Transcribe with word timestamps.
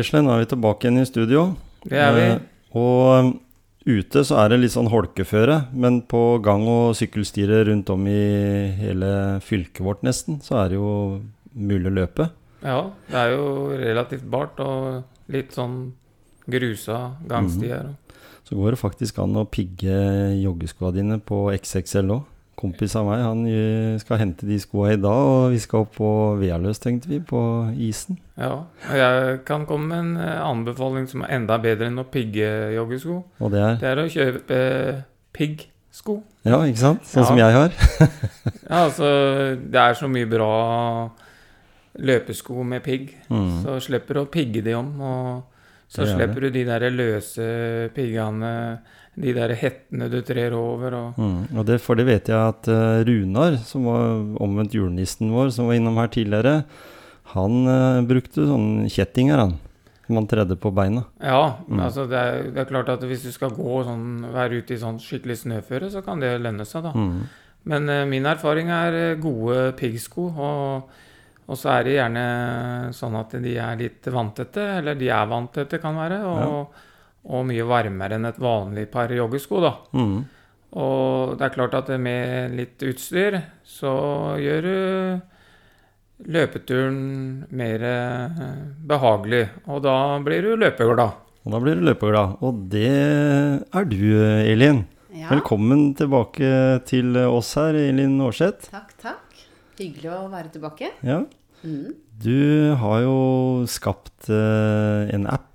Gisle, 0.00 0.22
nå 0.24 0.32
er 0.32 0.44
vi 0.44 0.50
tilbake 0.54 0.86
igjen 0.86 1.02
i 1.02 1.08
studio. 1.08 1.44
Det 1.84 1.98
er 2.00 2.14
vi. 2.16 2.26
Eh, 2.32 2.42
og 2.80 3.26
um, 3.26 3.30
ute 3.84 4.22
så 4.24 4.38
er 4.40 4.52
det 4.52 4.60
litt 4.62 4.72
sånn 4.72 4.88
holkeføre, 4.88 5.58
men 5.76 6.00
på 6.08 6.22
gang- 6.44 6.64
og 6.70 6.94
sykkelstier 6.96 7.52
rundt 7.68 7.90
om 7.92 8.06
i 8.08 8.22
hele 8.80 9.12
fylket 9.44 9.82
vårt 9.84 10.04
nesten, 10.06 10.40
så 10.44 10.62
er 10.62 10.72
det 10.72 10.78
jo 10.78 10.92
mulig 11.52 11.90
å 11.90 11.96
løpe. 11.98 12.30
Ja, 12.64 12.80
det 13.10 13.18
er 13.20 13.34
jo 13.34 13.46
relativt 13.80 14.24
bart 14.30 14.60
og 14.64 15.32
litt 15.32 15.52
sånn 15.56 15.78
grusa 16.50 17.02
gangstier. 17.28 17.92
Så 18.48 18.56
går 18.58 18.74
det 18.74 18.80
faktisk 18.80 19.20
an 19.22 19.36
å 19.38 19.46
pigge 19.48 19.94
joggeskoa 20.40 20.94
dine 20.96 21.20
på 21.22 21.48
XXL 21.54 22.16
òg. 22.16 22.24
Kompis 22.60 22.92
av 23.00 23.06
meg 23.08 23.22
han 23.24 23.46
eh, 23.48 23.94
skal 24.02 24.18
hente 24.20 24.44
de 24.44 24.58
skoa 24.60 24.90
i 24.92 24.98
dag, 25.00 25.10
og 25.32 25.50
vi 25.54 25.58
skal 25.62 25.86
opp 25.86 25.94
på 25.96 26.10
Vealøs, 26.42 26.78
tenkte 26.82 27.08
vi, 27.08 27.18
på 27.24 27.40
isen. 27.80 28.18
Ja, 28.36 28.66
og 28.90 28.96
jeg 29.00 29.38
kan 29.48 29.64
komme 29.68 29.88
med 29.88 29.98
en 30.04 30.10
eh, 30.20 30.40
anbefaling 30.44 31.06
som 31.08 31.24
er 31.24 31.32
enda 31.38 31.56
bedre 31.62 31.88
enn 31.88 31.98
å 32.02 32.04
pigge 32.04 32.50
joggesko. 32.76 33.16
Og 33.40 33.54
det 33.54 33.62
er 33.64 33.78
Det 33.80 33.88
er 33.94 34.02
å 34.02 34.08
kjøpe 34.12 34.58
eh, 34.60 35.00
piggsko. 35.32 36.18
Ja, 36.44 36.60
ikke 36.68 36.82
sant? 36.84 37.08
Sånn 37.08 37.24
Ja. 37.24 37.28
som 37.32 37.40
jeg 37.40 37.56
har. 37.56 37.72
Ja, 38.70 38.84
altså, 38.86 39.08
det 39.58 39.80
er 39.82 39.96
så 39.98 40.06
mye 40.12 40.28
bra 40.30 40.52
løpesko 42.00 42.62
med 42.64 42.82
pigg, 42.84 43.14
Mm. 43.30 43.62
så 43.64 43.80
slipper 43.82 44.14
du 44.14 44.20
å 44.20 44.30
pigge 44.30 44.62
de 44.62 44.74
om, 44.78 44.92
og 45.00 45.42
så 45.90 46.02
er 46.04 46.12
slipper 46.14 46.40
du 46.46 46.50
de 46.54 46.64
der 46.64 46.84
løse 46.94 47.90
piggene, 47.96 48.78
de 49.20 49.32
der 49.36 49.52
hettene 49.60 50.08
du 50.12 50.20
trer 50.26 50.54
over, 50.56 50.94
og 50.98 51.18
Mm. 51.20 51.58
Og 51.58 51.66
det, 51.68 51.80
for 51.84 51.94
det 51.98 52.06
vet 52.08 52.28
jeg 52.30 52.38
at 52.38 52.68
uh, 52.68 53.00
Runar, 53.06 53.56
som 53.64 53.84
var 53.84 54.40
omvendt 54.40 54.72
julenissen 54.74 55.30
vår, 55.34 55.50
som 55.52 55.66
var 55.68 55.74
innom 55.78 55.96
her 56.00 56.08
tidligere, 56.08 56.64
han 57.34 57.58
uh, 57.68 58.00
brukte 58.08 58.46
sånne 58.48 58.88
kjettinger, 58.90 59.38
han. 59.44 59.58
Som 60.06 60.16
han 60.18 60.26
tredde 60.26 60.56
på 60.58 60.72
beina. 60.74 61.04
Ja, 61.22 61.58
Mm. 61.68 61.80
altså 61.86 62.08
det 62.10 62.18
er, 62.18 62.42
det 62.50 62.58
er 62.64 62.70
klart 62.72 62.88
at 62.90 63.04
hvis 63.06 63.22
du 63.22 63.30
skal 63.30 63.50
gå 63.54 63.84
sånn, 63.86 64.24
være 64.34 64.58
ute 64.58 64.74
i 64.74 64.80
sånn 64.80 64.98
skikkelig 64.98 65.36
snøføre, 65.44 65.90
så 65.92 66.02
kan 66.02 66.18
det 66.18 66.32
lønne 66.42 66.66
seg, 66.66 66.82
da. 66.82 66.90
Mm. 66.96 67.20
Men 67.70 67.88
uh, 67.88 68.04
min 68.10 68.26
erfaring 68.26 68.70
er 68.74 69.14
gode 69.22 69.72
piggsko, 69.78 70.26
og, 70.34 70.90
og 71.46 71.58
så 71.58 71.76
er 71.76 71.84
det 71.86 71.94
gjerne 71.98 72.24
sånn 72.96 73.16
at 73.20 73.36
de 73.42 73.54
er 73.58 73.76
litt 73.78 74.06
vanntette, 74.10 74.64
eller 74.80 74.94
de 74.98 75.08
er 75.14 75.26
vanntette, 75.30 75.78
kan 75.82 75.94
være, 75.98 76.22
og, 76.26 76.86
og 77.28 77.46
mye 77.48 77.66
varmere 77.68 78.16
enn 78.16 78.28
et 78.30 78.38
vanlig 78.40 78.86
par 78.92 79.12
joggesko, 79.12 79.60
da. 79.64 79.72
Mm. 79.92 80.20
Og 80.80 81.34
det 81.38 81.48
er 81.48 81.54
klart 81.56 81.74
at 81.74 81.90
med 81.98 82.54
litt 82.56 82.82
utstyr 82.86 83.40
så 83.66 83.92
gjør 84.38 84.68
du 84.68 86.30
løpeturen 86.30 87.00
mer 87.56 87.82
eh, 87.88 88.38
behagelig, 88.86 89.48
og 89.66 89.82
da 89.86 89.96
blir 90.24 90.46
du 90.46 90.54
løpeglad. 90.60 91.18
Og 91.40 91.54
da 91.54 91.60
blir 91.64 91.78
du 91.80 91.86
løpeglad. 91.88 92.38
Og 92.44 92.64
det 92.72 92.92
er 92.92 93.88
du, 93.88 94.02
Elin. 94.44 94.84
Ja, 95.10 95.30
Velkommen 95.32 95.90
tilbake 95.98 96.80
til 96.86 97.16
oss 97.24 97.54
her, 97.58 97.74
Elin 97.74 98.20
Aarseth. 98.22 98.70
takk, 98.70 98.92
takk. 99.02 99.44
Hyggelig 99.80 100.10
å 100.12 100.26
være 100.30 100.52
tilbake. 100.54 100.92
Ja. 101.02 101.22
Mm. 101.64 101.96
Du 102.20 102.74
har 102.76 103.00
jo 103.02 103.16
skapt 103.68 104.28
eh, 104.28 105.08
en 105.16 105.26
app. 105.26 105.49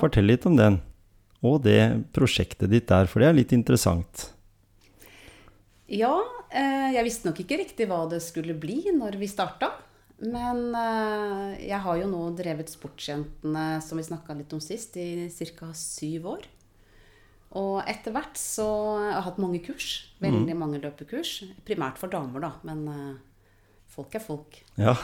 Fortell 0.00 0.28
litt 0.28 0.46
om 0.48 0.56
den. 0.58 0.80
Og 1.46 1.60
det 1.66 1.80
prosjektet 2.16 2.72
ditt 2.72 2.88
der, 2.90 3.08
for 3.10 3.22
det 3.22 3.30
er 3.30 3.38
litt 3.38 3.52
interessant. 3.56 4.30
ja, 5.86 6.14
eh, 6.50 6.94
jeg 6.96 7.06
visste 7.06 7.28
nok 7.28 7.42
ikke 7.44 7.60
riktig 7.60 7.86
hva 7.90 8.04
det 8.10 8.22
skulle 8.24 8.56
bli 8.58 8.80
når 8.96 9.18
vi 9.20 9.28
starta. 9.30 9.70
Men 10.24 10.72
eh, 10.72 11.68
jeg 11.68 11.80
har 11.84 11.98
jo 12.00 12.08
nå 12.08 12.22
drevet 12.38 12.72
Sportsjentene, 12.72 13.66
som 13.84 14.00
vi 14.00 14.06
snakka 14.06 14.36
litt 14.38 14.52
om 14.56 14.62
sist, 14.64 14.96
i 14.96 15.28
ca. 15.28 15.70
syv 15.76 16.30
år. 16.32 16.46
Og 17.56 17.78
etter 17.88 18.12
hvert 18.12 18.36
så 18.40 18.66
jeg 18.98 19.06
har 19.06 19.14
jeg 19.14 19.26
hatt 19.28 19.40
mange 19.40 19.62
kurs. 19.64 19.90
Veldig 20.20 20.56
mange 20.58 20.80
løpekurs. 20.82 21.38
Primært 21.68 22.00
for 22.00 22.12
damer, 22.12 22.42
da. 22.42 22.52
Men 22.66 22.82
eh, 22.90 23.16
folk 23.92 24.16
er 24.16 24.24
folk. 24.24 24.58
Ja. 24.80 24.96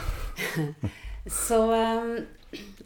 Så 1.45 1.57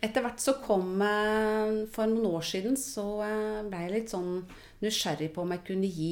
etter 0.02 0.24
hvert 0.24 0.42
så 0.42 0.58
kom 0.64 1.02
eh, 1.04 1.86
For 1.94 2.10
noen 2.10 2.38
år 2.38 2.46
siden 2.46 2.78
så 2.80 3.06
eh, 3.26 3.64
ble 3.68 3.84
jeg 3.86 3.94
litt 3.94 4.14
sånn 4.14 4.42
nysgjerrig 4.84 5.32
på 5.34 5.44
om 5.44 5.56
jeg 5.56 5.66
kunne 5.72 5.90
gi 5.90 6.12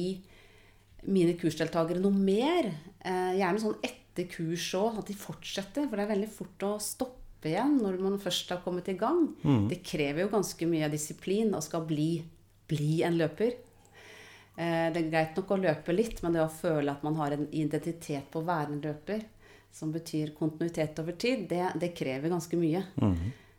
mine 1.06 1.36
kursdeltakere 1.38 2.02
noe 2.02 2.14
mer. 2.14 2.72
Eh, 2.98 3.36
gjerne 3.38 3.62
sånn 3.62 3.76
etter 3.86 4.26
kurs 4.32 4.66
òg, 4.74 5.02
at 5.02 5.12
de 5.12 5.18
fortsetter. 5.18 5.86
For 5.86 5.98
det 5.98 6.06
er 6.06 6.14
veldig 6.16 6.32
fort 6.34 6.66
å 6.66 6.72
stoppe 6.82 7.52
igjen 7.52 7.76
når 7.78 8.00
man 8.02 8.18
først 8.18 8.50
har 8.50 8.64
kommet 8.64 8.90
i 8.90 8.96
gang. 8.98 9.28
Det 9.70 9.84
krever 9.86 10.24
jo 10.24 10.32
ganske 10.32 10.66
mye 10.66 10.90
disiplin 10.90 11.54
å 11.54 11.62
skal 11.62 11.84
bli, 11.86 12.10
bli 12.66 13.04
en 13.06 13.20
løper. 13.20 13.54
Det 14.56 14.98
er 14.98 15.10
greit 15.12 15.36
nok 15.36 15.50
å 15.52 15.60
løpe 15.60 15.94
litt, 15.94 16.22
men 16.24 16.34
det 16.34 16.40
å 16.42 16.50
føle 16.50 16.90
at 16.90 17.02
man 17.04 17.18
har 17.20 17.36
en 17.36 17.44
identitet 17.54 18.26
på 18.32 18.40
å 18.40 18.48
være 18.48 18.72
en 18.72 18.80
løper, 18.82 19.20
som 19.70 19.92
betyr 19.92 20.32
kontinuitet 20.34 20.98
over 21.04 21.14
tid, 21.20 21.44
det, 21.52 21.74
det 21.78 21.92
krever 21.94 22.32
ganske 22.32 22.58
mye. 22.58 22.82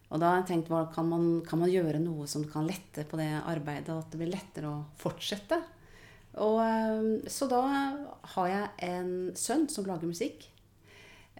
Og 0.07 0.21
da 0.21 0.29
har 0.31 0.41
jeg 0.41 0.47
tenkt, 0.53 0.69
kan 0.95 1.07
man, 1.09 1.25
kan 1.43 1.59
man 1.59 1.71
gjøre 1.71 1.99
noe 1.99 2.27
som 2.31 2.45
kan 2.47 2.67
lette 2.67 3.03
på 3.07 3.19
det 3.19 3.27
arbeidet, 3.41 3.91
at 3.91 4.13
det 4.13 4.21
blir 4.21 4.31
lettere 4.31 4.69
å 4.71 4.85
fortsette? 5.01 5.59
Og, 6.37 6.59
eh, 6.63 7.29
så 7.31 7.47
da 7.49 7.61
har 8.35 8.47
jeg 8.51 8.69
en 8.87 9.11
sønn 9.35 9.67
som 9.71 9.87
lager 9.89 10.07
musikk. 10.07 10.47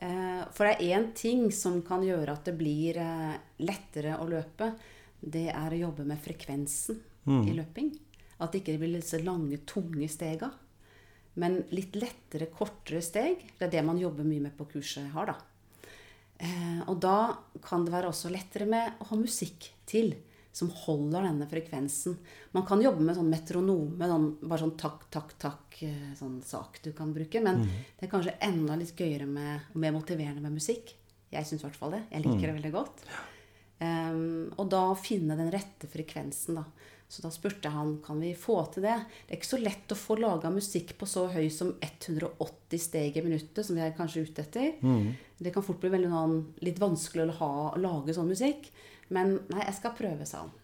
Eh, 0.01 0.44
For 0.51 0.67
det 0.67 0.75
er 0.75 0.97
én 0.97 1.13
ting 1.16 1.47
som 1.51 1.81
kan 1.81 2.03
gjøre 2.03 2.35
at 2.35 2.45
det 2.50 2.57
blir 2.57 2.97
eh, 3.01 3.38
lettere 3.63 4.17
å 4.19 4.27
løpe. 4.29 4.73
Det 5.17 5.47
er 5.50 5.73
å 5.73 5.83
jobbe 5.88 6.06
med 6.06 6.22
frekvensen 6.22 7.00
i 7.27 7.53
løping. 7.56 7.89
At 8.39 8.53
det 8.53 8.61
ikke 8.61 8.77
blir 8.79 9.00
disse 9.00 9.17
lange, 9.23 9.57
tunge 9.66 10.07
stega. 10.07 10.51
Men 11.36 11.63
litt 11.74 11.95
lettere, 11.97 12.47
kortere 12.53 13.01
steg. 13.01 13.42
Det 13.57 13.65
er 13.68 13.74
det 13.74 13.83
man 13.86 13.97
jobber 13.97 14.24
mye 14.24 14.45
med 14.45 14.57
på 14.57 14.68
kurset 14.69 15.03
jeg 15.03 15.13
har, 15.15 15.33
da. 15.33 15.36
Eh, 16.38 16.81
og 16.86 17.00
da 17.01 17.34
kan 17.66 17.86
det 17.86 17.94
være 17.94 18.12
også 18.12 18.30
lettere 18.34 18.68
med 18.69 19.00
å 19.01 19.10
ha 19.10 19.19
musikk 19.19 19.72
til 19.89 20.13
som 20.57 20.69
holder 20.74 21.28
denne 21.28 21.45
frekvensen. 21.50 22.16
Man 22.56 22.66
kan 22.66 22.81
jobbe 22.81 23.04
med 23.06 23.18
sånn 23.18 23.30
metronome, 23.30 24.10
sånn, 24.10 24.28
bare 24.42 24.62
sånn 24.63 24.78
takk, 24.80 25.06
takk, 25.13 25.36
takk, 25.42 25.81
eh, 25.86 26.13
sånn 26.18 26.39
sak 26.45 26.80
du 26.86 26.92
kan 26.98 27.13
bruke. 27.13 27.42
Men 27.45 27.62
det 27.68 28.07
er 28.07 28.13
kanskje 28.13 28.38
enda 28.42 28.78
litt 28.80 28.98
gøyere 28.98 29.30
med, 29.30 29.69
og 29.74 29.81
mer 29.84 29.94
motiverende 29.94 30.42
med 30.42 30.57
musikk. 30.57 30.95
Jeg 31.34 31.45
syns 31.45 31.62
i 31.62 31.68
hvert 31.68 31.78
fall 31.78 31.94
det. 31.98 32.04
Jeg 32.10 32.25
liker 32.25 32.48
det 32.48 32.56
veldig 32.57 32.74
godt. 32.74 33.04
Um, 33.78 34.48
og 34.57 34.72
da 34.74 34.81
finne 34.98 35.36
den 35.38 35.51
rette 35.54 35.90
frekvensen, 35.92 36.57
da. 36.57 36.63
Så 37.07 37.24
da 37.24 37.31
spurte 37.31 37.71
han 37.71 37.98
kan 38.04 38.19
vi 38.19 38.33
få 38.36 38.57
til 38.74 38.83
det. 38.83 38.98
Det 39.25 39.31
er 39.31 39.39
ikke 39.39 39.50
så 39.54 39.62
lett 39.62 39.94
å 39.94 40.00
få 40.00 40.18
laga 40.19 40.51
musikk 40.51 40.92
på 41.00 41.07
så 41.07 41.24
høy 41.31 41.48
som 41.54 41.71
180 41.80 42.81
steg 42.83 43.15
i 43.15 43.24
minuttet, 43.24 43.63
som 43.63 43.77
vi 43.77 43.86
er 43.86 43.95
kanskje 43.95 44.25
ute 44.27 44.44
etter. 44.44 44.75
Det 45.39 45.54
kan 45.56 45.63
fort 45.63 45.80
bli 45.80 45.94
veldig 45.94 46.12
sånn, 46.12 46.38
litt 46.68 46.81
vanskelig 46.83 47.30
å 47.30 47.38
ha, 47.39 47.51
lage 47.80 48.15
sånn 48.18 48.27
musikk. 48.27 48.68
Men 49.15 49.38
nei, 49.54 49.63
jeg 49.63 49.77
skal 49.80 49.95
prøve, 49.95 50.27
sa 50.27 50.44
han. 50.44 50.56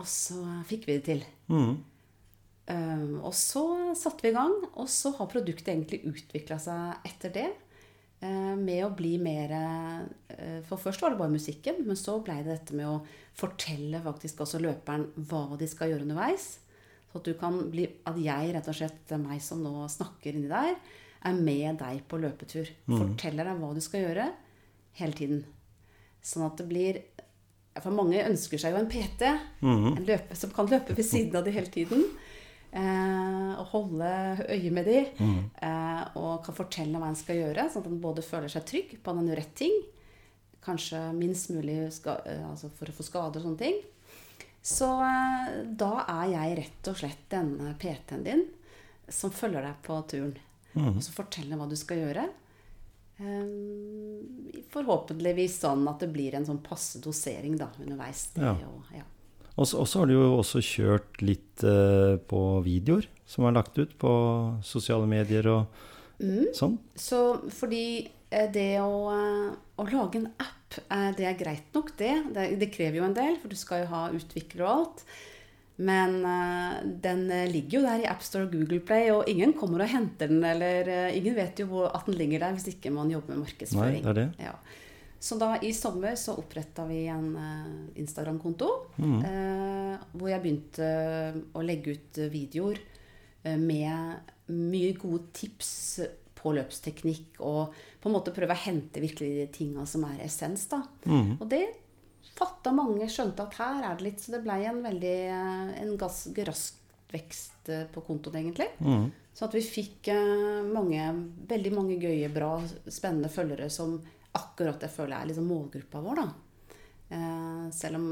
Og 0.00 0.08
så 0.08 0.40
fikk 0.68 0.88
vi 0.88 0.96
det 0.96 1.04
til. 1.10 1.26
Mm. 1.52 1.74
Um, 2.72 3.16
og 3.26 3.34
så 3.36 3.64
satte 3.98 4.24
vi 4.24 4.30
i 4.32 4.36
gang, 4.36 4.54
og 4.72 4.88
så 4.88 5.12
har 5.18 5.28
produktet 5.28 5.74
egentlig 5.74 6.00
utvikla 6.08 6.56
seg 6.62 7.08
etter 7.10 7.34
det. 7.34 7.48
Eh, 8.24 8.54
med 8.58 8.84
å 8.86 8.92
bli 8.96 9.16
mer 9.22 9.52
eh, 9.56 10.58
For 10.68 10.80
først 10.80 11.02
var 11.02 11.12
det 11.12 11.20
bare 11.20 11.34
musikken, 11.34 11.82
men 11.86 11.98
så 11.98 12.18
ble 12.24 12.38
det 12.40 12.56
dette 12.56 12.76
med 12.78 12.88
å 12.88 13.00
fortelle 13.38 14.00
faktisk 14.04 14.42
også 14.44 14.60
løperen 14.62 15.08
hva 15.28 15.44
de 15.60 15.68
skal 15.70 15.92
gjøre 15.92 16.06
underveis. 16.06 16.48
Så 17.10 17.20
at 17.20 17.28
du 17.28 17.34
kan 17.36 17.58
bli 17.72 17.86
At 18.08 18.18
jeg, 18.20 18.52
rett 18.54 18.68
og 18.68 18.76
slett 18.78 19.16
meg 19.20 19.42
som 19.44 19.62
nå 19.64 19.86
snakker 19.92 20.36
inni 20.36 20.50
der, 20.50 20.76
er 21.22 21.38
med 21.38 21.78
deg 21.78 22.02
på 22.10 22.18
løpetur. 22.18 22.70
Forteller 22.88 23.46
deg 23.46 23.60
hva 23.60 23.74
du 23.76 23.82
skal 23.84 24.06
gjøre 24.08 24.30
hele 24.98 25.16
tiden. 25.18 25.44
Sånn 26.22 26.46
at 26.46 26.58
det 26.58 26.66
blir 26.70 27.00
For 27.80 27.94
mange 27.94 28.20
ønsker 28.20 28.60
seg 28.60 28.74
jo 28.74 28.82
en 28.82 28.90
PT, 28.90 29.22
en 29.64 30.04
løpe, 30.04 30.36
som 30.36 30.50
kan 30.52 30.68
løpe 30.68 30.92
ved 30.96 31.06
siden 31.08 31.38
av 31.38 31.46
de 31.46 31.54
hele 31.54 31.70
tiden. 31.72 32.02
Eh, 32.72 33.52
og 33.60 33.66
holde 33.74 34.10
øye 34.48 34.70
med 34.72 34.86
de. 34.88 35.00
Mm. 35.20 35.40
Eh, 35.60 36.04
og 36.16 36.44
kan 36.46 36.56
fortelle 36.56 36.98
hva 37.00 37.10
en 37.12 37.18
skal 37.18 37.36
gjøre, 37.36 37.66
sånn 37.68 37.84
at 37.84 37.90
en 37.90 38.00
både 38.00 38.24
føler 38.24 38.48
seg 38.52 38.64
trygg 38.68 38.94
på 39.02 39.12
at 39.12 39.20
en 39.20 39.28
gjør 39.28 39.40
rett 39.42 39.54
ting. 39.60 39.74
Kanskje 40.64 41.00
minst 41.16 41.50
mulig 41.52 41.92
ska, 41.92 42.16
eh, 42.24 42.44
altså 42.48 42.70
for 42.72 42.88
å 42.88 42.96
få 42.96 43.04
skader 43.04 43.42
og 43.42 43.48
sånne 43.50 43.60
ting. 43.60 43.80
Så 44.62 44.88
eh, 45.04 45.52
da 45.66 46.04
er 46.06 46.32
jeg 46.32 46.58
rett 46.62 46.88
og 46.92 47.00
slett 47.02 47.28
denne 47.34 47.74
PT-en 47.82 48.24
din 48.24 48.46
som 49.08 49.34
følger 49.34 49.66
deg 49.66 49.80
på 49.84 49.98
turen. 50.08 50.36
Mm. 50.72 50.94
Og 50.94 51.02
så 51.04 51.12
forteller 51.12 51.58
hva 51.60 51.68
du 51.68 51.76
skal 51.76 51.98
gjøre. 52.00 52.28
Eh, 53.20 54.62
forhåpentligvis 54.72 55.58
sånn 55.60 55.84
at 55.90 56.00
det 56.00 56.08
blir 56.14 56.38
en 56.38 56.46
sånn 56.48 56.62
passe 56.64 57.02
dosering 57.04 57.58
da, 57.60 57.68
underveis. 57.82 58.30
Det, 58.32 58.46
Ja. 58.46 58.54
og, 58.70 58.94
ja. 58.96 59.04
Og 59.56 59.66
så 59.68 59.98
har 60.00 60.06
du 60.08 60.14
jo 60.14 60.28
også 60.38 60.62
kjørt 60.64 61.20
litt 61.20 61.62
eh, 61.66 62.16
på 62.30 62.42
videoer 62.64 63.04
som 63.28 63.44
er 63.48 63.56
lagt 63.56 63.76
ut 63.78 63.92
på 64.00 64.12
sosiale 64.64 65.08
medier 65.10 65.48
og 65.52 65.88
Mm. 66.22 66.52
sånn. 66.54 66.78
Så 66.94 67.18
fordi 67.50 68.08
eh, 68.30 68.46
det 68.52 68.78
å, 68.78 69.10
eh, 69.10 69.54
å 69.82 69.86
lage 69.90 70.20
en 70.20 70.28
app, 70.38 70.76
eh, 70.88 71.10
det 71.18 71.26
er 71.26 71.34
greit 71.34 71.74
nok, 71.74 71.96
det. 71.98 72.12
det. 72.32 72.58
Det 72.60 72.70
krever 72.70 73.00
jo 73.00 73.04
en 73.08 73.16
del, 73.16 73.36
for 73.42 73.48
du 73.50 73.56
skal 73.58 73.82
jo 73.82 73.88
ha 73.90 74.04
utvikler 74.14 74.62
og 74.62 74.72
alt. 74.76 75.04
Men 75.82 76.20
den 77.02 77.24
ligger 77.50 77.78
jo 77.78 77.82
der 77.82 78.02
i 78.04 78.06
AppStore 78.06 78.44
og 78.44 78.52
Google 78.52 78.78
Play, 78.86 79.08
og 79.10 79.24
ingen 79.26 79.54
kommer 79.56 79.82
og 79.82 79.88
henter 79.90 80.28
den, 80.28 80.44
eller 80.44 81.08
ingen 81.16 81.34
vet 81.34 81.58
jo 81.58 81.80
at 81.88 82.06
den 82.06 82.14
ligger 82.20 82.44
der 82.44 82.52
hvis 82.54 82.68
ikke 82.76 82.92
man 82.92 83.10
jobber 83.10 83.34
med 83.34 83.48
markedsføring. 83.48 84.04
Nei, 84.04 84.12
det 84.12 84.12
er 84.12 84.18
det. 84.20 84.26
Ja. 84.44 84.52
Så 85.22 85.36
da 85.38 85.52
i 85.62 85.70
sommer 85.76 86.16
så 86.18 86.34
oppretta 86.40 86.82
vi 86.88 87.04
en 87.06 87.28
eh, 87.38 88.00
Instagram-konto, 88.02 88.70
Mm. 88.98 89.20
eh, 89.24 89.98
hvor 90.18 90.28
jeg 90.32 90.42
begynte 90.42 90.88
å 91.54 91.62
legge 91.62 91.94
ut 91.94 92.18
eh, 92.18 92.30
videoer 92.32 92.80
eh, 93.44 93.56
med 93.56 94.32
mye 94.50 94.96
gode 94.98 95.30
tips 95.32 96.00
på 96.42 96.50
løpsteknikk, 96.56 97.38
og 97.46 97.70
på 98.02 98.10
en 98.10 98.16
måte 98.16 98.34
prøve 98.34 98.56
å 98.56 98.64
hente 98.64 98.98
virkelig 99.00 99.30
de 99.36 99.46
tinga 99.54 99.86
som 99.86 100.02
er 100.08 100.24
essens, 100.26 100.66
da. 100.72 100.80
Mm. 101.06 101.36
Og 101.38 101.46
det 101.52 101.62
fatta 102.34 102.72
mange, 102.74 103.06
skjønte 103.06 103.44
at 103.46 103.54
her 103.60 103.84
er 103.92 103.98
det 104.00 104.08
litt, 104.08 104.20
så 104.24 104.34
det 104.34 104.42
blei 104.42 104.64
en 104.66 104.82
veldig 104.82 105.18
eh, 105.30 105.68
en 105.84 105.92
ganske 106.00 106.48
rask 106.48 106.80
vekst 107.12 107.70
eh, 107.70 107.84
på 107.94 108.02
kontoen, 108.02 108.40
egentlig. 108.40 108.66
Mm. 108.82 109.06
Så 109.32 109.46
at 109.46 109.54
vi 109.54 109.62
fikk 109.62 110.10
eh, 110.10 110.64
mange, 110.66 111.06
veldig 111.46 111.72
mange 111.76 112.00
gøye, 112.02 112.26
bra, 112.34 112.56
spennende 112.90 113.30
følgere 113.30 113.70
som 113.70 114.00
akkurat 114.38 114.80
det 114.80 114.90
føler 114.92 115.16
jeg 115.16 115.24
er 115.24 115.30
liksom 115.32 115.50
målgruppa 115.50 116.02
vår, 116.04 116.22
da. 116.22 116.74
Eh, 117.12 117.66
selv 117.74 118.00
om 118.00 118.08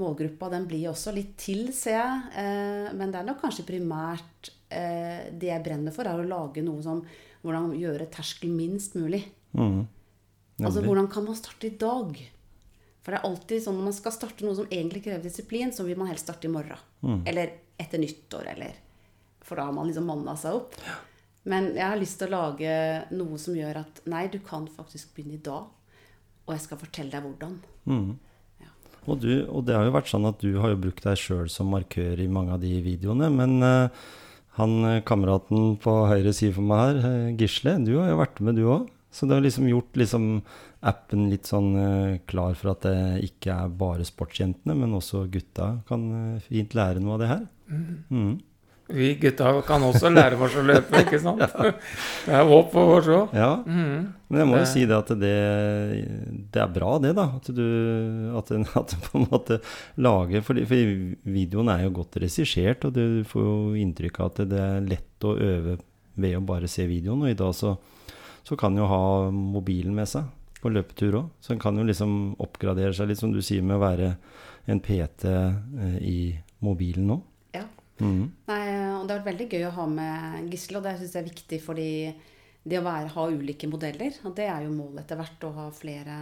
målgruppa 0.00 0.48
den 0.52 0.66
blir 0.70 0.90
også 0.90 1.12
litt 1.14 1.34
til, 1.40 1.68
ser 1.76 1.98
jeg. 1.98 2.20
Eh, 2.42 2.90
men 2.96 3.12
det 3.12 3.20
er 3.20 3.28
nok 3.28 3.40
kanskje 3.42 3.66
primært 3.68 4.52
eh, 4.70 5.30
det 5.32 5.50
jeg 5.50 5.64
brenner 5.66 5.94
for, 5.94 6.08
er 6.08 6.20
å 6.20 6.28
lage 6.28 6.64
noe 6.66 6.84
som 6.84 7.04
Hvordan 7.40 7.70
gjøre 7.72 8.04
terskel 8.12 8.50
minst 8.52 8.92
mulig. 9.00 9.22
Mm. 9.56 9.86
Altså 10.60 10.82
hvordan 10.84 11.06
kan 11.08 11.24
man 11.24 11.38
starte 11.38 11.70
i 11.70 11.76
dag? 11.80 12.18
For 13.00 13.14
det 13.14 13.16
er 13.16 13.28
alltid 13.30 13.62
sånn 13.64 13.78
når 13.78 13.86
man 13.86 13.96
skal 13.96 14.12
starte 14.12 14.44
noe 14.44 14.58
som 14.58 14.68
egentlig 14.68 15.06
krever 15.06 15.24
disiplin, 15.24 15.72
så 15.72 15.86
vil 15.86 15.96
man 15.96 16.10
helst 16.10 16.26
starte 16.28 16.50
i 16.50 16.52
morgen. 16.52 16.82
Mm. 17.00 17.22
Eller 17.32 17.54
etter 17.80 18.02
nyttår, 18.02 18.50
eller 18.52 18.76
For 19.40 19.56
da 19.56 19.70
har 19.70 19.72
man 19.72 19.88
liksom 19.88 20.04
manna 20.04 20.36
seg 20.36 20.58
opp. 20.58 20.76
Men 21.48 21.70
jeg 21.72 21.86
har 21.86 22.00
lyst 22.00 22.18
til 22.20 22.28
å 22.28 22.36
lage 22.36 22.72
noe 23.16 23.38
som 23.40 23.56
gjør 23.56 23.80
at 23.80 24.02
nei, 24.10 24.26
du 24.28 24.40
kan 24.44 24.66
faktisk 24.68 25.14
begynne 25.16 25.38
i 25.38 25.44
dag. 25.44 25.70
Og 26.44 26.52
jeg 26.56 26.64
skal 26.66 26.80
fortelle 26.80 27.14
deg 27.14 27.24
hvordan. 27.24 27.54
Mm. 27.88 28.10
Og, 29.08 29.16
du, 29.22 29.30
og 29.48 29.64
det 29.64 29.76
har 29.76 29.86
jo 29.86 29.94
vært 29.94 30.10
sånn 30.10 30.28
at 30.28 30.42
du 30.42 30.58
har 30.60 30.74
jo 30.74 30.80
brukt 30.82 31.04
deg 31.06 31.18
sjøl 31.18 31.48
som 31.52 31.70
markør 31.72 32.20
i 32.20 32.28
mange 32.30 32.56
av 32.56 32.64
de 32.64 32.72
videoene. 32.84 33.30
Men 33.32 33.56
uh, 33.64 34.08
han 34.58 34.74
eh, 34.84 35.02
kameraten 35.06 35.76
på 35.80 35.92
høyre 36.10 36.34
side 36.36 36.56
for 36.56 36.66
meg 36.66 36.98
her, 37.00 37.28
eh, 37.30 37.36
Gisle, 37.38 37.78
du 37.86 37.94
har 37.96 38.10
jo 38.10 38.18
vært 38.20 38.42
med 38.44 38.58
du 38.60 38.66
òg. 38.66 38.90
Så 39.10 39.26
det 39.26 39.34
har 39.34 39.42
liksom 39.42 39.66
gjort 39.66 39.96
liksom 39.98 40.26
appen 40.86 41.24
litt 41.32 41.48
sånn 41.48 41.70
uh, 41.74 42.18
klar 42.30 42.54
for 42.58 42.74
at 42.74 42.84
det 42.86 43.30
ikke 43.30 43.56
er 43.56 43.72
bare 43.80 44.06
sportsjentene, 44.06 44.76
men 44.76 44.94
også 44.98 45.24
gutta 45.32 45.72
kan 45.88 46.04
fint 46.44 46.76
lære 46.76 47.02
noe 47.02 47.16
av 47.16 47.24
det 47.24 47.30
her. 47.32 47.42
Mm. 47.70 48.36
Vi 48.92 49.14
gutta 49.20 49.52
kan 49.66 49.82
også 49.86 50.10
lære 50.12 50.38
oss 50.42 50.56
å 50.58 50.64
løpe, 50.66 51.00
ikke 51.04 51.20
sant? 51.22 51.40
Det 52.26 52.34
er 52.34 52.46
håp 52.48 52.72
for 52.72 52.96
oss 52.98 53.06
òg. 53.10 53.34
Ja, 53.36 53.50
Mhm. 53.66 54.08
men 54.30 54.38
jeg 54.40 54.48
må 54.50 54.58
jo 54.60 54.66
si 54.70 54.84
det 54.86 54.96
at 54.98 55.12
det, 55.20 55.34
det 56.52 56.62
er 56.62 56.72
bra 56.74 56.98
det, 57.02 57.14
da. 57.18 57.26
At 57.36 57.50
du, 57.54 57.62
at, 58.38 58.50
at 58.80 58.94
du 58.94 58.96
på 59.06 59.18
en 59.20 59.28
måte 59.30 59.60
lager 59.98 60.42
for, 60.46 60.58
For 60.66 60.90
videoen 61.36 61.70
er 61.72 61.84
jo 61.86 61.94
godt 62.00 62.18
regissert, 62.22 62.84
og 62.88 62.94
du 62.98 63.22
får 63.28 63.46
jo 63.46 63.54
inntrykk 63.84 64.20
av 64.20 64.32
at 64.32 64.42
det 64.50 64.60
er 64.66 64.84
lett 64.90 65.26
å 65.26 65.36
øve 65.36 65.78
ved 66.20 66.36
å 66.36 66.42
bare 66.44 66.68
se 66.68 66.84
videoen. 66.90 67.22
Og 67.24 67.30
i 67.32 67.38
dag 67.38 67.54
så, 67.56 67.76
så 68.44 68.56
kan 68.60 68.76
jo 68.76 68.86
ha 68.90 69.02
mobilen 69.30 69.94
med 69.96 70.08
seg 70.10 70.26
på 70.60 70.68
løpetur 70.74 71.14
òg. 71.22 71.28
Så 71.40 71.54
en 71.54 71.62
kan 71.62 71.78
jo 71.80 71.86
liksom 71.88 72.34
oppgradere 72.44 72.92
seg 72.92 73.08
litt, 73.08 73.18
som 73.22 73.32
du 73.32 73.40
sier, 73.44 73.62
med 73.64 73.78
å 73.78 73.84
være 73.86 74.10
en 74.68 74.80
PT 74.84 75.24
eh, 75.30 75.94
i 76.04 76.18
mobilen 76.60 77.06
nå. 77.08 77.16
Mhm. 78.00 78.26
Nei, 78.50 78.64
og 78.96 79.06
det 79.06 79.14
har 79.14 79.20
vært 79.20 79.30
veldig 79.32 79.48
gøy 79.52 79.66
å 79.68 79.74
ha 79.76 79.86
med 79.86 80.52
Gisle, 80.52 80.80
og 80.80 80.86
det 80.86 80.96
syns 80.98 81.16
jeg 81.16 81.22
er 81.22 81.30
viktig 81.30 81.60
fordi 81.64 81.90
det 82.62 82.78
å 82.80 82.84
være, 82.84 83.12
ha 83.14 83.26
ulike 83.32 83.68
modeller, 83.70 84.16
og 84.28 84.34
det 84.36 84.48
er 84.52 84.64
jo 84.66 84.72
målet 84.74 85.04
etter 85.04 85.20
hvert, 85.20 85.44
å 85.48 85.52
ha 85.56 85.68
flere 85.72 86.16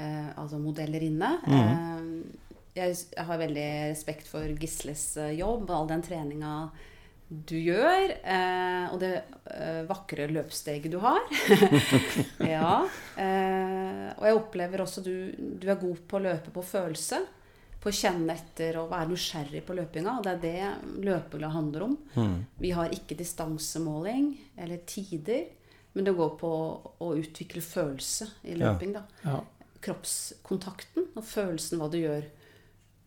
eh, 0.00 0.28
altså 0.40 0.60
modeller 0.62 1.04
inne. 1.04 1.32
Eh, 1.44 2.46
jeg, 2.78 2.94
jeg 3.16 3.26
har 3.28 3.40
veldig 3.40 3.66
respekt 3.90 4.30
for 4.30 4.48
Gisles 4.60 5.10
eh, 5.20 5.34
jobb 5.40 5.66
og 5.68 5.74
all 5.76 5.90
den 5.90 6.04
treninga 6.06 6.52
du 7.28 7.58
gjør, 7.60 8.14
eh, 8.24 8.86
og 8.88 9.02
det 9.02 9.10
eh, 9.52 9.82
vakre 9.88 10.30
løpssteget 10.32 10.94
du 10.94 10.96
har. 11.04 11.20
ja. 12.54 12.78
Eh, 13.20 14.06
og 14.16 14.24
jeg 14.24 14.38
opplever 14.38 14.84
også 14.86 15.04
du, 15.04 15.12
du 15.36 15.68
er 15.68 15.80
god 15.80 16.00
på 16.08 16.16
å 16.16 16.24
løpe 16.30 16.54
på 16.54 16.64
følelse 16.64 17.20
på 17.78 17.90
å 17.90 17.94
kjenne 17.94 18.34
etter 18.34 18.80
og 18.80 18.90
være 18.90 19.12
nysgjerrig 19.12 19.62
på 19.66 19.76
løpinga. 19.78 20.16
Og 20.18 20.26
det 20.26 20.32
er 20.32 20.40
det 20.42 21.04
løpinga 21.06 21.52
handler 21.54 21.86
om. 21.86 21.94
Mm. 22.16 22.34
Vi 22.58 22.72
har 22.74 22.94
ikke 22.94 23.18
distansemåling 23.18 24.32
eller 24.58 24.82
tider, 24.88 25.46
men 25.94 26.08
det 26.08 26.16
går 26.18 26.34
på 26.40 26.50
å 27.04 27.12
utvikle 27.18 27.62
følelse 27.64 28.28
i 28.50 28.56
løping. 28.58 28.96
da. 28.98 29.04
Ja. 29.24 29.38
Kroppskontakten 29.84 31.12
og 31.14 31.22
følelsen 31.24 31.78
hva 31.78 31.90
du 31.92 32.00
gjør. 32.00 32.26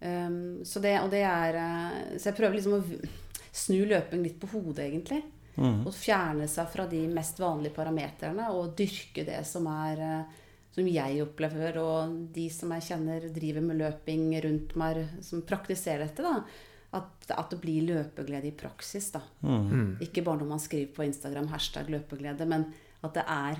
Um, 0.02 0.64
så, 0.66 0.80
det, 0.82 0.96
og 1.04 1.12
det 1.14 1.22
er, 1.28 1.58
eh, 1.62 2.16
så 2.18 2.32
jeg 2.32 2.38
prøver 2.40 2.58
liksom 2.58 2.80
å 2.80 3.12
snu 3.52 3.84
løping 3.86 4.24
litt 4.24 4.40
på 4.42 4.50
hodet, 4.56 4.88
egentlig. 4.88 5.22
Mm. 5.60 5.84
Og 5.84 5.94
fjerne 5.94 6.48
seg 6.50 6.70
fra 6.72 6.88
de 6.90 7.04
mest 7.12 7.40
vanlige 7.42 7.76
parameterne 7.76 8.48
og 8.56 8.72
dyrke 8.80 9.26
det 9.28 9.42
som 9.46 9.68
er 9.70 10.00
eh, 10.02 10.40
som 10.72 10.88
jeg 10.88 11.22
opplever, 11.24 11.80
og 11.82 12.18
de 12.36 12.48
som 12.54 12.72
jeg 12.78 12.88
kjenner 12.92 13.28
driver 13.36 13.64
med 13.66 13.82
løping 13.82 14.30
rundt 14.46 14.76
meg, 14.80 15.02
som 15.24 15.44
praktiserer 15.48 16.06
dette, 16.06 16.24
da. 16.24 16.70
At, 16.92 17.32
at 17.32 17.54
det 17.54 17.62
blir 17.62 17.86
løpeglede 17.88 18.50
i 18.50 18.56
praksis, 18.56 19.12
da. 19.14 19.22
Mhm. 19.44 19.68
Mm. 19.72 19.92
Ikke 20.04 20.24
bare 20.26 20.42
når 20.42 20.50
man 20.50 20.64
skriver 20.64 20.92
på 20.96 21.06
Instagram 21.08 21.48
hashtag 21.52 21.92
løpeglede, 21.92 22.48
men 22.48 22.70
at 23.04 23.16
det 23.16 23.26
er, 23.28 23.60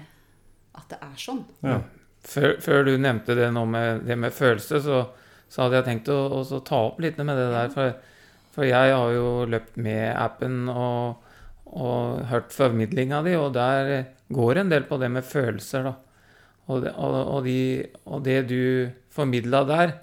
at 0.76 0.88
det 0.92 1.00
er 1.02 1.18
sånn. 1.20 1.44
Ja. 1.64 1.80
Før, 2.22 2.56
før 2.62 2.86
du 2.86 2.94
nevnte 3.02 3.36
det 3.36 3.48
nå 3.56 3.64
med 3.66 4.04
det 4.06 4.18
med 4.20 4.36
følelse, 4.36 4.80
så, 4.84 5.02
så 5.50 5.64
hadde 5.64 5.80
jeg 5.80 5.88
tenkt 5.88 6.12
å 6.14 6.20
også 6.42 6.62
ta 6.68 6.84
opp 6.92 7.00
litt 7.02 7.18
med 7.20 7.40
det 7.40 7.48
der. 7.52 7.72
For, 7.74 7.96
for 8.54 8.68
jeg 8.68 8.94
har 8.94 9.16
jo 9.16 9.48
løpt 9.50 9.80
med 9.82 10.12
appen 10.14 10.70
og, 10.70 11.24
og 11.72 12.22
hørt 12.30 12.54
formidlinga 12.56 13.24
di, 13.26 13.36
og 13.40 13.56
der 13.58 14.12
går 14.32 14.62
en 14.62 14.72
del 14.72 14.86
på 14.88 15.00
det 15.02 15.12
med 15.12 15.28
følelser, 15.28 15.90
da. 15.90 15.96
Og 16.70 16.84
det, 16.86 16.94
og, 16.94 17.16
og, 17.20 17.40
de, 17.48 17.60
og 18.06 18.22
det 18.26 18.38
du 18.52 18.62
formidla 19.12 19.64
der, 19.68 19.96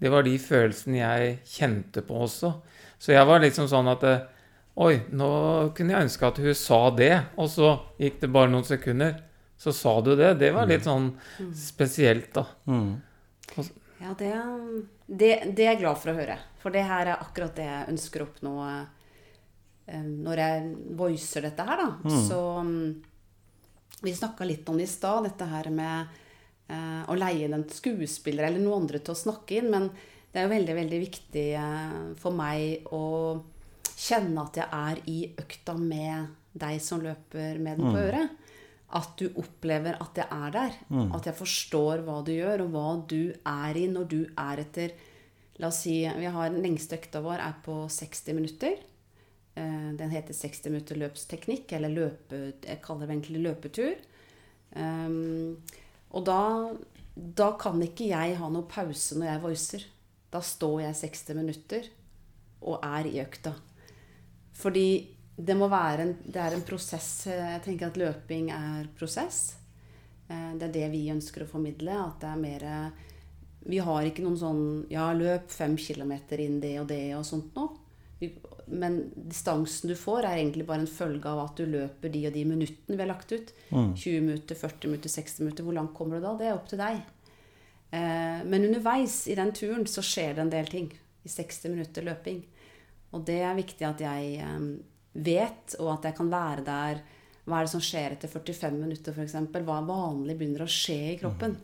det 0.00 0.12
var 0.12 0.24
de 0.26 0.34
følelsene 0.40 1.00
jeg 1.00 1.34
kjente 1.48 2.04
på 2.06 2.22
også. 2.26 2.52
Så 3.00 3.12
jeg 3.14 3.26
var 3.28 3.42
liksom 3.42 3.68
sånn 3.70 3.90
at 3.92 4.06
eh, 4.08 4.30
Oi, 4.74 4.96
nå 5.14 5.28
kunne 5.76 5.94
jeg 5.94 6.06
ønske 6.08 6.26
at 6.26 6.38
hun 6.42 6.56
sa 6.58 6.78
det. 6.98 7.12
Og 7.38 7.46
så 7.52 7.68
gikk 8.00 8.16
det 8.24 8.30
bare 8.34 8.50
noen 8.50 8.66
sekunder. 8.66 9.20
Så 9.54 9.70
sa 9.70 9.92
du 10.02 10.16
det. 10.18 10.32
Det 10.40 10.50
var 10.50 10.66
litt 10.66 10.82
sånn 10.88 11.12
spesielt, 11.54 12.32
da. 12.34 12.42
Mm. 12.66 12.96
Ja, 14.02 14.16
det, 14.18 14.32
det, 15.06 15.30
det 15.54 15.62
er 15.62 15.70
jeg 15.76 15.80
glad 15.84 16.00
for 16.02 16.10
å 16.10 16.16
høre. 16.18 16.40
For 16.58 16.74
det 16.74 16.82
her 16.88 17.06
er 17.06 17.22
akkurat 17.22 17.54
det 17.54 17.68
jeg 17.68 17.92
ønsker 17.94 18.24
å 18.24 18.26
oppnå 18.26 18.54
eh, 18.66 20.02
når 20.02 20.42
jeg 20.42 20.66
voicer 20.98 21.46
dette 21.46 21.68
her, 21.70 21.84
da. 21.84 22.16
Så 22.26 22.40
mm, 22.66 22.88
vi 24.04 24.14
snakka 24.16 24.46
litt 24.46 24.68
om 24.68 24.78
det 24.78 24.86
i 24.86 24.90
stad, 24.90 25.26
dette 25.28 25.48
her 25.48 25.70
med 25.74 26.20
eh, 26.68 27.02
å 27.08 27.16
leie 27.18 27.48
en 27.48 27.66
skuespiller 27.70 28.48
eller 28.48 28.62
noen 28.62 28.84
andre 28.84 29.00
til 29.00 29.14
å 29.14 29.22
snakke 29.24 29.58
inn. 29.60 29.70
Men 29.72 29.90
det 30.32 30.40
er 30.40 30.46
jo 30.46 30.54
veldig, 30.54 30.76
veldig 30.80 31.00
viktig 31.04 31.48
eh, 31.60 31.98
for 32.20 32.36
meg 32.36 32.88
å 32.94 33.04
kjenne 33.94 34.46
at 34.46 34.58
jeg 34.58 34.68
er 34.68 35.02
i 35.10 35.18
økta 35.40 35.76
med 35.78 36.32
deg 36.54 36.80
som 36.82 37.02
løper 37.02 37.60
med 37.62 37.80
den 37.80 37.90
på 37.90 38.02
øret. 38.02 38.40
At 38.94 39.16
du 39.18 39.26
opplever 39.40 39.96
at 40.02 40.20
jeg 40.20 40.28
er 40.30 40.54
der. 40.54 40.76
At 41.16 41.26
jeg 41.26 41.34
forstår 41.38 42.04
hva 42.06 42.20
du 42.22 42.30
gjør, 42.34 42.66
og 42.66 42.74
hva 42.76 42.88
du 43.10 43.34
er 43.34 43.80
i 43.80 43.88
når 43.90 44.08
du 44.10 44.20
er 44.30 44.62
etter 44.62 44.94
La 45.62 45.68
oss 45.70 45.84
si 45.84 46.00
vi 46.02 46.26
har 46.26 46.50
Den 46.50 46.64
lengste 46.64 46.96
økta 46.98 47.20
vår 47.22 47.38
er 47.38 47.58
på 47.62 47.84
60 47.86 48.34
minutter. 48.34 48.74
Eh, 49.56 49.92
Den 49.94 50.10
heter 50.10 50.34
60 50.34 50.70
minutter 50.70 50.98
løpsteknikk, 50.98 51.72
eller 51.72 51.88
løpe, 51.92 52.40
jeg 52.64 52.82
kaller 52.82 53.06
det 53.06 53.14
egentlig 53.16 53.42
løpetur. 53.44 53.94
Um, 54.74 55.60
og 56.10 56.24
da, 56.26 56.38
da 57.14 57.52
kan 57.60 57.78
ikke 57.84 58.08
jeg 58.08 58.34
ha 58.40 58.48
noe 58.50 58.66
pause 58.66 59.14
når 59.18 59.28
jeg 59.28 59.42
voicer. 59.44 59.84
Da 60.34 60.40
står 60.42 60.80
jeg 60.88 60.98
60 61.04 61.36
minutter 61.38 61.86
og 62.64 62.80
er 62.82 63.06
i 63.06 63.20
økta. 63.22 63.52
Fordi 64.58 64.88
det 65.36 65.54
må 65.58 65.68
være 65.70 66.02
en, 66.02 66.14
det 66.26 66.40
er 66.42 66.54
en 66.56 66.66
prosess. 66.66 67.26
Jeg 67.30 67.62
tenker 67.62 67.90
at 67.92 67.98
løping 68.00 68.50
er 68.54 68.88
prosess. 68.98 69.54
Eh, 70.28 70.54
Det 70.58 70.68
er 70.68 70.74
det 70.80 70.90
vi 70.90 71.10
ønsker 71.14 71.44
å 71.44 71.50
formidle. 71.50 71.94
At 71.94 72.20
det 72.20 72.30
er 72.32 72.42
mer 72.42 72.92
Vi 73.64 73.78
har 73.78 74.02
ikke 74.04 74.22
noen 74.22 74.36
sånn 74.36 74.64
Ja, 74.90 75.12
løp 75.12 75.50
fem 75.50 75.76
kilometer 75.76 76.40
inn 76.40 76.60
det 76.60 76.80
og 76.80 76.88
det 76.88 77.14
og 77.16 77.24
sånt 77.24 77.54
noe. 77.54 77.78
Men 78.66 79.10
distansen 79.14 79.90
du 79.90 79.94
får, 79.98 80.24
er 80.24 80.38
egentlig 80.38 80.66
bare 80.66 80.84
en 80.84 80.90
følge 80.90 81.28
av 81.28 81.42
at 81.44 81.56
du 81.60 81.66
løper 81.68 82.12
de 82.12 82.22
og 82.28 82.32
de 82.36 82.44
minuttene 82.48 82.96
vi 82.96 83.02
har 83.02 83.10
lagt 83.10 83.32
ut. 83.34 83.52
20 83.70 84.20
minutter, 84.24 84.56
40 84.56 84.88
minutter, 84.92 85.12
60 85.12 85.40
minutter. 85.44 85.66
Hvor 85.66 85.76
langt 85.76 85.94
kommer 85.94 86.16
du 86.18 86.24
da? 86.24 86.32
Det 86.38 86.48
er 86.48 86.56
opp 86.56 86.68
til 86.70 86.80
deg. 86.80 87.02
Eh, 87.94 88.40
Men 88.44 88.64
underveis 88.70 89.26
i 89.28 89.36
den 89.38 89.52
turen 89.52 89.86
så 89.86 90.02
skjer 90.02 90.34
det 90.34 90.44
en 90.46 90.54
del 90.54 90.66
ting. 90.72 90.88
I 91.24 91.28
60 91.28 91.70
minutter 91.72 92.04
løping. 92.04 92.42
Og 93.14 93.24
det 93.24 93.40
er 93.46 93.54
viktig 93.58 93.86
at 93.86 94.00
jeg 94.00 94.40
eh, 94.40 94.64
vet, 95.14 95.76
og 95.78 95.92
at 95.98 96.08
jeg 96.10 96.16
kan 96.18 96.32
være 96.32 96.64
der. 96.66 97.04
Hva 97.44 97.60
er 97.60 97.66
det 97.66 97.74
som 97.74 97.84
skjer 97.84 98.16
etter 98.16 98.28
45 98.32 98.80
minutter, 98.80 99.12
f.eks.? 99.12 99.36
Hva 99.52 99.80
vanlig 99.84 100.38
begynner 100.40 100.64
å 100.64 100.70
skje 100.70 100.98
i 101.12 101.18
kroppen? 101.20 101.58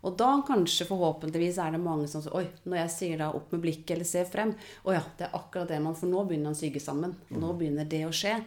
Og 0.00 0.16
da 0.16 0.30
kanskje 0.46 0.86
forhåpentligvis 0.88 1.58
er 1.60 1.74
det 1.74 1.82
mange 1.82 2.08
som 2.08 2.22
sier 2.24 2.36
Oi, 2.38 2.46
når 2.64 2.78
jeg 2.84 2.92
sier 2.94 3.20
da 3.20 3.30
opp 3.36 3.50
med 3.52 3.60
blikket 3.66 3.98
eller 3.98 4.08
ser 4.08 4.28
frem 4.30 4.54
Å 4.88 4.94
ja, 4.96 5.02
det 5.18 5.26
er 5.26 5.36
akkurat 5.36 5.68
det 5.68 5.80
man 5.84 5.96
For 5.98 6.08
nå 6.08 6.22
begynner 6.24 6.48
man 6.50 6.56
å 6.56 6.60
syke 6.60 6.80
sammen. 6.80 7.12
Nå 7.36 7.52
begynner 7.58 7.88
det 7.88 8.06
å 8.06 8.14
skje. 8.14 8.38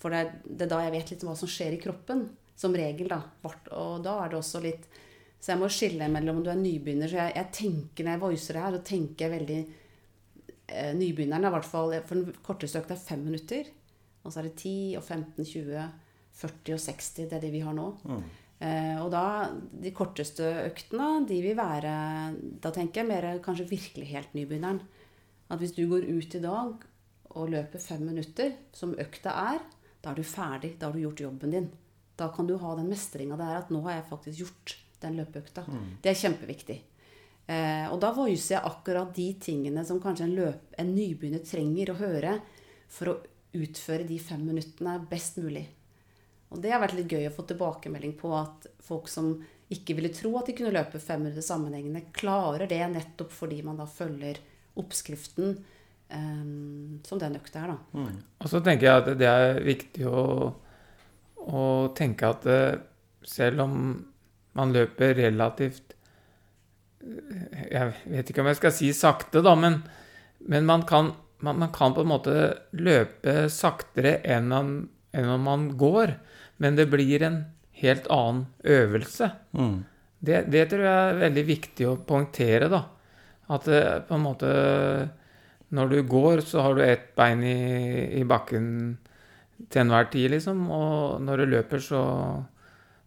For 0.00 0.12
det 0.12 0.22
er, 0.22 0.32
det 0.44 0.66
er 0.66 0.72
da 0.72 0.80
jeg 0.84 0.94
vet 0.94 1.12
litt 1.12 1.26
hva 1.28 1.36
som 1.38 1.50
skjer 1.50 1.76
i 1.76 1.80
kroppen. 1.82 2.26
Som 2.56 2.76
regel, 2.76 3.10
da. 3.10 3.20
Og 3.74 4.04
da 4.04 4.18
er 4.22 4.30
det 4.30 4.38
også 4.38 4.62
litt 4.62 4.84
Så 5.42 5.52
jeg 5.52 5.60
må 5.60 5.68
skille 5.72 6.08
mellom 6.08 6.38
om 6.38 6.44
du 6.46 6.52
er 6.52 6.60
nybegynner. 6.60 7.10
Så 7.10 7.20
jeg, 7.20 7.34
jeg 7.36 7.52
tenker 7.58 8.06
når 8.06 8.16
jeg 8.16 8.24
voicer 8.24 8.56
det 8.56 8.62
her, 8.64 8.76
så 8.76 8.86
tenker 8.94 9.26
jeg 9.26 9.34
veldig 9.34 9.58
eh, 9.60 10.92
Nybegynneren 10.96 11.44
er 11.44 11.52
i 11.52 11.56
hvert 11.58 11.68
fall 11.68 11.98
For 12.06 12.20
den 12.20 12.38
korteste 12.46 12.80
økta 12.80 12.96
er 12.96 13.04
fem 13.10 13.26
minutter. 13.26 13.68
Og 14.24 14.32
så 14.32 14.40
er 14.40 14.48
det 14.48 14.56
10 14.56 14.96
og 14.96 15.04
15, 15.04 15.44
20, 15.50 15.84
40 16.40 16.78
og 16.78 16.82
60. 16.86 17.28
Det 17.28 17.36
er 17.36 17.44
det 17.44 17.52
vi 17.52 17.60
har 17.66 17.76
nå. 17.76 17.90
Eh, 18.08 18.40
og 18.64 19.10
da, 19.12 19.50
de 19.52 19.90
korteste 19.92 20.46
øktene, 20.64 21.26
de 21.28 21.36
vil 21.44 21.56
være 21.58 21.94
Da 22.62 22.70
tenker 22.72 23.02
jeg 23.02 23.08
mer 23.10 23.26
kanskje 23.44 23.66
virkelig 23.68 24.06
helt 24.08 24.32
nybegynneren. 24.32 24.78
At 25.52 25.60
hvis 25.60 25.74
du 25.76 25.82
går 25.90 26.06
ut 26.08 26.36
i 26.38 26.40
dag 26.40 26.86
og 27.34 27.50
løper 27.52 27.82
fem 27.82 28.06
minutter, 28.06 28.54
som 28.72 28.94
økta 28.96 29.34
er, 29.52 29.60
da 30.00 30.12
er 30.12 30.16
du 30.16 30.24
ferdig. 30.24 30.74
Da 30.78 30.88
har 30.88 30.96
du 30.96 31.02
gjort 31.02 31.20
jobben 31.26 31.52
din. 31.52 31.68
Da 32.16 32.30
kan 32.32 32.46
du 32.46 32.56
ha 32.62 32.74
den 32.78 32.88
mestringa 32.92 33.36
det 33.36 33.50
er 33.50 33.60
at 33.60 33.70
nå 33.74 33.82
har 33.84 33.98
jeg 33.98 34.08
faktisk 34.10 34.42
gjort 34.44 34.74
den 35.02 35.16
løpeøkta. 35.18 35.64
Det 36.02 36.12
er 36.12 36.20
kjempeviktig. 36.20 36.80
Eh, 37.44 37.86
og 37.92 37.98
da 38.00 38.12
voicer 38.16 38.56
jeg 38.56 38.64
akkurat 38.70 39.10
de 39.16 39.26
tingene 39.42 39.84
som 39.84 40.00
kanskje 40.00 40.28
en, 40.28 40.36
løp, 40.38 40.68
en 40.80 40.92
nybegynner 40.94 41.42
trenger 41.44 41.92
å 41.92 41.98
høre 41.98 42.38
for 42.88 43.12
å 43.12 43.16
utføre 43.54 44.06
de 44.08 44.18
fem 44.22 44.40
minuttene 44.46 44.96
best 45.10 45.36
mulig. 45.42 45.66
Og 46.54 46.62
det 46.62 46.70
har 46.70 46.82
vært 46.82 46.94
litt 46.96 47.10
gøy 47.10 47.26
å 47.28 47.34
få 47.34 47.44
tilbakemelding 47.50 48.14
på 48.18 48.30
at 48.38 48.68
folk 48.84 49.10
som 49.10 49.34
ikke 49.74 49.96
ville 49.98 50.12
tro 50.14 50.34
at 50.38 50.48
de 50.48 50.54
kunne 50.56 50.74
løpe 50.74 51.00
fem 51.02 51.24
minutter 51.24 51.42
sammenhengende, 51.44 52.04
klarer 52.14 52.68
det 52.70 52.82
nettopp 52.92 53.32
fordi 53.34 53.62
man 53.66 53.80
da 53.80 53.88
følger 53.90 54.38
oppskriften 54.78 55.56
um, 56.14 57.00
som 57.06 57.18
den 57.18 57.38
økta 57.38 57.64
er, 57.64 57.74
da. 57.74 58.04
Og 58.42 58.50
så 58.50 58.60
tenker 58.64 58.88
jeg 58.88 59.02
at 59.02 59.10
det 59.18 59.30
er 59.30 59.60
viktig 59.64 60.06
å, 60.06 60.24
å 61.48 61.64
tenke 61.96 62.30
at 62.30 62.46
eh, 62.50 62.76
selv 63.24 63.64
om 63.64 63.76
man 64.54 64.72
løper 64.74 65.16
relativt 65.18 65.96
eh, 67.02 67.64
Jeg 67.72 67.94
vet 68.12 68.30
ikke 68.30 68.44
om 68.44 68.50
jeg 68.52 68.60
skal 68.60 68.74
si 68.76 68.92
sakte, 68.96 69.42
da, 69.44 69.56
men, 69.58 69.80
men 70.44 70.68
man, 70.68 70.86
kan, 70.86 71.14
man, 71.42 71.58
man 71.64 71.72
kan 71.74 71.96
på 71.96 72.04
en 72.04 72.12
måte 72.12 72.36
løpe 72.78 73.48
saktere 73.52 74.18
enn, 74.22 74.50
man, 74.52 74.76
enn 75.16 75.34
man 75.42 75.70
går. 75.80 76.18
Men 76.62 76.76
det 76.78 76.86
blir 76.92 77.22
en 77.26 77.40
helt 77.80 78.06
annen 78.12 78.46
øvelse. 78.62 79.30
Mm. 79.56 79.84
Det, 80.24 80.44
det 80.52 80.68
tror 80.70 80.84
jeg 80.86 81.08
er 81.08 81.20
veldig 81.24 81.44
viktig 81.48 81.88
å 81.90 81.98
poengtere, 82.06 82.70
da. 82.72 82.84
At 83.54 83.66
det, 83.68 83.80
på 84.08 84.16
en 84.16 84.22
måte 84.24 84.50
Når 85.74 85.90
du 85.90 85.98
går, 86.08 86.40
så 86.46 86.62
har 86.64 86.76
du 86.76 86.80
ett 86.84 87.10
bein 87.18 87.42
i, 87.44 88.20
i 88.20 88.22
bakken 88.24 88.66
til 89.68 89.80
enhver 89.82 90.06
tid, 90.12 90.30
liksom. 90.36 90.68
Og 90.70 91.20
når 91.24 91.42
du 91.42 91.44
løper, 91.50 91.82
så, 91.82 92.02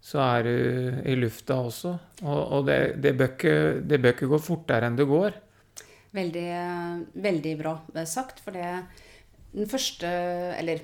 så 0.03 0.19
er 0.25 0.43
du 0.43 1.01
i 1.07 1.15
lufta 1.15 1.61
også. 1.63 1.93
Og, 2.25 2.41
og 2.57 2.67
det, 2.67 2.79
det, 3.03 3.15
bør 3.17 3.31
ikke, 3.33 3.55
det 3.87 4.01
bør 4.03 4.17
ikke 4.17 4.31
gå 4.33 4.41
fortere 4.43 4.89
enn 4.89 4.99
du 4.99 5.05
går. 5.07 5.37
Veldig, 6.17 6.47
veldig 7.23 7.53
bra 7.61 7.77
sagt. 8.09 8.41
For 8.43 8.55
det 8.55 8.67
den 9.57 9.69
første 9.69 10.07
Eller 10.59 10.83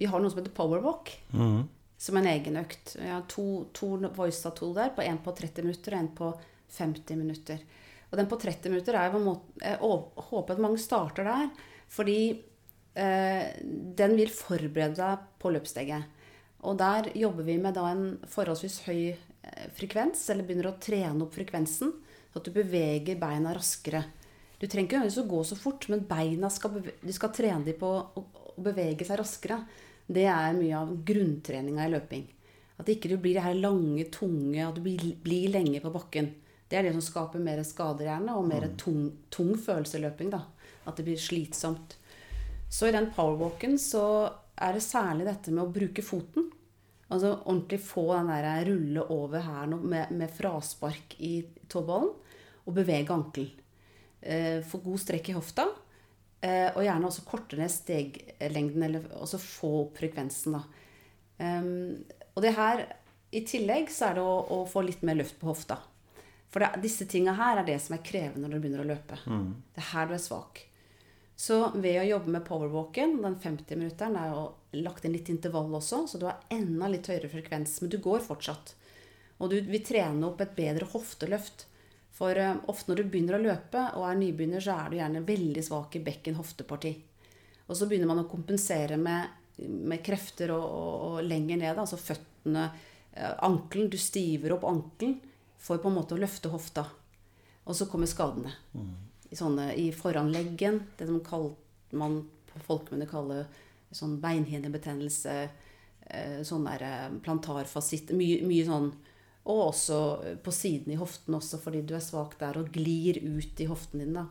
vi 0.00 0.08
har 0.10 0.20
noe 0.22 0.32
som 0.32 0.40
heter 0.40 0.54
powerwalk, 0.56 1.12
Mm. 1.32 1.68
Som 2.02 2.18
en 2.18 2.26
egen 2.26 2.58
økt. 2.58 2.96
Jeg 2.98 3.12
har 3.12 3.26
to, 3.30 3.68
to 3.76 3.94
voice 4.16 4.50
to 4.58 4.72
der, 4.74 4.90
på 4.94 5.04
en 5.04 5.20
på 5.22 5.34
30 5.38 5.66
minutter 5.66 5.94
og 5.94 6.00
en 6.00 6.14
på 6.18 6.30
50 6.78 7.18
minutter. 7.20 7.60
Og 8.10 8.18
den 8.18 8.28
på 8.28 8.38
30 8.42 8.72
minutter 8.72 8.96
er 8.98 9.06
jo 9.06 9.14
på 9.14 9.20
en 9.20 9.28
måte 9.28 9.60
Jeg 9.62 9.78
håper 10.30 10.54
at 10.54 10.64
mange 10.64 10.80
starter 10.82 11.28
der, 11.28 11.52
fordi 11.92 12.18
eh, 12.98 13.52
den 13.62 14.16
vil 14.18 14.32
forberede 14.34 14.98
deg 14.98 15.28
på 15.40 15.52
løpssteget. 15.54 16.18
Og 16.66 16.78
der 16.78 17.12
jobber 17.18 17.46
vi 17.46 17.56
med 17.58 17.76
da 17.78 17.86
en 17.90 18.18
forholdsvis 18.30 18.80
høy 18.88 19.12
eh, 19.12 19.68
frekvens, 19.76 20.26
eller 20.32 20.46
begynner 20.48 20.72
å 20.72 20.80
trene 20.82 21.24
opp 21.24 21.38
frekvensen, 21.38 21.94
så 22.32 22.40
at 22.40 22.48
du 22.48 22.52
beveger 22.56 23.20
beina 23.20 23.54
raskere. 23.54 24.02
Du 24.58 24.66
trenger 24.70 25.06
ikke 25.06 25.22
å 25.22 25.30
gå 25.30 25.40
så 25.46 25.58
fort, 25.58 25.88
men 25.90 26.04
beina 26.06 26.50
skal, 26.50 26.82
du 26.82 27.14
skal 27.14 27.32
trene 27.34 27.66
dem 27.66 27.78
på 27.78 27.88
å, 27.94 28.22
å 28.22 28.62
bevege 28.62 29.06
seg 29.06 29.18
raskere. 29.22 29.62
Det 30.12 30.28
er 30.28 30.56
mye 30.58 30.78
av 30.78 30.92
grunntreninga 31.08 31.86
i 31.86 31.92
løping. 31.92 32.24
At 32.80 32.88
ikke 32.90 33.10
du 33.12 33.16
blir 33.20 33.38
det 33.38 33.44
her 33.44 33.58
lange, 33.58 34.04
tunge, 34.12 34.60
at 34.64 34.76
du 34.76 34.82
blir, 34.84 35.12
blir 35.22 35.52
lenge 35.54 35.80
på 35.82 35.92
bakken. 35.94 36.32
Det 36.68 36.78
er 36.78 36.86
det 36.86 36.94
som 36.96 37.04
skaper 37.04 37.42
mer 37.42 37.60
skader 37.66 38.08
gjerne, 38.08 38.36
og 38.36 38.48
mer 38.48 38.70
tung, 38.80 39.04
tung 39.32 39.52
følelse 39.60 39.98
i 39.98 40.04
løping. 40.06 40.32
da. 40.32 40.44
At 40.88 40.98
det 40.98 41.06
blir 41.06 41.20
slitsomt. 41.20 41.96
Så 42.72 42.88
i 42.88 42.94
den 42.94 43.10
powerwalken 43.12 43.76
så 43.78 44.04
er 44.56 44.76
det 44.76 44.84
særlig 44.84 45.28
dette 45.28 45.52
med 45.52 45.66
å 45.66 45.72
bruke 45.72 46.04
foten. 46.04 46.48
Altså 47.12 47.34
ordentlig 47.42 47.82
få 47.84 48.06
den 48.14 48.30
der 48.32 48.64
rulle 48.70 49.04
over 49.12 49.48
nå 49.68 49.78
med, 49.82 50.14
med 50.16 50.32
fraspark 50.32 51.18
i 51.20 51.42
tåballen, 51.68 52.14
og 52.62 52.76
bevege 52.76 53.12
ankelen. 53.12 53.52
Eh, 54.22 54.62
få 54.64 54.78
god 54.84 55.00
strekk 55.02 55.32
i 55.32 55.36
hofta. 55.36 55.66
Eh, 56.42 56.68
og 56.74 56.82
gjerne 56.82 57.06
også 57.06 57.24
korte 57.28 57.58
ned 57.58 57.70
steglengden, 57.70 58.82
eller 58.82 59.06
også 59.18 59.38
få 59.38 59.70
opp 59.84 60.00
frekvensen, 60.02 60.58
da. 60.58 60.64
Og 61.42 62.42
det 62.44 62.52
her, 62.54 62.84
i 63.34 63.40
tillegg, 63.48 63.88
så 63.90 64.10
er 64.10 64.18
det 64.18 64.26
å, 64.26 64.34
å 64.54 64.58
få 64.70 64.84
litt 64.86 65.00
mer 65.06 65.16
løft 65.18 65.38
på 65.40 65.48
hofta. 65.48 65.78
For 66.52 66.62
det, 66.62 66.82
disse 66.84 67.06
tinga 67.08 67.32
her 67.38 67.62
er 67.62 67.66
det 67.66 67.78
som 67.82 67.96
er 67.96 68.04
krevende 68.04 68.46
når 68.46 68.58
du 68.58 68.62
begynner 68.62 68.84
å 68.84 68.90
løpe. 68.90 69.18
Det 69.72 69.82
er 69.82 69.88
her 69.94 70.10
du 70.10 70.14
er 70.14 70.22
svak. 70.22 70.60
Så 71.42 71.56
ved 71.74 71.96
å 71.98 72.04
jobbe 72.06 72.30
med 72.34 72.44
powerwalken, 72.46 73.16
den 73.24 73.38
50-minutteren, 73.40 74.18
er 74.20 74.34
jo 74.34 74.42
lagt 74.84 75.06
inn 75.08 75.14
litt 75.16 75.30
intervall 75.32 75.72
også, 75.74 76.04
så 76.06 76.20
du 76.20 76.28
har 76.28 76.44
enda 76.52 76.90
litt 76.92 77.08
høyere 77.08 77.30
frekvens, 77.32 77.78
men 77.82 77.90
du 77.90 77.98
går 78.04 78.20
fortsatt. 78.22 78.74
Og 79.40 79.50
du 79.50 79.56
vil 79.66 79.82
trene 79.82 80.28
opp 80.28 80.42
et 80.44 80.52
bedre 80.54 80.86
hofteløft. 80.92 81.66
For 82.12 82.36
eh, 82.36 82.56
ofte 82.68 82.92
når 82.92 83.00
du 83.00 83.10
begynner 83.12 83.38
å 83.38 83.42
løpe 83.42 83.86
og 83.96 84.06
er 84.08 84.18
nybegynner, 84.20 84.62
så 84.62 84.76
er 84.76 84.90
du 84.90 84.98
gjerne 84.98 85.24
veldig 85.26 85.64
svak 85.64 85.96
i 85.96 86.04
bekken-hofteparti. 86.04 86.92
Og 87.68 87.78
så 87.78 87.88
begynner 87.88 88.10
man 88.10 88.24
å 88.24 88.28
kompensere 88.30 88.98
med, 89.00 89.38
med 89.62 90.02
krefter 90.04 90.52
og, 90.54 90.64
og, 90.64 90.94
og 91.08 91.20
lenger 91.24 91.62
ned, 91.62 91.78
altså 91.78 92.00
føttene, 92.00 92.66
eh, 93.14 93.32
ankelen. 93.48 93.88
Du 93.92 93.98
stiver 94.00 94.56
opp 94.58 94.66
ankelen 94.68 95.16
for 95.62 95.80
på 95.80 95.88
en 95.88 95.96
måte 95.96 96.16
å 96.16 96.20
løfte 96.20 96.52
hofta. 96.52 96.84
Og 97.62 97.78
så 97.78 97.86
kommer 97.88 98.10
skadene. 98.10 98.52
I, 99.30 99.36
sånne, 99.38 99.70
I 99.78 99.88
foranleggen, 99.94 100.80
det 100.98 101.06
som 101.08 101.20
man 101.96 102.18
på 102.50 102.60
folkemunne 102.66 103.06
kaller 103.08 103.46
sånn 103.94 104.18
beinhinnebetennelse, 104.20 105.36
eh, 106.10 106.40
sånn 106.44 106.66
der 106.66 107.14
plantarfasitt, 107.24 108.10
mye, 108.16 108.42
mye 108.48 108.66
sånn 108.66 108.90
og 109.42 109.60
også 109.72 109.98
på 110.44 110.54
siden 110.54 110.94
i 110.94 111.00
hoften 111.00 111.34
også, 111.34 111.58
fordi 111.62 111.82
du 111.86 111.96
er 111.96 112.04
svak 112.04 112.36
der 112.40 112.60
og 112.60 112.70
glir 112.74 113.18
ut 113.18 113.60
i 113.60 113.66
hoften 113.66 114.04
din. 114.04 114.14
da. 114.14 114.26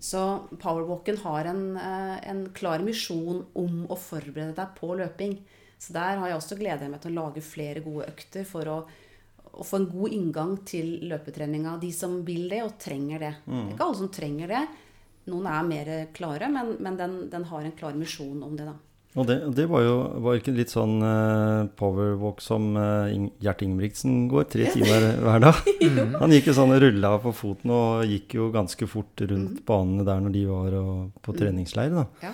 Så 0.00 0.22
powerwalken 0.60 1.20
har 1.22 1.44
en, 1.44 1.76
eh, 1.76 2.30
en 2.30 2.48
klar 2.52 2.82
misjon 2.82 3.44
om 3.54 3.86
å 3.86 3.96
forberede 3.96 4.56
deg 4.56 4.74
på 4.76 4.96
løping. 4.98 5.38
Så 5.78 5.92
der 5.92 6.18
har 6.18 6.28
jeg 6.28 6.36
også 6.36 6.58
gleda 6.58 6.88
meg 6.88 7.00
til 7.00 7.12
å 7.12 7.22
lage 7.22 7.40
flere 7.40 7.80
gode 7.80 8.08
økter 8.10 8.44
for 8.44 8.64
å, 8.68 8.78
å 9.54 9.64
få 9.64 9.76
en 9.76 9.90
god 9.90 10.12
inngang 10.12 10.56
til 10.66 10.98
løpetreninga. 11.08 11.78
De 11.80 11.92
som 11.92 12.24
vil 12.24 12.48
det 12.48 12.62
og 12.64 12.78
trenger 12.78 13.18
det. 13.18 13.34
Det 13.46 13.70
er 13.70 13.74
ikke 13.76 13.86
alle 13.86 14.02
som 14.02 14.12
trenger 14.12 14.48
det, 14.48 14.64
noen 15.26 15.46
er 15.46 15.62
mer 15.62 15.92
klare, 16.12 16.50
men, 16.52 16.76
men 16.80 16.96
den, 16.96 17.30
den 17.30 17.44
har 17.44 17.62
en 17.64 17.72
klar 17.72 17.94
misjon 17.96 18.42
om 18.42 18.56
det, 18.56 18.66
da. 18.66 18.74
Og 19.14 19.28
det, 19.28 19.36
det 19.54 19.68
var 19.70 19.84
jo 19.84 19.92
var 20.24 20.40
ikke 20.40 20.50
litt 20.56 20.72
sånn 20.74 20.96
uh, 20.98 21.68
powerwalk 21.78 22.40
som 22.42 22.72
uh, 22.74 23.06
Gjert 23.38 23.60
Ingebrigtsen 23.62 24.24
går, 24.32 24.48
tre 24.50 24.66
timer 24.74 25.04
hver 25.22 25.44
dag. 25.44 25.60
Han 26.22 26.34
gikk 26.34 26.48
jo 26.50 26.54
sånn 26.56 26.72
og 26.74 26.82
rulla 26.82 27.12
på 27.22 27.30
foten 27.38 27.70
og 27.70 28.02
gikk 28.10 28.34
jo 28.40 28.48
ganske 28.54 28.88
fort 28.90 29.22
rundt 29.22 29.60
Mm. 29.60 29.64
banene 29.68 30.04
der 30.08 30.20
når 30.24 30.32
de 30.34 30.42
var 30.50 30.74
og, 30.80 31.12
på 31.22 31.34
treningsleir. 31.38 31.94
da. 31.94 32.06
Ja. 32.24 32.32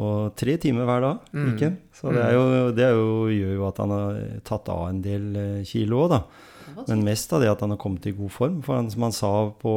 Og 0.00 0.32
tre 0.40 0.54
timer 0.56 0.88
hver 0.88 1.04
dag 1.04 1.18
Mm. 1.36 1.50
gikk 1.50 1.66
han. 1.66 1.76
Så 1.92 2.14
det, 2.16 2.22
er 2.24 2.32
jo, 2.38 2.46
det 2.80 2.84
er 2.86 2.94
jo, 2.96 3.10
gjør 3.28 3.52
jo 3.58 3.66
at 3.68 3.82
han 3.84 3.90
har 3.92 4.22
tatt 4.48 4.68
av 4.72 4.86
en 4.88 5.02
del 5.04 5.26
eh, 5.36 5.62
kilo 5.68 6.06
òg, 6.06 6.14
da. 6.16 6.22
Men 6.88 7.04
mest 7.04 7.30
av 7.36 7.42
det 7.44 7.50
at 7.52 7.60
han 7.60 7.74
har 7.74 7.78
kommet 7.78 8.06
i 8.08 8.14
god 8.16 8.32
form. 8.32 8.62
For 8.64 8.78
han, 8.80 8.88
som 8.90 9.04
han 9.04 9.12
sa 9.12 9.30
på, 9.60 9.74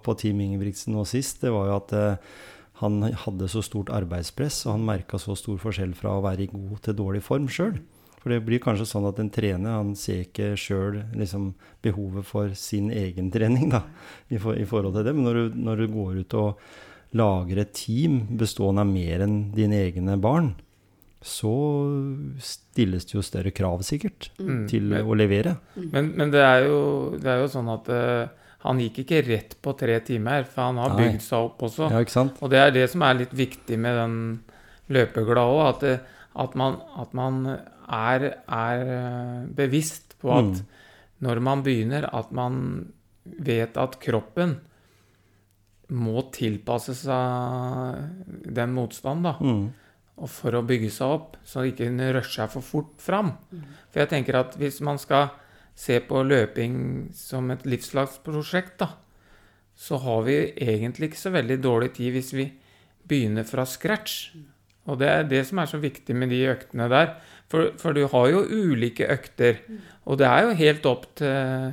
på 0.00 0.14
Team 0.16 0.40
Ingebrigtsen 0.40 0.96
nå 0.96 1.04
sist, 1.04 1.42
det 1.44 1.52
var 1.52 1.68
jo 1.68 1.76
at 1.76 1.92
eh, 1.92 2.16
han 2.80 3.02
hadde 3.24 3.48
så 3.52 3.62
stort 3.64 3.90
arbeidspress, 3.92 4.62
og 4.66 4.72
han 4.78 4.84
merka 4.88 5.18
så 5.20 5.34
stor 5.36 5.58
forskjell 5.60 5.92
fra 5.98 6.16
å 6.18 6.22
være 6.24 6.46
i 6.46 6.50
god 6.52 6.78
til 6.86 6.96
dårlig 6.96 7.22
form 7.26 7.48
sjøl. 7.52 7.78
For 8.20 8.28
det 8.34 8.42
blir 8.44 8.60
kanskje 8.60 8.84
sånn 8.88 9.06
at 9.08 9.18
en 9.22 9.30
trener 9.32 9.78
han 9.78 9.94
ser 9.96 10.26
ikke 10.26 10.50
sjøl 10.60 10.98
liksom, 11.16 11.54
behovet 11.84 12.26
for 12.28 12.52
sin 12.54 12.90
egen 12.92 13.30
trening 13.34 13.70
da, 13.72 13.82
i, 14.28 14.36
for, 14.40 14.56
i 14.60 14.66
forhold 14.68 14.94
til 14.98 15.06
det. 15.08 15.14
Men 15.16 15.24
når 15.28 15.38
du, 15.40 15.60
når 15.68 15.76
du 15.84 15.86
går 15.94 16.18
ut 16.24 16.36
og 16.40 16.64
lager 17.16 17.58
et 17.64 17.72
team 17.74 18.20
bestående 18.38 18.84
av 18.84 18.90
mer 18.92 19.24
enn 19.24 19.38
dine 19.56 19.80
egne 19.88 20.18
barn, 20.20 20.52
så 21.20 21.50
stilles 22.40 23.04
det 23.08 23.16
jo 23.18 23.22
større 23.24 23.50
krav, 23.52 23.82
sikkert, 23.84 24.30
Mm. 24.38 24.68
til 24.68 24.82
Men- 24.88 25.04
å 25.04 25.16
levere. 25.16 25.56
Men, 25.76 26.12
men 26.16 26.30
det, 26.30 26.40
er 26.40 26.64
jo, 26.68 27.16
det 27.20 27.26
er 27.28 27.40
jo 27.42 27.48
sånn 27.52 27.68
at 27.72 27.88
eh, 27.88 28.28
han 28.60 28.80
gikk 28.82 28.98
ikke 29.04 29.22
rett 29.26 29.54
på 29.64 29.72
tre 29.78 29.96
timer, 30.04 30.44
for 30.44 30.66
han 30.68 30.76
har 30.82 30.92
Nei. 30.94 31.06
bygd 31.08 31.22
seg 31.24 31.46
opp 31.48 31.62
også. 31.64 31.88
Ja, 31.90 32.00
ikke 32.04 32.12
sant? 32.16 32.40
Og 32.44 32.50
det 32.52 32.58
er 32.60 32.70
det 32.74 32.86
som 32.92 33.02
er 33.06 33.14
litt 33.22 33.32
viktig 33.32 33.78
med 33.80 33.96
den 33.96 34.16
løpeglade 34.92 35.54
òg, 35.54 35.62
at, 35.70 36.08
at, 36.44 36.56
man, 36.60 36.76
at 37.00 37.14
man 37.16 37.40
er, 37.88 38.26
er 38.44 38.82
eh, 38.98 39.46
bevisst 39.56 40.16
på 40.20 40.34
at 40.36 40.44
Mm. 40.60 40.66
når 41.24 41.40
man 41.40 41.62
begynner, 41.64 42.04
at 42.16 42.30
man 42.32 42.92
vet 43.24 43.76
at 43.76 43.98
kroppen 44.00 44.58
må 45.90 46.22
tilpasse 46.32 46.94
seg 46.94 48.54
den 48.54 48.72
motstanden, 48.76 49.26
da. 49.26 49.34
Mm. 49.40 49.66
Og 50.20 50.28
for 50.30 50.54
å 50.58 50.62
bygge 50.66 50.90
seg 50.92 51.14
opp, 51.16 51.36
så 51.48 51.64
ikke 51.66 51.88
hun 51.88 52.00
rusher 52.14 52.46
for 52.52 52.60
fort 52.64 52.92
fram. 53.00 53.32
For 53.90 54.02
jeg 54.02 54.10
tenker 54.12 54.36
at 54.42 54.56
hvis 54.60 54.80
man 54.84 55.00
skal 55.00 55.30
se 55.80 55.96
på 56.04 56.22
løping 56.26 56.74
som 57.16 57.50
et 57.54 57.64
livslagsprosjekt, 57.68 58.76
da, 58.82 58.92
så 59.80 59.96
har 60.02 60.24
vi 60.26 60.36
egentlig 60.60 61.10
ikke 61.10 61.22
så 61.22 61.32
veldig 61.32 61.56
dårlig 61.64 61.94
tid 61.96 62.12
hvis 62.16 62.34
vi 62.36 62.50
begynner 63.08 63.46
fra 63.48 63.64
scratch. 63.64 64.34
Og 64.90 64.98
det 65.00 65.08
er 65.08 65.28
det 65.28 65.40
som 65.48 65.60
er 65.62 65.70
så 65.70 65.80
viktig 65.80 66.16
med 66.16 66.32
de 66.32 66.42
øktene 66.50 66.88
der. 66.92 67.14
For, 67.50 67.72
for 67.80 67.96
du 67.96 68.04
har 68.12 68.28
jo 68.30 68.44
ulike 68.44 69.08
økter, 69.10 69.62
og 70.04 70.20
det 70.20 70.28
er 70.28 70.44
jo 70.44 70.58
helt 70.60 70.86
opp 70.86 71.08
til 71.18 71.72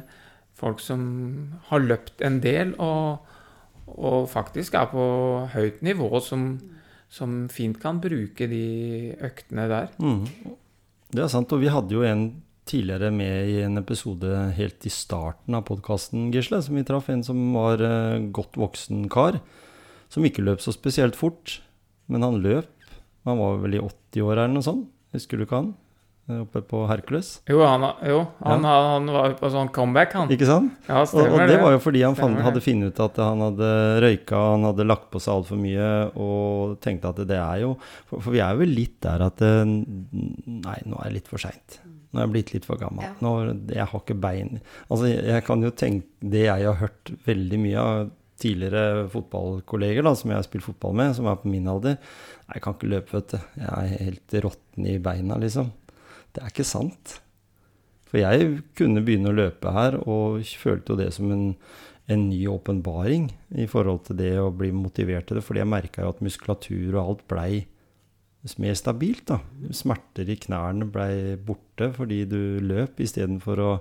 folk 0.58 0.80
som 0.82 1.02
har 1.70 1.84
løpt 1.84 2.24
en 2.26 2.40
del, 2.42 2.74
og, 2.82 3.28
og 3.92 4.30
faktisk 4.32 4.78
er 4.80 4.88
på 4.90 5.04
høyt 5.54 5.84
nivå, 5.86 6.10
som, 6.24 6.50
som 7.10 7.44
fint 7.54 7.78
kan 7.82 8.00
bruke 8.02 8.48
de 8.50 8.66
øktene 9.20 9.68
der. 9.70 9.92
Mm. 10.02 10.26
Det 11.14 11.24
er 11.24 11.32
sant, 11.32 11.54
og 11.54 11.62
vi 11.62 11.70
hadde 11.72 11.94
jo 11.94 12.08
en 12.08 12.30
tidligere 12.70 13.10
med 13.16 13.50
i 13.52 13.58
en 13.66 13.80
episode 13.82 14.32
helt 14.58 14.86
i 14.88 14.92
starten 14.94 15.56
av 15.58 15.66
podkasten, 15.70 16.28
Gisle, 16.36 16.60
som 16.66 16.76
vi 16.78 16.86
traff. 16.88 17.10
En 17.14 17.24
som 17.26 17.40
var 17.56 17.82
eh, 17.84 18.20
godt 18.36 18.60
voksen 18.60 19.08
kar, 19.14 19.40
som 20.12 20.28
ikke 20.28 20.46
løp 20.46 20.64
så 20.64 20.76
spesielt 20.76 21.18
fort, 21.20 21.60
men 22.12 22.24
han 22.28 22.40
løp. 22.44 22.72
Han 23.28 23.42
var 23.42 23.58
vel 23.66 23.76
i 23.80 23.84
80 23.84 24.24
år 24.24 24.38
eller 24.38 24.56
noe 24.56 24.64
sånt, 24.66 24.88
husker 25.16 25.40
du 25.40 25.44
ikke 25.48 25.58
han? 25.60 25.74
Eh, 26.30 26.42
Oppe 26.44 26.62
på 26.68 26.82
Hercules. 26.88 27.34
Jo, 27.48 27.60
han, 27.64 27.84
jo, 28.08 28.22
han, 28.44 28.64
han 28.68 29.10
var 29.16 29.36
på 29.40 29.50
sånn 29.52 29.70
comeback, 29.76 30.16
han. 30.16 30.32
Ikke 30.32 30.48
sant? 30.48 30.74
Ja, 30.88 31.02
Og, 31.08 31.22
og 31.24 31.44
det 31.48 31.60
var 31.62 31.76
jo 31.76 31.82
fordi 31.84 32.04
han 32.04 32.16
fant, 32.20 32.40
hadde 32.44 32.64
funnet 32.64 32.92
ut 32.96 33.04
at 33.04 33.20
han 33.24 33.44
hadde 33.50 33.70
røyka, 34.04 34.40
han 34.54 34.68
hadde 34.68 34.88
lagt 34.88 35.08
på 35.14 35.22
seg 35.24 35.38
altfor 35.40 35.60
mye, 35.60 35.92
og 36.20 36.78
tenkte 36.84 37.12
at 37.16 37.22
det 37.28 37.40
er 37.40 37.62
jo 37.64 37.74
For, 38.10 38.20
for 38.20 38.36
vi 38.36 38.44
er 38.44 38.56
jo 38.60 38.68
litt 38.68 38.98
der 39.08 39.24
at 39.28 39.44
eh, 39.48 39.64
Nei, 39.68 40.80
nå 40.88 41.00
er 41.00 41.08
det 41.10 41.16
litt 41.22 41.32
for 41.32 41.40
seint. 41.44 41.80
Nå 42.12 42.22
er 42.22 42.26
jeg 42.26 42.34
blitt 42.36 42.54
litt 42.56 42.68
for 42.68 42.80
gammel. 42.80 43.04
Ja. 43.04 43.16
Nå, 43.24 43.34
jeg 43.74 43.90
har 43.92 44.00
ikke 44.00 44.16
bein 44.16 44.62
Altså, 44.88 45.10
jeg, 45.10 45.44
kan 45.44 45.66
jo 45.66 45.74
tenke 45.76 46.08
Det 46.24 46.46
jeg 46.46 46.64
har 46.64 46.80
hørt 46.80 47.12
veldig 47.28 47.60
mye 47.66 47.84
av 47.84 48.14
tidligere 48.38 49.08
fotballkolleger 49.10 50.06
da, 50.06 50.12
som 50.14 50.30
jeg 50.30 50.38
har 50.38 50.46
spilt 50.46 50.68
fotball 50.68 50.94
med, 51.00 51.16
som 51.18 51.26
er 51.26 51.40
på 51.42 51.50
min 51.50 51.66
alder 51.72 51.96
jeg 52.48 52.64
kan 52.64 52.76
ikke 52.78 52.90
løpe, 52.92 53.12
vet 53.12 53.34
du. 53.34 53.40
Jeg 53.60 53.72
er 53.76 54.04
helt 54.08 54.36
råtten 54.46 54.88
i 54.88 54.98
beina, 55.04 55.36
liksom. 55.42 55.72
Det 56.32 56.44
er 56.44 56.52
ikke 56.54 56.68
sant. 56.68 57.18
For 58.08 58.22
jeg 58.22 58.62
kunne 58.78 59.04
begynne 59.04 59.34
å 59.34 59.36
løpe 59.36 59.74
her, 59.76 60.00
og 60.08 60.40
følte 60.62 60.94
jo 60.94 61.00
det 61.02 61.10
som 61.16 61.32
en, 61.34 61.50
en 62.08 62.28
ny 62.30 62.40
åpenbaring 62.48 63.28
i 63.60 63.68
forhold 63.68 64.06
til 64.08 64.20
det 64.22 64.32
å 64.40 64.52
bli 64.56 64.72
motivert 64.72 65.28
til 65.28 65.40
det. 65.40 65.44
Fordi 65.44 65.64
jeg 65.64 65.72
merka 65.74 66.06
jo 66.06 66.14
at 66.14 66.24
muskulatur 66.24 66.96
og 66.96 67.02
alt 67.04 67.26
blei 67.28 67.52
mer 68.62 68.76
stabilt. 68.80 69.26
da. 69.28 69.40
Smerter 69.76 70.30
i 70.30 70.38
knærne 70.40 70.88
blei 70.92 71.36
borte 71.36 71.92
fordi 71.96 72.24
du 72.30 72.40
løp 72.64 73.02
istedenfor 73.04 73.62
å 73.62 73.72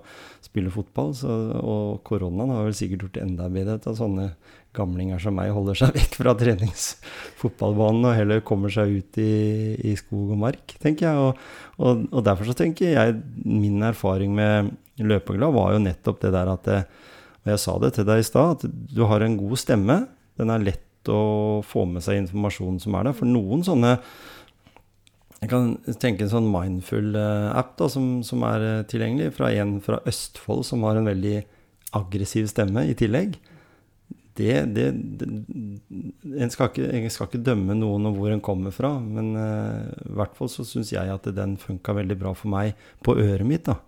spille 0.44 0.72
fotball. 0.74 1.14
Så, 1.16 1.32
og 1.60 2.02
koronaen 2.06 2.54
har 2.54 2.66
vel 2.66 2.76
sikkert 2.76 3.06
gjort 3.06 3.20
enda 3.22 3.48
bedre 3.52 3.78
at 3.78 3.88
sånne 3.98 4.32
gamlinger 4.76 5.20
som 5.22 5.36
meg 5.38 5.52
holder 5.56 5.78
seg 5.78 5.94
vekk 5.96 6.18
fra 6.20 6.34
treningsfotballbanen 6.36 8.10
og 8.10 8.16
heller 8.18 8.42
kommer 8.46 8.72
seg 8.72 8.98
ut 8.98 9.20
i, 9.22 9.32
i 9.88 9.94
skog 9.98 10.34
og 10.34 10.42
mark, 10.42 10.76
tenker 10.82 11.08
jeg. 11.08 11.22
Og, 11.28 11.46
og, 11.80 12.06
og 12.10 12.26
derfor 12.26 12.50
så 12.50 12.56
tenker 12.58 12.92
jeg 12.92 13.16
min 13.44 13.80
erfaring 13.86 14.34
med 14.36 14.74
løpeglad 14.96 15.54
var 15.56 15.74
jo 15.74 15.84
nettopp 15.84 16.22
det 16.24 16.32
der 16.34 16.52
at 16.52 16.68
det, 16.68 16.82
Og 17.44 17.52
jeg 17.52 17.62
sa 17.62 17.78
det 17.82 17.94
til 17.94 18.08
deg 18.08 18.20
i 18.20 18.26
stad, 18.26 18.56
at 18.56 18.92
du 18.96 19.04
har 19.06 19.22
en 19.22 19.38
god 19.38 19.60
stemme. 19.60 20.00
Den 20.36 20.52
er 20.52 20.64
lett 20.64 20.82
å 21.12 21.62
få 21.62 21.84
med 21.88 22.02
seg 22.04 22.24
informasjonen 22.24 22.80
som 22.82 22.96
er 22.98 23.08
der. 23.08 23.16
For 23.16 23.28
noen 23.28 23.62
sånne 23.66 23.96
jeg 25.46 25.52
kan 25.52 25.98
tenke 26.02 26.24
en 26.26 26.32
sånn 26.32 26.48
mindful-app 26.50 27.76
da, 27.78 27.86
som, 27.92 28.06
som 28.26 28.42
er 28.48 28.64
eh, 28.66 28.86
tilgjengelig, 28.90 29.36
fra 29.36 29.52
en 29.54 29.76
fra 29.84 30.00
Østfold 30.08 30.64
som 30.66 30.82
har 30.86 30.98
en 30.98 31.06
veldig 31.06 31.36
aggressiv 31.94 32.48
stemme 32.50 32.82
i 32.90 32.96
tillegg. 32.98 33.36
Det, 34.36 34.56
det, 34.74 34.88
det 35.16 35.28
en, 36.42 36.50
skal 36.52 36.68
ikke, 36.68 36.88
en 36.90 37.06
skal 37.12 37.30
ikke 37.30 37.44
dømme 37.46 37.76
noen 37.78 38.10
om 38.10 38.18
hvor 38.18 38.34
en 38.34 38.42
kommer 38.44 38.74
fra, 38.74 38.90
men 39.00 39.30
uh, 39.38 39.86
i 40.02 40.16
hvert 40.18 40.34
fall 40.36 40.50
så 40.52 40.66
syns 40.66 40.90
jeg 40.92 41.08
at 41.08 41.30
den 41.32 41.54
funka 41.62 41.94
veldig 41.96 42.18
bra 42.20 42.34
for 42.36 42.52
meg 42.52 42.74
på 43.06 43.14
øret 43.16 43.46
mitt. 43.48 43.70
da. 43.70 43.78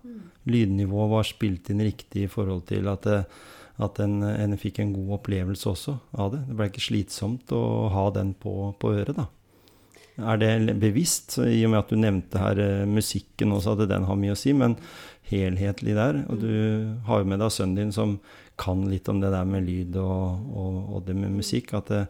Lydnivået 0.49 1.11
var 1.11 1.27
spilt 1.27 1.69
inn 1.69 1.83
riktig 1.85 2.25
i 2.25 2.31
forhold 2.31 2.63
til 2.71 2.89
at, 2.89 3.05
eh, 3.11 3.27
at 3.83 3.99
en, 4.01 4.23
en 4.25 4.57
fikk 4.57 4.79
en 4.81 4.95
god 4.95 5.19
opplevelse 5.19 5.69
også 5.69 5.99
av 6.17 6.31
det. 6.33 6.41
Det 6.47 6.57
ble 6.57 6.69
ikke 6.71 6.87
slitsomt 6.87 7.53
å 7.53 7.65
ha 7.93 8.07
den 8.15 8.33
på, 8.39 8.55
på 8.79 8.95
øret, 8.95 9.19
da. 9.19 9.27
Er 10.19 10.39
det 10.41 10.75
bevisst, 10.81 11.37
i 11.41 11.61
og 11.65 11.73
med 11.73 11.81
at 11.81 11.91
du 11.91 11.99
nevnte 11.99 12.41
her 12.41 12.59
eh, 12.63 12.89
musikken 12.89 13.53
også, 13.55 13.77
at 13.77 13.89
den 13.91 14.07
har 14.07 14.19
mye 14.19 14.35
å 14.35 14.39
si, 14.39 14.53
men 14.57 14.75
helhetlig 15.29 15.95
der. 15.97 16.23
Og 16.29 16.41
du 16.41 16.51
har 17.07 17.21
jo 17.21 17.29
med 17.29 17.41
deg 17.43 17.53
sønnen 17.53 17.77
din 17.79 17.95
som 17.95 18.17
kan 18.59 18.83
litt 18.91 19.07
om 19.11 19.21
det 19.21 19.31
der 19.31 19.47
med 19.47 19.63
lyd 19.67 19.95
og, 20.01 20.45
og, 20.51 20.77
og 20.97 21.07
det 21.07 21.15
med 21.17 21.37
musikk. 21.39 21.73
At, 21.77 21.91
det, 21.93 22.05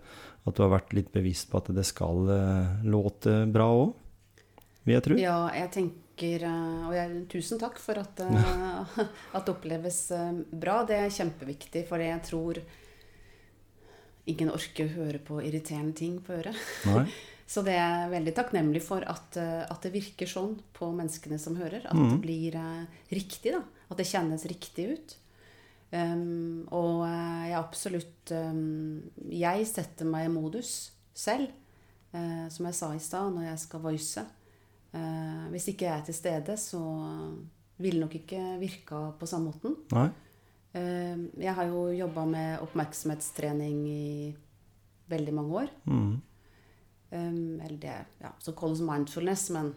at 0.46 0.58
du 0.58 0.66
har 0.66 0.74
vært 0.74 0.96
litt 0.98 1.12
bevisst 1.14 1.52
på 1.52 1.62
at 1.62 1.72
det 1.76 1.86
skal 1.88 2.30
eh, 2.34 2.84
låte 2.90 3.42
bra 3.52 3.70
òg, 3.84 3.96
vil 4.86 4.98
jeg 4.98 5.08
tro. 5.08 5.20
Ja, 5.22 5.40
jeg 5.54 5.74
tenker 5.76 6.46
eh, 6.50 6.84
Og 6.90 6.96
jeg, 6.98 7.24
tusen 7.32 7.62
takk 7.62 7.78
for 7.82 8.02
at, 8.02 8.24
at 9.36 9.42
det 9.44 9.54
oppleves 9.54 10.04
bra. 10.52 10.82
Det 10.88 11.04
er 11.04 11.18
kjempeviktig, 11.20 11.86
for 11.90 12.02
jeg 12.04 12.24
tror 12.28 12.64
ingen 14.30 14.52
orker 14.54 14.88
å 14.88 14.96
høre 15.00 15.20
på 15.26 15.42
irriterende 15.42 15.96
ting 15.98 16.20
på 16.24 16.40
øret. 16.40 16.58
Så 17.50 17.64
det 17.66 17.74
er 17.74 18.04
jeg 18.04 18.12
veldig 18.14 18.34
takknemlig 18.38 18.82
for 18.86 19.02
at, 19.10 19.38
eh, 19.42 19.64
at 19.66 19.82
det 19.82 19.92
virker 19.96 20.30
sånn 20.30 20.52
på 20.76 20.92
menneskene 20.94 21.40
som 21.42 21.56
hører. 21.58 21.82
At 21.90 21.96
Mhm. 21.98 22.12
det 22.12 22.22
blir 22.22 22.56
eh, 22.56 22.86
riktig, 23.12 23.52
da. 23.56 23.64
At 23.90 23.98
det 23.98 24.06
kjennes 24.06 24.46
riktig 24.46 24.86
ut. 24.94 25.16
Um, 25.92 26.68
og 26.72 27.02
eh, 27.08 27.48
jeg 27.50 27.58
absolutt 27.58 28.32
um, 28.38 29.02
Jeg 29.32 29.66
setter 29.66 30.06
meg 30.06 30.28
i 30.28 30.30
modus 30.30 30.92
selv, 31.18 31.50
uh, 32.14 32.46
som 32.54 32.68
jeg 32.68 32.76
sa 32.78 32.92
i 32.94 33.00
stad, 33.02 33.34
når 33.34 33.48
jeg 33.50 33.60
skal 33.64 33.80
voice. 33.82 34.26
Uh, 34.94 35.50
hvis 35.50 35.66
ikke 35.74 35.88
jeg 35.90 35.96
er 35.98 36.06
til 36.06 36.14
stede, 36.14 36.58
så 36.62 36.78
ville 37.80 38.00
nok 38.06 38.14
ikke 38.20 38.60
virka 38.62 39.02
på 39.18 39.26
samme 39.26 39.50
måten. 39.52 39.76
Eh, 40.76 41.18
jeg 41.42 41.54
har 41.56 41.66
jo 41.66 41.88
jobba 41.98 42.26
med 42.30 42.60
oppmerksomhetstrening 42.62 43.88
i 43.88 44.36
veldig 45.10 45.34
mange 45.34 45.54
år. 45.64 45.70
Mm. 45.88 46.22
Um, 47.12 47.60
eller 47.62 47.78
det 47.82 47.94
ja, 48.22 48.30
som 48.40 48.54
kalles 48.54 48.82
mindfulness, 48.86 49.48
men 49.56 49.72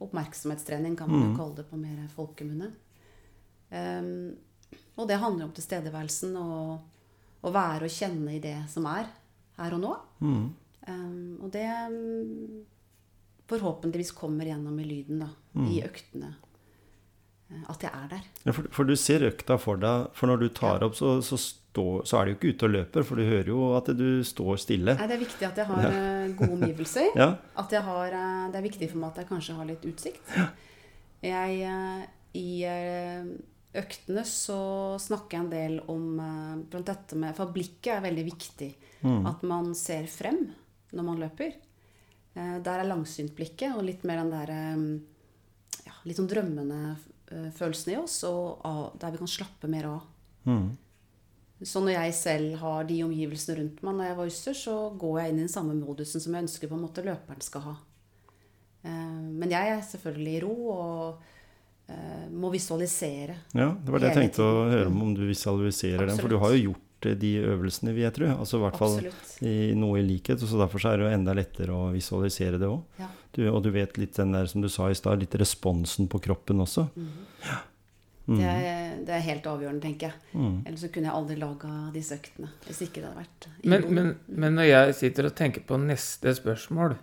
oppmerksomhetstrening 0.00 0.94
kan 0.96 1.10
man 1.10 1.20
jo 1.20 1.26
Mm. 1.28 1.36
kalle 1.36 1.56
det 1.56 1.66
på 1.70 1.76
mer 1.76 2.08
folkemunne. 2.14 2.70
Um, 3.70 4.36
og 4.96 5.08
det 5.08 5.18
handler 5.20 5.44
om 5.44 5.52
tilstedeværelsen 5.52 6.36
og 6.36 6.80
å 7.44 7.52
være 7.52 7.84
og 7.84 7.90
kjenne 7.92 8.34
i 8.36 8.40
det 8.40 8.56
som 8.72 8.86
er 8.86 9.06
her 9.58 9.74
og 9.76 9.80
nå. 9.80 9.92
Mm. 10.20 10.54
Um, 10.88 11.38
og 11.42 11.50
det 11.52 11.66
forhåpentligvis 13.50 14.12
kommer 14.14 14.46
gjennom 14.46 14.78
i 14.80 14.84
lyden, 14.86 15.24
da. 15.24 15.28
I 15.66 15.80
øktene. 15.82 16.34
At 17.68 17.82
jeg 17.82 17.90
er 17.92 18.08
der. 18.12 18.26
Ja, 18.46 18.52
for, 18.54 18.68
for 18.70 18.84
du 18.86 18.94
ser 18.96 19.24
økta 19.26 19.56
for 19.58 19.76
deg, 19.82 20.06
for 20.14 20.30
når 20.30 20.38
du 20.44 20.48
tar 20.54 20.78
Ja. 20.80 20.86
opp, 20.86 20.94
så, 20.94 21.16
så, 21.20 21.36
står, 21.70 22.04
så 22.06 22.18
er 22.20 22.24
du 22.26 22.30
jo 22.32 22.36
ikke 22.38 22.50
ute 22.54 22.66
og 22.66 22.72
løper, 22.74 23.04
for 23.06 23.16
du 23.20 23.22
hører 23.28 23.50
jo 23.52 23.60
at 23.78 23.90
du 23.96 24.06
står 24.26 24.58
stille. 24.58 24.94
Nei, 24.98 25.06
det 25.06 25.16
er 25.16 25.22
viktig 25.22 25.46
at 25.46 25.60
jeg 25.62 25.66
har 25.70 25.84
ja. 25.86 26.00
gode 26.38 26.56
omgivelser. 26.58 27.10
Ja. 27.22 27.28
At 27.62 27.70
jeg 27.72 27.82
har, 27.86 28.16
eh, 28.18 28.48
det 28.50 28.58
er 28.60 28.66
viktig 28.66 28.88
for 28.90 28.98
meg 29.02 29.10
at 29.12 29.22
jeg 29.22 29.28
kanskje 29.30 29.54
har 29.60 29.68
litt 29.70 29.86
utsikt. 29.86 30.34
Jeg, 31.22 31.60
eh, 31.62 32.02
I 32.40 32.46
eh, 32.66 33.30
øktene 33.80 34.24
så 34.26 34.58
snakker 34.98 35.36
jeg 35.36 35.44
en 35.44 35.50
del 35.52 35.78
om 35.92 36.06
eh, 36.18 36.56
blant 36.72 36.88
dette 36.90 37.18
med 37.20 37.36
For 37.38 37.52
blikket 37.54 37.92
er 37.98 38.04
veldig 38.08 38.24
viktig. 38.30 38.70
Mm. 39.06 39.26
At 39.30 39.42
man 39.46 39.70
ser 39.78 40.06
frem 40.10 40.42
når 40.96 41.06
man 41.06 41.20
løper. 41.22 41.54
Eh, 42.34 42.56
Der 42.66 42.82
er 42.82 42.88
langsyntblikket 42.90 43.76
og 43.76 43.84
litt 43.86 44.02
mer 44.08 44.24
den 44.24 44.34
der 44.34 44.50
eh, 44.56 45.86
ja, 45.86 45.94
litt 46.08 46.18
sånn 46.18 46.28
drømmende 46.30 46.80
eh, 47.30 47.50
følelsen 47.54 47.94
i 47.94 47.98
oss, 48.00 48.18
og 48.28 48.60
av- 48.66 48.94
der 49.00 49.14
vi 49.14 49.20
kan 49.22 49.30
slappe 49.38 49.70
mer 49.70 49.86
av. 49.94 50.00
Mm. 50.50 50.70
Så 51.62 51.80
når 51.84 51.92
jeg 51.92 52.14
selv 52.16 52.54
har 52.62 52.84
de 52.88 53.02
omgivelsene 53.04 53.58
rundt 53.58 53.82
meg 53.84 53.96
når 53.98 54.06
jeg 54.10 54.16
voicer, 54.16 54.56
så 54.56 54.74
går 54.96 55.18
jeg 55.20 55.32
inn 55.32 55.40
i 55.40 55.44
den 55.44 55.52
samme 55.52 55.74
modusen 55.76 56.22
som 56.24 56.32
jeg 56.36 56.46
ønsker 56.46 56.70
på 56.70 56.78
en 56.78 56.84
måte 56.86 57.04
løperen 57.04 57.44
skal 57.44 57.66
ha. 57.66 57.74
Eh, 58.82 59.20
Men 59.42 59.50
jeg 59.52 59.74
er 59.74 59.82
selvfølgelig 59.84 60.36
i 60.38 60.40
ro 60.46 60.54
og 60.72 61.24
eh, 61.92 62.28
må 62.32 62.48
visualisere. 62.54 63.36
ja, 63.52 63.74
det 63.76 63.92
var 63.92 64.00
det 64.00 64.12
jeg 64.14 64.22
tenkte 64.22 64.46
å 64.46 64.68
høre 64.70 64.86
om, 64.88 65.02
om 65.02 65.14
du 65.14 65.26
visualiserer 65.28 66.06
den. 66.08 66.22
For 66.22 66.32
du 66.32 66.38
har 66.40 66.56
jo 66.56 66.70
gjort 66.70 67.10
eh, 67.10 67.16
de 67.20 67.34
øvelsene, 67.52 67.92
vil 67.92 68.06
jeg 68.08 68.16
tro. 68.16 68.30
Altså 68.38 68.56
i 68.56 68.64
hvert 68.64 68.80
fall 68.80 68.98
i 69.44 69.56
noe 69.76 70.00
i 70.00 70.06
likhet. 70.06 70.40
Så 70.40 70.60
derfor 70.60 70.80
så 70.80 70.94
er 70.94 71.00
det 71.02 71.10
jo 71.10 71.16
enda 71.18 71.36
lettere 71.36 71.76
å 71.76 71.90
visualisere 71.92 72.60
det 72.60 72.70
òg. 72.72 72.80
Ja. 73.02 73.10
Og 73.52 73.60
du 73.62 73.68
vet 73.70 74.00
litt 74.00 74.16
den 74.16 74.32
der, 74.34 74.48
som 74.50 74.64
du 74.64 74.68
sa 74.72 74.88
i 74.90 74.96
stad, 74.96 75.20
litt 75.20 75.36
responsen 75.38 76.08
på 76.10 76.18
kroppen 76.24 76.64
også. 76.64 76.88
Det, 78.38 78.46
er, 78.46 78.96
det 79.06 79.14
er 79.16 79.22
helt 79.26 79.46
avgjørende, 79.50 79.82
tenker 79.82 80.10
jeg. 80.10 80.24
Mm. 80.38 80.58
Ellers 80.62 80.84
så 80.84 80.90
kunne 80.94 81.08
jeg 81.08 81.18
aldri 81.18 81.36
laga 81.40 81.70
disse 81.94 82.14
øktene. 82.14 82.50
Hvis 82.66 82.82
ikke 82.86 83.00
det 83.00 83.08
hadde 83.08 83.24
vært 83.24 83.48
Men, 83.64 83.86
men, 83.96 84.10
men 84.28 84.58
når 84.58 84.68
jeg 84.68 84.98
sitter 85.00 85.30
og 85.30 85.34
tenker 85.38 85.64
på 85.66 85.78
neste 85.82 86.34
spørsmål, 86.38 86.94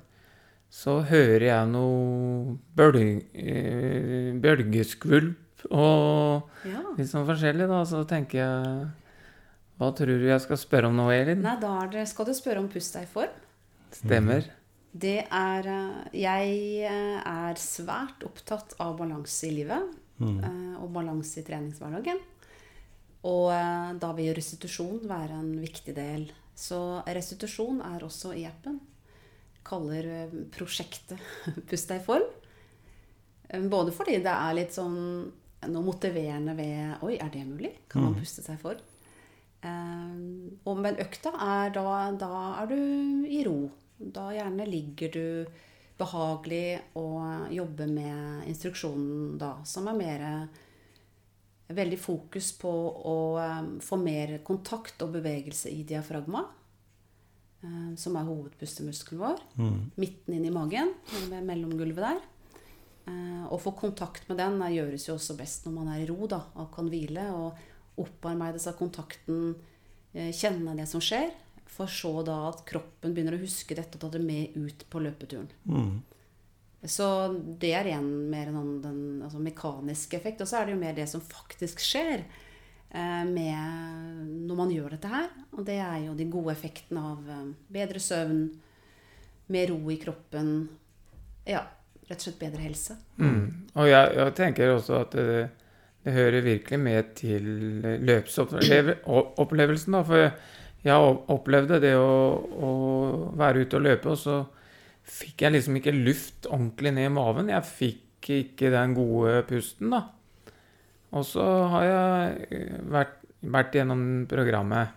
så 0.73 0.99
hører 1.07 1.47
jeg 1.47 1.71
noe 1.71 2.57
bølg, 2.77 3.27
eh, 3.33 4.31
bølgeskvulp 4.43 5.67
og 5.71 6.67
ja. 6.67 6.83
litt 6.97 7.09
sånn 7.09 7.27
forskjellig, 7.27 7.67
da. 7.69 7.81
Så 7.87 8.03
tenker 8.07 8.41
jeg 8.43 8.87
Hva 9.77 9.91
tror 9.95 10.19
du 10.19 10.27
jeg 10.27 10.43
skal 10.43 10.59
spørre 10.59 10.91
om 10.91 10.97
nå, 10.97 11.09
Elin? 11.13 11.43
Nei, 11.43 11.57
da 11.61 11.73
er 11.83 11.91
det, 11.95 12.07
skal 12.11 12.27
du 12.27 12.33
spørre 12.37 12.63
om 12.63 12.69
pust 12.71 12.97
deg 12.97 13.07
i 13.07 13.11
form. 13.11 13.43
Stemmer. 13.95 14.47
Det 14.97 15.19
er 15.23 15.71
eh, 15.71 16.09
Jeg 16.23 16.57
eh, 16.89 17.21
er 17.21 17.61
svært 17.61 18.25
opptatt 18.27 18.75
av 18.83 18.97
balanse 18.99 19.47
i 19.49 19.55
livet. 19.59 19.95
Eh, 20.21 20.75
Og 20.81 20.91
balanse 20.93 21.41
i 21.41 21.45
treningshverdagen. 21.47 22.19
Og 23.27 23.47
eh, 23.53 23.93
da 24.01 24.11
vil 24.17 24.33
restitusjon 24.37 25.01
være 25.09 25.39
en 25.39 25.55
viktig 25.61 25.95
del. 25.97 26.27
Så 26.57 27.01
restitusjon 27.05 27.81
er 27.85 28.05
også 28.05 28.33
i 28.37 28.45
appen. 28.49 28.79
Kaller 29.67 30.11
eh, 30.23 30.37
prosjektet 30.53 31.21
'Pust 31.67 31.89
deg 31.93 32.01
i 32.01 32.05
form'. 32.05 32.29
Både 33.71 33.93
fordi 33.95 34.17
det 34.19 34.33
er 34.33 34.55
litt 34.57 34.73
sånn 34.75 34.97
noe 35.71 35.83
motiverende 35.85 36.53
ved 36.57 37.03
Oi, 37.07 37.15
er 37.15 37.29
det 37.31 37.45
mulig? 37.47 37.71
Kan 37.87 38.03
man 38.03 38.17
puste 38.17 38.43
seg 38.43 38.57
i 38.57 38.61
form? 38.61 38.81
Men 39.63 40.99
økta 41.01 41.31
er 41.31 41.71
da, 41.73 41.85
da 42.19 42.31
er 42.59 42.67
du 42.69 43.23
i 43.23 43.39
ro. 43.47 43.69
Da 43.97 44.27
gjerne 44.35 44.67
ligger 44.67 45.15
du 45.15 45.23
behagelig 45.97 46.79
å 46.99 47.05
jobbe 47.53 47.87
med 47.89 48.47
instruksjonen 48.51 49.37
da, 49.41 49.57
som 49.65 49.87
er 49.91 49.97
mer 49.99 50.25
Veldig 51.67 51.97
fokus 51.99 52.53
på 52.55 52.69
å 53.11 53.15
eh, 53.43 53.57
få 53.83 53.97
mer 53.99 54.37
kontakt 54.47 55.01
og 55.03 55.09
bevegelse 55.17 55.67
i 55.67 55.81
diafragma, 55.83 56.45
eh, 57.59 57.89
som 57.99 58.15
er 58.15 58.23
hovedpustemuskelen 58.29 59.19
vår. 59.19 59.41
Midten 59.99 60.37
inn 60.37 60.45
i 60.47 60.53
magen, 60.55 60.93
ved 61.27 61.43
mellomgulvet 61.43 62.05
der. 62.05 62.21
Eh, 63.07 63.43
Å 63.51 63.59
få 63.59 63.71
kontakt 63.75 64.29
med 64.29 64.39
den 64.39 64.61
eh, 64.61 64.77
gjøres 64.77 65.09
jo 65.09 65.17
også 65.17 65.35
best 65.39 65.67
når 65.67 65.75
man 65.75 65.91
er 65.91 66.05
i 66.05 66.07
ro 66.07 66.27
da, 66.31 66.39
og 66.55 66.71
kan 66.71 66.87
hvile. 66.91 67.27
Og 67.35 67.99
opparbeide 68.05 68.63
seg 68.63 68.79
kontakten, 68.79 69.55
eh, 70.13 70.31
kjenne 70.31 70.75
det 70.79 70.87
som 70.87 71.03
skjer. 71.03 71.33
For 71.77 71.89
så 71.91 72.23
da 72.25 72.35
at 72.49 72.63
kroppen 72.65 73.13
begynner 73.13 73.37
å 73.37 73.41
huske 73.43 73.75
dette 73.77 73.99
og 73.99 74.01
ta 74.01 74.09
det 74.15 74.23
med 74.23 74.55
ut 74.57 74.85
på 74.89 75.01
løpeturen. 75.03 75.49
Mm. 75.69 75.99
Så 76.87 77.05
det 77.61 77.71
er 77.75 77.89
igjen 77.89 78.09
mer 78.31 78.49
en 78.49 78.59
annen 78.59 78.81
den, 78.81 78.99
altså 79.25 79.39
mekanisk 79.41 80.13
effekt. 80.17 80.41
Og 80.41 80.49
så 80.49 80.59
er 80.59 80.67
det 80.67 80.73
jo 80.75 80.81
mer 80.81 80.95
det 80.97 81.07
som 81.11 81.21
faktisk 81.21 81.81
skjer 81.83 82.19
eh, 82.23 83.23
med 83.27 83.57
når 84.47 84.55
man 84.61 84.73
gjør 84.73 84.89
dette 84.95 85.11
her. 85.11 85.29
Og 85.57 85.65
det 85.67 85.79
er 85.83 85.99
jo 86.05 86.17
de 86.17 86.29
gode 86.31 86.53
effektene 86.53 87.01
av 87.13 87.31
eh, 87.33 87.47
bedre 87.77 88.01
søvn, 88.01 88.41
mer 89.53 89.67
ro 89.73 89.81
i 89.93 89.99
kroppen. 90.01 90.51
Ja, 91.47 91.63
rett 92.07 92.19
og 92.19 92.25
slett 92.27 92.41
bedre 92.41 92.61
helse. 92.65 92.93
Mm. 93.21 93.69
Og 93.75 93.85
jeg, 93.89 94.13
jeg 94.21 94.37
tenker 94.37 94.75
også 94.75 94.93
at 95.01 95.11
det, 95.17 95.49
det 96.05 96.13
hører 96.15 96.45
virkelig 96.45 96.79
med 96.81 97.01
til 97.19 97.43
løpsopplevelsen, 98.07 99.97
da. 99.97 100.01
For 100.07 100.19
jeg 100.85 101.15
opplevde 101.33 101.79
det 101.83 101.95
å, 101.97 102.11
å 102.37 102.69
være 103.37 103.65
ute 103.65 103.79
og 103.79 103.85
løpe, 103.87 104.13
og 104.13 104.19
så 104.21 104.37
fikk 105.07 105.45
jeg 105.45 105.55
liksom 105.55 105.79
ikke 105.79 105.95
luft 105.95 106.47
ordentlig 106.49 106.93
ned 106.95 107.09
i 107.09 107.13
maven. 107.15 107.51
Jeg 107.51 107.69
fikk 107.69 108.31
ikke 108.41 108.71
den 108.73 108.95
gode 108.97 109.41
pusten, 109.47 109.91
da. 109.93 110.03
Og 111.15 111.23
så 111.25 111.45
har 111.71 111.85
jeg 111.87 112.47
eh, 112.51 112.79
vært, 112.91 113.21
vært 113.47 113.77
gjennom 113.79 114.01
programmet 114.29 114.95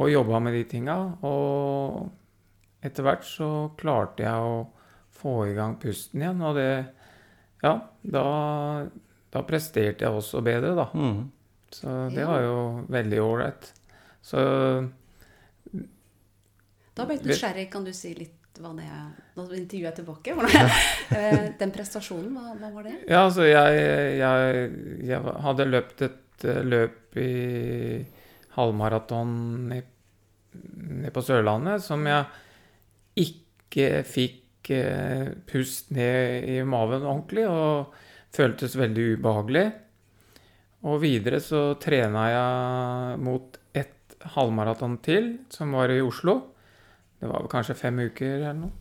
og 0.00 0.08
jobba 0.12 0.38
med 0.40 0.54
de 0.54 0.62
tinga, 0.70 0.96
og 1.26 2.86
etter 2.86 3.04
hvert 3.04 3.26
så 3.26 3.50
klarte 3.78 4.24
jeg 4.24 4.46
å 4.46 4.62
få 5.20 5.34
i 5.50 5.56
gang 5.56 5.74
pusten 5.82 6.22
igjen, 6.22 6.40
og 6.46 6.56
det 6.58 6.72
Ja, 7.60 7.74
da, 8.00 8.22
da 9.28 9.40
presterte 9.44 10.06
jeg 10.06 10.16
også 10.16 10.40
bedre, 10.40 10.70
da. 10.78 10.86
Mm. 10.96 11.26
Så 11.76 11.96
det 12.14 12.24
var 12.24 12.40
jo 12.40 12.54
veldig 12.88 13.18
ålreit. 13.20 13.68
Så 14.30 14.42
Da 16.94 17.06
ble 17.06 17.16
jeg 17.18 17.26
nysgjerrig. 17.26 17.66
Kan 17.72 17.86
du 17.86 17.92
si 17.96 18.12
litt 18.14 18.36
hva 18.60 18.72
det 18.76 18.86
er? 18.86 19.06
Nå 19.38 19.46
intervjuet 19.56 19.88
jeg 19.88 19.98
tilbake. 20.00 20.34
Hvordan, 20.36 20.72
eh, 21.18 21.44
den 21.60 21.74
prestasjonen, 21.74 22.34
hva, 22.36 22.54
hva 22.60 22.72
var 22.74 22.88
det? 22.88 22.96
Ja, 23.08 23.24
altså 23.24 23.46
jeg, 23.48 23.80
jeg, 24.20 24.66
jeg 25.08 25.36
hadde 25.46 25.70
løpt 25.70 26.04
et 26.06 26.46
eh, 26.46 26.62
løp 26.66 27.18
i 27.20 27.30
halvmaraton 28.56 29.32
nede 29.70 31.12
på 31.14 31.22
Sørlandet 31.22 31.82
som 31.84 32.02
jeg 32.10 32.26
ikke 33.22 34.02
fikk 34.06 34.72
eh, 34.74 35.30
pust 35.48 35.92
ned 35.94 36.48
i 36.50 36.58
maven 36.66 37.06
ordentlig, 37.06 37.46
og 37.46 37.94
føltes 38.34 38.76
veldig 38.78 39.06
ubehagelig. 39.16 39.64
Og 40.90 41.00
videre 41.02 41.40
så 41.44 41.74
trena 41.80 42.26
jeg 42.30 43.22
mot 43.24 43.59
halvmaraton 44.34 44.98
til, 45.04 45.32
som 45.52 45.72
var 45.76 45.92
i 45.92 46.00
Oslo. 46.04 46.36
Det 47.20 47.28
var 47.28 47.42
vel 47.42 47.52
kanskje 47.52 47.78
fem 47.78 48.00
uker 48.06 48.36
eller 48.38 48.58
noe. 48.58 48.72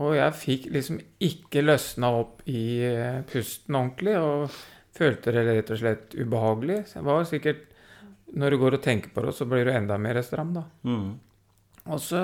Og 0.00 0.14
jeg 0.14 0.36
fikk 0.38 0.68
liksom 0.70 1.00
ikke 1.26 1.64
løsna 1.64 2.12
opp 2.20 2.44
i 2.50 2.62
eh, 2.86 3.22
pusten 3.26 3.74
ordentlig, 3.74 4.14
og 4.18 4.54
følte 4.94 5.34
det 5.34 5.42
rett 5.48 5.72
og 5.74 5.80
slett 5.80 6.14
ubehagelig. 6.14 6.84
Så 6.86 7.00
det 7.00 7.08
var 7.08 7.26
sikkert 7.28 7.66
Når 8.30 8.50
du 8.50 8.56
går 8.62 8.74
og 8.76 8.82
tenker 8.82 9.10
på 9.10 9.24
det, 9.24 9.32
så 9.34 9.44
blir 9.50 9.64
du 9.66 9.72
enda 9.74 9.96
mer 9.98 10.20
stram, 10.22 10.52
da. 10.54 10.62
Mm. 10.86 11.18
Og 11.90 11.98
så 11.98 12.20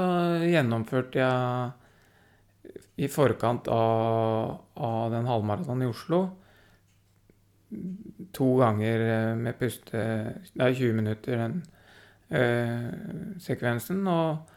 gjennomførte 0.47 1.19
jeg 1.19 1.73
i 3.03 3.09
forkant 3.11 3.67
av, 3.67 4.61
av 4.79 5.11
den 5.11 5.27
halvmaratonen 5.27 5.83
i 5.83 5.91
Oslo 5.91 6.21
to 8.33 8.53
ganger 8.61 9.01
eh, 9.01 9.33
med 9.37 9.59
puste 9.59 10.03
Nei, 10.55 10.71
20 10.75 10.95
minutter, 10.97 11.41
den 11.41 11.63
sekvensen. 12.31 14.01
Og, 14.11 14.55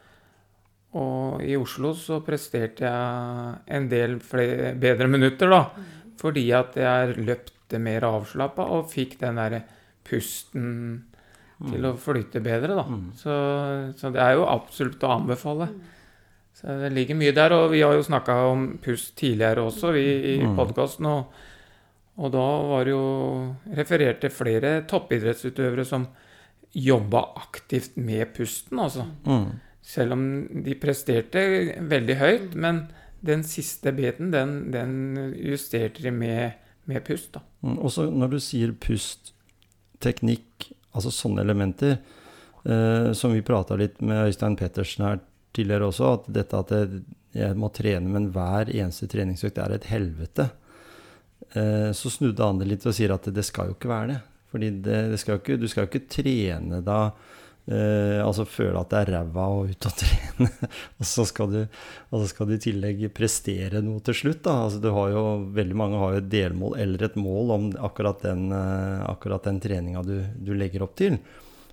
og 0.98 1.42
i 1.46 1.54
Oslo 1.58 1.92
så 1.94 2.20
presterte 2.26 2.88
jeg 2.88 3.76
en 3.76 3.88
del 3.90 4.18
flere, 4.24 4.72
bedre 4.80 5.06
minutter, 5.10 5.50
da. 5.52 5.62
Fordi 6.20 6.48
at 6.56 6.74
jeg 6.76 7.14
løpte 7.24 7.78
mer 7.80 8.04
avslappa 8.08 8.66
og 8.74 8.90
fikk 8.90 9.18
den 9.22 9.38
derre 9.38 9.62
pusten 10.04 10.66
til 11.60 11.84
å 11.84 11.94
flyte 12.00 12.40
bedre, 12.40 12.74
da. 12.74 12.84
Så, 13.20 13.34
så 14.00 14.10
det 14.14 14.20
er 14.24 14.34
jo 14.38 14.46
absolutt 14.48 15.02
å 15.04 15.10
anbefale. 15.18 15.68
Så 16.56 16.72
det 16.82 16.90
ligger 16.92 17.16
mye 17.16 17.32
der, 17.36 17.52
og 17.56 17.70
vi 17.72 17.82
har 17.84 17.94
jo 17.96 18.02
snakka 18.04 18.34
om 18.50 18.64
pust 18.82 19.14
tidligere 19.20 19.62
også 19.68 19.92
vi, 19.96 20.04
i 20.34 20.34
Mm. 20.42 20.56
podkasten. 20.58 21.06
Og, 21.06 21.30
og 22.20 22.32
da 22.32 22.46
var 22.72 22.84
det 22.84 22.92
jo 22.92 23.04
referert 23.76 24.20
til 24.20 24.32
flere 24.34 24.72
toppidrettsutøvere 24.88 25.84
som 25.88 26.08
jobba 26.72 27.24
aktivt 27.36 27.96
med 27.96 28.32
pusten, 28.36 28.78
altså. 28.78 29.06
Mm. 29.26 29.50
selv 29.82 30.12
om 30.12 30.22
de 30.64 30.74
presterte 30.78 31.40
veldig 31.88 32.16
høyt, 32.20 32.54
men 32.54 32.84
den 33.26 33.42
siste 33.44 33.92
biten, 33.92 34.30
den, 34.30 34.70
den 34.72 35.32
justerte 35.34 36.02
de 36.04 36.12
med, 36.14 36.52
med 36.88 37.02
pust, 37.04 37.32
da. 37.34 37.42
Mm, 37.64 37.78
Også 37.78 38.06
når 38.10 38.36
du 38.36 38.38
sier 38.40 38.72
pust, 38.72 39.32
teknikk, 40.00 40.70
altså 40.96 41.10
sånne 41.12 41.42
elementer, 41.44 41.98
eh, 42.64 43.10
som 43.16 43.34
vi 43.34 43.42
prata 43.44 43.76
litt 43.76 44.00
med 44.00 44.30
Øystein 44.30 44.56
Pettersen 44.56 45.04
her 45.04 45.20
tidligere 45.56 45.90
også, 45.90 46.14
at 46.14 46.30
dette 46.38 46.62
at 46.62 46.72
jeg, 46.76 47.02
jeg 47.36 47.58
må 47.58 47.68
trene, 47.74 48.08
men 48.08 48.30
hver 48.32 48.70
eneste 48.70 49.10
treningsøkt 49.10 49.58
er 49.60 49.74
et 49.76 49.90
helvete. 49.90 50.48
Eh, 51.52 51.90
så 51.96 52.12
snudde 52.12 52.46
han 52.46 52.62
det 52.62 52.70
litt 52.70 52.86
og 52.86 52.96
sier 52.96 53.12
at 53.14 53.26
det, 53.28 53.34
det 53.40 53.46
skal 53.48 53.70
jo 53.72 53.76
ikke 53.76 53.90
være 53.90 54.12
det. 54.14 54.20
Fordi 54.50 54.70
det, 54.82 55.02
det 55.12 55.20
skal 55.22 55.40
ikke, 55.40 55.58
du 55.60 55.68
skal 55.70 55.86
jo 55.86 55.90
ikke 55.92 56.08
trene 56.10 56.80
da 56.82 57.00
eh, 57.70 58.18
Altså 58.22 58.46
føle 58.48 58.80
at 58.80 58.90
det 58.90 59.02
er 59.02 59.12
ræva 59.16 59.44
å 59.52 59.60
ut 59.70 59.88
og 59.90 59.98
trene, 60.02 60.48
og, 60.98 61.04
så 61.06 61.26
skal 61.28 61.52
du, 61.52 61.60
og 62.10 62.16
så 62.22 62.30
skal 62.32 62.50
du 62.50 62.56
i 62.56 62.62
tillegg 62.62 63.04
prestere 63.16 63.82
noe 63.84 64.02
til 64.06 64.18
slutt. 64.22 64.42
Da. 64.46 64.56
Altså, 64.66 64.80
du 64.82 64.90
har 64.96 65.12
jo, 65.14 65.26
veldig 65.56 65.78
mange 65.78 66.00
har 66.00 66.16
jo 66.16 66.24
et 66.24 66.32
delmål 66.32 66.80
eller 66.82 67.06
et 67.06 67.20
mål 67.20 67.54
om 67.56 67.70
akkurat 67.90 68.26
den, 68.26 68.48
eh, 68.56 69.04
akkurat 69.10 69.46
den 69.46 69.62
treninga 69.62 70.04
du, 70.06 70.18
du 70.40 70.52
legger 70.58 70.86
opp 70.86 70.98
til. 71.00 71.20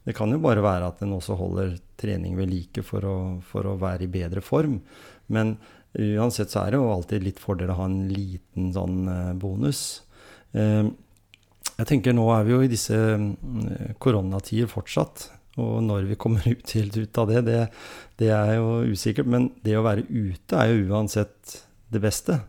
Det 0.07 0.15
kan 0.15 0.31
jo 0.31 0.39
bare 0.39 0.63
være 0.63 0.87
at 0.87 1.01
en 1.03 1.17
også 1.17 1.35
holder 1.35 1.73
trening 1.99 2.37
ved 2.37 2.47
like 2.47 2.83
for 2.87 3.03
å, 3.03 3.17
for 3.43 3.67
å 3.67 3.73
være 3.81 4.05
i 4.05 4.11
bedre 4.13 4.39
form. 4.45 4.77
Men 5.33 5.57
uansett 5.97 6.53
så 6.53 6.61
er 6.61 6.71
det 6.71 6.79
jo 6.79 6.93
alltid 6.93 7.25
litt 7.25 7.41
fordel 7.41 7.73
å 7.73 7.79
ha 7.81 7.87
en 7.89 8.05
liten 8.11 8.71
sånn 8.75 9.01
eh, 9.11 9.33
bonus. 9.41 9.81
Eh, 10.55 10.87
jeg 11.77 11.89
tenker 11.91 12.15
nå 12.15 12.25
er 12.33 12.45
vi 12.47 12.55
jo 12.55 12.63
i 12.65 12.71
disse 12.71 12.95
mm, 12.97 13.97
koronatider 14.01 14.69
fortsatt. 14.71 15.29
Og 15.61 15.79
når 15.85 16.09
vi 16.09 16.19
kommer 16.19 16.45
ut 16.53 16.75
helt 16.77 16.97
ut 16.97 17.21
av 17.21 17.31
det, 17.31 17.45
det, 17.47 17.63
det 18.21 18.33
er 18.33 18.57
jo 18.57 18.83
usikkert. 18.93 19.29
Men 19.29 19.51
det 19.65 19.77
å 19.77 19.85
være 19.85 20.05
ute 20.09 20.57
er 20.57 20.73
jo 20.73 20.93
uansett 20.93 21.57
det 21.93 22.03
beste. 22.03 22.41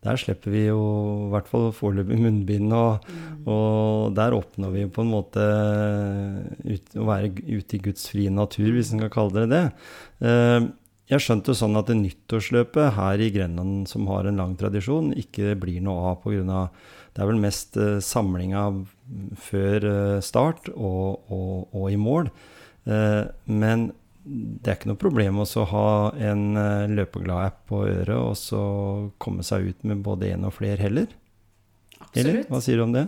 Der 0.00 0.16
slipper 0.16 0.52
vi 0.54 0.62
jo 0.64 0.80
i 1.26 1.30
hvert 1.34 1.48
fall 1.50 1.66
foreløpig 1.76 2.16
munnbind, 2.22 2.70
og, 2.72 3.04
og 3.44 4.14
der 4.16 4.32
oppnår 4.32 4.72
vi 4.72 4.84
på 4.88 5.04
en 5.04 5.10
måte 5.12 5.44
ut, 6.64 6.94
å 6.96 7.08
være 7.10 7.34
ute 7.36 7.76
i 7.76 7.82
Guds 7.84 8.06
frie 8.08 8.32
natur, 8.32 8.70
hvis 8.72 8.94
en 8.94 9.04
kan 9.04 9.12
kalle 9.12 9.42
det 9.42 9.50
det. 9.52 9.64
Eh, 10.24 10.70
jeg 11.10 11.24
skjønte 11.26 11.56
sånn 11.58 11.76
at 11.76 11.90
det 11.90 11.98
nyttårsløpet 11.98 12.94
her 12.96 13.20
i 13.20 13.28
Grenland, 13.34 13.90
som 13.90 14.08
har 14.08 14.30
en 14.30 14.40
lang 14.40 14.56
tradisjon, 14.56 15.12
ikke 15.18 15.52
blir 15.60 15.84
noe 15.84 16.14
av 16.14 16.24
pga. 16.24 16.64
Det 17.20 17.26
er 17.26 17.28
vel 17.34 17.42
mest 17.42 17.76
eh, 17.76 17.98
samlinga 18.00 18.60
før 19.44 19.84
eh, 19.84 20.20
start 20.24 20.70
og, 20.72 21.26
og, 21.28 21.74
og 21.76 21.90
i 21.92 21.98
mål. 22.00 22.30
Eh, 22.88 23.26
men 23.52 23.90
det 24.24 24.70
er 24.70 24.78
ikke 24.78 24.88
noe 24.88 25.00
problem 25.02 25.42
å 25.44 25.64
ha 25.68 25.90
en 26.16 26.56
løpeglad-app 26.88 27.60
på 27.68 27.82
øret 27.90 28.16
og 28.16 28.32
så 28.40 28.62
komme 29.20 29.44
seg 29.44 29.68
ut 29.68 29.84
med 29.90 30.00
både 30.06 30.32
én 30.32 30.48
og 30.48 30.56
flere 30.56 30.80
heller. 30.80 31.12
Eller 32.14 32.40
Absolutt. 32.40 32.48
hva 32.48 32.64
sier 32.64 32.80
du 32.80 32.86
om 32.86 32.96
det? 32.96 33.04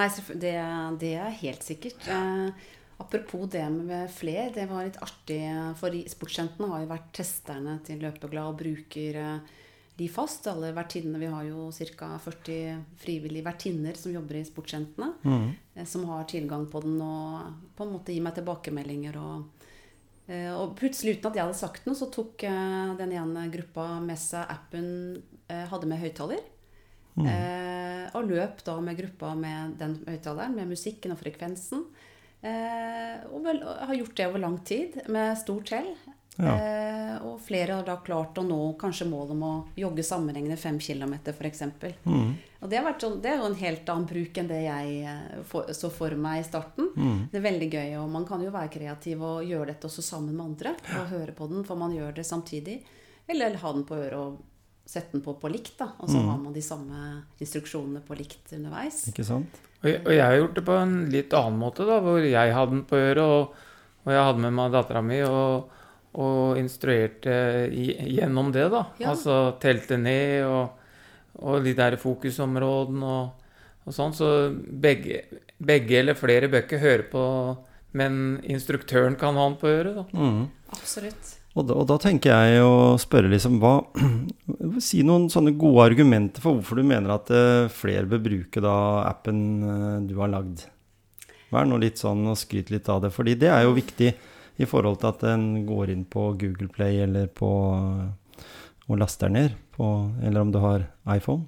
Nei, 0.00 0.08
det, 0.40 0.56
det 1.04 1.14
er 1.20 1.38
helt 1.42 1.68
sikkert. 1.68 2.08
Eh, 2.08 2.68
apropos 3.04 3.44
det 3.52 3.68
med 3.76 4.08
fler, 4.16 4.54
det 4.56 4.70
var 4.72 4.88
litt 4.88 5.00
artig. 5.04 5.42
For 5.80 6.00
sportsjentene 6.16 6.72
har 6.72 6.86
jo 6.86 6.92
vært 6.96 7.12
testerne 7.20 7.76
til 7.84 8.00
Løpeglad 8.08 8.54
og 8.54 8.62
bruker 8.64 9.20
eh, 9.20 9.58
de 10.00 10.08
fast. 10.10 10.48
Alle 10.50 10.72
vertinnene. 10.76 11.20
Vi 11.22 11.30
har 11.30 11.46
jo 11.46 11.68
ca. 11.96 12.10
40 12.24 12.82
frivillige 13.02 13.46
vertinner 13.46 13.96
som 14.00 14.12
jobber 14.16 14.40
i 14.40 14.44
sportsjentene. 14.48 15.12
Mm. 15.22 15.50
Som 15.86 16.08
har 16.10 16.26
tilgang 16.30 16.66
på 16.72 16.82
den 16.84 16.98
og 17.04 17.68
på 17.76 17.86
en 17.86 17.94
måte 17.94 18.16
gir 18.16 18.24
meg 18.24 18.36
tilbakemeldinger. 18.40 19.20
og 19.20 19.60
Eh, 20.30 20.50
Og 20.54 20.76
plutselig, 20.78 21.18
uten 21.18 21.30
at 21.30 21.38
jeg 21.38 21.46
hadde 21.48 21.58
sagt 21.58 21.88
noe, 21.88 21.98
så 21.98 22.10
tok 22.12 22.44
eh, 22.46 22.94
den 23.00 23.14
ene 23.18 23.48
gruppa 23.52 23.88
med 24.04 24.18
seg 24.20 24.46
appen 24.46 24.88
eh, 25.50 25.66
Hadde 25.70 25.90
med 25.90 26.02
høyttaler. 26.02 26.46
Mm. 27.20 27.26
og 28.16 28.28
løp 28.30 28.60
da 28.64 28.76
med 28.80 28.96
gruppa 28.96 29.32
med 29.36 29.74
den 29.80 29.96
høyttaleren, 30.06 30.54
med 30.56 30.70
musikken 30.70 31.12
og 31.12 31.18
frekvensen. 31.20 31.82
Eh, 32.40 33.26
og, 33.28 33.42
vel, 33.44 33.58
har 33.66 33.98
gjort 33.98 34.14
det 34.16 34.28
over 34.30 34.40
lang 34.40 34.56
tid, 34.64 34.94
med 35.10 35.34
stort 35.36 35.68
hell. 35.74 35.90
Ja. 36.42 36.54
Eh, 36.56 37.16
og 37.26 37.40
flere 37.44 37.74
har 37.76 37.84
da 37.84 37.96
klart 38.04 38.38
å 38.40 38.44
nå 38.46 38.58
kanskje 38.80 39.06
målet 39.10 39.34
om 39.34 39.42
å 39.44 39.52
jogge 39.76 40.02
sammenhengende 40.06 40.56
fem 40.56 40.78
km, 40.80 41.14
f.eks. 41.34 41.62
Mm. 42.06 42.30
Og 42.60 42.68
det, 42.70 42.76
har 42.78 42.84
vært 42.86 43.02
sånn, 43.04 43.18
det 43.22 43.30
er 43.32 43.38
jo 43.42 43.48
en 43.50 43.58
helt 43.60 43.88
annen 43.92 44.06
bruk 44.08 44.38
enn 44.40 44.48
det 44.48 44.60
jeg 44.64 44.94
eh, 45.04 45.40
for, 45.50 45.68
så 45.76 45.90
for 45.92 46.14
meg 46.16 46.40
i 46.40 46.46
starten. 46.48 46.88
Mm. 46.96 47.18
Det 47.32 47.40
er 47.40 47.46
veldig 47.48 47.70
gøy, 47.74 47.90
og 48.02 48.08
man 48.14 48.24
kan 48.28 48.42
jo 48.44 48.52
være 48.54 48.72
kreativ 48.72 49.22
og 49.26 49.44
gjøre 49.44 49.72
dette 49.74 49.88
også 49.90 50.02
sammen 50.06 50.36
med 50.36 50.46
andre. 50.52 50.74
Og 51.00 51.10
høre 51.12 51.32
på 51.36 51.48
den, 51.52 51.64
for 51.68 51.76
man 51.80 51.92
gjør 51.96 52.14
det 52.20 52.24
samtidig. 52.28 52.78
Eller 53.30 53.58
ha 53.62 53.72
den 53.76 53.84
på 53.88 53.98
øret 54.00 54.16
og 54.20 54.38
sette 54.90 55.12
den 55.14 55.22
på 55.22 55.36
på 55.38 55.50
likt, 55.52 55.76
da. 55.78 55.90
Og 56.00 56.08
så 56.10 56.18
Mm. 56.18 56.28
har 56.32 56.38
man 56.38 56.52
de 56.56 56.62
samme 56.66 57.00
instruksjonene 57.38 58.00
på 58.06 58.16
likt 58.18 58.52
underveis. 58.56 59.04
Ikke 59.12 59.24
sant? 59.24 59.60
Og 59.82 59.86
jeg, 59.88 60.00
og 60.04 60.12
jeg 60.12 60.24
har 60.24 60.36
gjort 60.40 60.54
det 60.56 60.64
på 60.66 60.74
en 60.76 60.94
litt 61.12 61.32
annen 61.36 61.58
måte, 61.60 61.86
da, 61.86 62.00
hvor 62.04 62.18
jeg 62.20 62.52
hadde 62.56 62.70
den 62.74 62.82
på 62.84 62.96
øret, 62.98 63.22
og, 63.22 63.54
og 64.04 64.10
jeg 64.12 64.24
hadde 64.26 64.42
med 64.44 64.52
meg 64.56 64.72
dattera 64.74 65.00
mi 65.04 65.20
og, 65.22 65.70
og 66.18 66.58
instruerte 66.58 67.34
gjennom 67.70 68.50
det, 68.54 68.66
da. 68.72 68.84
Ja. 68.98 69.12
Altså 69.12 69.56
telte 69.62 69.98
ned 70.00 70.46
og, 70.48 70.78
og 71.38 71.64
de 71.64 71.74
der 71.78 71.98
fokusområdene 72.00 73.10
og, 73.16 73.50
og 73.86 73.94
sånn. 73.94 74.14
Så 74.16 74.30
begge, 74.54 75.22
begge 75.62 76.00
eller 76.02 76.18
flere 76.18 76.50
bøker 76.50 76.82
hører 76.82 77.04
på, 77.12 77.26
men 77.94 78.40
instruktøren 78.42 79.18
kan 79.20 79.38
ha 79.38 79.50
den 79.50 79.60
på 79.60 79.70
øret, 79.70 80.00
da. 80.00 80.08
Mm. 80.14 80.48
Absolutt. 80.74 81.36
Og 81.58 81.66
da, 81.66 81.74
og 81.74 81.86
da 81.90 81.96
tenker 81.98 82.30
jeg 82.30 82.62
å 82.62 82.98
spørre 83.02 83.30
liksom 83.32 83.58
hva 83.62 83.80
Si 84.86 85.00
noen 85.02 85.26
sånne 85.32 85.56
gode 85.58 85.88
argumenter 85.88 86.42
for 86.44 86.58
hvorfor 86.58 86.78
du 86.78 86.86
mener 86.86 87.10
at 87.16 87.30
eh, 87.34 87.70
flere 87.74 88.06
bør 88.06 88.22
bruke 88.22 88.62
da 88.62 88.74
appen 89.08 89.40
eh, 89.66 89.96
du 90.06 90.14
har 90.20 90.30
lagd. 90.30 90.62
Vær 91.50 91.66
nå 91.66 91.80
litt 91.82 91.98
sånn 91.98 92.22
og 92.30 92.38
skryt 92.38 92.70
litt 92.70 92.86
av 92.92 93.02
det, 93.02 93.10
fordi 93.14 93.34
det 93.40 93.50
er 93.50 93.64
jo 93.66 93.74
viktig 93.74 94.12
i 94.60 94.68
forhold 94.68 95.00
til 95.00 95.08
at 95.08 95.22
en 95.32 95.46
går 95.64 95.92
inn 95.94 96.04
på 96.04 96.32
Google 96.40 96.68
Play 96.72 97.00
eller 97.06 97.30
på 97.32 97.50
og 98.90 98.98
laster 98.98 99.30
ned 99.30 99.54
på 99.76 99.86
Eller 100.22 100.40
om 100.40 100.52
du 100.52 100.58
har 100.58 100.88
iPhone. 101.08 101.46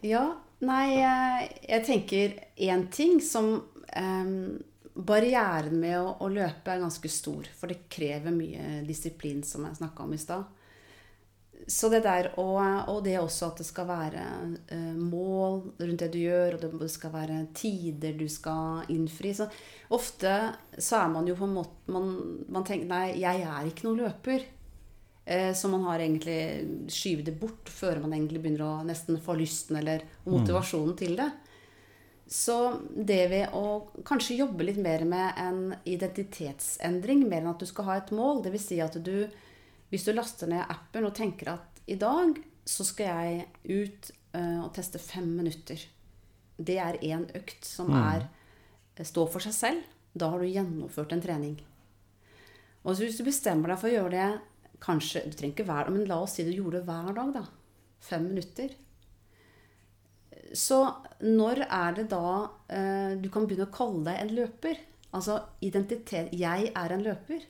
Ja, 0.00 0.38
nei, 0.64 0.98
jeg, 0.98 1.82
tenker 1.86 2.36
én 2.56 2.86
ting 2.92 3.20
som 3.20 3.58
em, 3.92 4.56
Barrieren 4.96 5.76
med 5.80 5.98
å, 6.00 6.14
å 6.24 6.28
løpe 6.32 6.72
er 6.72 6.80
ganske 6.80 7.08
stor, 7.12 7.48
for 7.58 7.68
det 7.68 7.84
krever 7.92 8.32
mye 8.32 8.80
disiplin, 8.86 9.42
som 9.44 9.66
jeg 9.68 9.76
snakka 9.76 10.06
om 10.06 10.14
i 10.16 10.20
stad. 10.20 10.46
Så 11.66 11.88
det 11.90 12.04
der, 12.04 12.28
og, 12.38 12.60
og 12.92 13.00
det 13.02 13.16
også 13.18 13.48
at 13.50 13.60
det 13.60 13.66
skal 13.66 13.88
være 13.88 14.24
uh, 14.70 14.98
mål 14.98 15.62
rundt 15.80 16.02
det 16.04 16.10
du 16.14 16.18
gjør, 16.20 16.56
og 16.56 16.62
det, 16.82 16.90
skal 16.92 17.14
være 17.14 17.38
tider 17.56 18.14
du 18.18 18.26
skal 18.30 18.84
innfri. 18.94 19.32
Så 19.34 19.48
ofte 19.96 20.34
så 20.78 21.00
er 21.00 21.10
man 21.14 21.26
jo 21.26 21.34
på 21.38 21.48
en 21.48 21.56
måte 21.56 21.74
Man, 21.90 22.12
man 22.50 22.64
tenker 22.66 22.90
nei, 22.90 23.16
jeg 23.22 23.42
er 23.46 23.66
ikke 23.66 23.88
noen 23.88 24.04
løper. 24.04 24.44
Uh, 25.26 25.50
så 25.58 25.70
man 25.72 25.88
har 25.88 26.04
egentlig 26.04 26.38
skyvet 26.92 27.32
det 27.32 27.38
bort 27.40 27.72
før 27.72 27.98
man 28.04 28.14
egentlig 28.14 28.44
begynner 28.44 28.66
å 28.66 28.86
nesten 28.86 29.18
få 29.22 29.34
lysten 29.40 29.80
eller 29.80 30.06
motivasjonen 30.28 30.94
til 30.98 31.18
det. 31.18 31.30
Så 32.26 32.80
det 32.90 33.20
ved 33.30 33.54
å 33.54 33.86
kanskje 34.06 34.40
jobbe 34.40 34.66
litt 34.66 34.78
mer 34.82 35.04
med 35.06 35.38
en 35.38 35.60
identitetsendring, 35.86 37.22
mer 37.26 37.44
enn 37.44 37.52
at 37.52 37.62
du 37.62 37.68
skal 37.70 37.86
ha 37.86 37.98
et 38.00 38.10
mål, 38.14 38.42
dvs. 38.42 38.64
Si 38.66 38.80
at 38.82 38.98
du 38.98 39.28
hvis 39.90 40.06
du 40.06 40.12
laster 40.14 40.50
ned 40.50 40.64
appen 40.66 41.06
og 41.06 41.14
tenker 41.16 41.52
at 41.54 41.82
i 41.86 41.98
dag 42.00 42.38
så 42.66 42.84
skal 42.86 43.06
jeg 43.06 43.46
ut 43.70 44.10
eh, 44.34 44.58
og 44.62 44.72
teste 44.74 44.98
fem 44.98 45.28
minutter. 45.38 45.78
Det 46.56 46.78
er 46.82 46.98
én 47.04 47.26
økt 47.36 47.66
som 47.68 47.92
er, 47.94 48.26
stå 48.96 49.26
for 49.30 49.44
seg 49.44 49.54
selv. 49.54 49.84
Da 50.16 50.30
har 50.32 50.40
du 50.40 50.48
gjennomført 50.48 51.12
en 51.12 51.22
trening. 51.22 51.56
Og 52.86 52.94
så 52.96 53.04
hvis 53.04 53.18
du 53.20 53.26
bestemmer 53.26 53.72
deg 53.72 53.80
for 53.80 53.90
å 53.90 53.96
gjøre 53.96 54.14
det 54.14 54.80
kanskje, 54.82 55.24
du 55.26 55.36
trenger 55.36 55.54
ikke 55.54 55.68
hver, 55.68 55.90
men 55.92 56.08
La 56.08 56.18
oss 56.22 56.36
si 56.38 56.46
du 56.46 56.52
gjorde 56.54 56.80
det 56.80 56.88
hver 56.88 57.12
dag. 57.16 57.32
da, 57.36 57.44
Fem 58.06 58.26
minutter. 58.30 58.74
Så 60.56 60.78
når 61.26 61.64
er 61.66 61.96
det 61.96 62.06
da 62.12 62.28
eh, 62.70 63.16
du 63.18 63.28
kan 63.32 63.46
begynne 63.46 63.66
å 63.68 63.74
kalle 63.74 64.04
deg 64.06 64.22
en 64.22 64.34
løper? 64.38 64.80
Altså 65.16 65.38
identitet 65.64 66.32
'Jeg 66.32 66.72
er 66.74 66.92
en 66.92 67.04
løper'. 67.04 67.44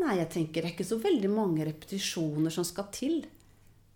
Nei, 0.00 0.16
jeg 0.20 0.30
tenker 0.32 0.62
det 0.62 0.70
er 0.70 0.74
ikke 0.74 0.88
så 0.88 1.00
veldig 1.02 1.30
mange 1.32 1.66
repetisjoner 1.68 2.52
som 2.54 2.66
skal 2.66 2.88
til 2.94 3.20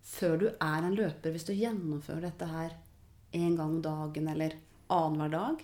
før 0.05 0.35
du 0.37 0.45
er 0.49 0.85
en 0.85 0.95
løper, 0.95 1.33
hvis 1.33 1.47
du 1.47 1.55
gjennomfører 1.57 2.27
dette 2.27 2.47
her 2.49 2.75
en 3.35 3.55
gang 3.57 3.71
om 3.71 3.81
dagen 3.83 4.29
eller 4.31 4.53
annenhver 4.93 5.33
dag. 5.33 5.63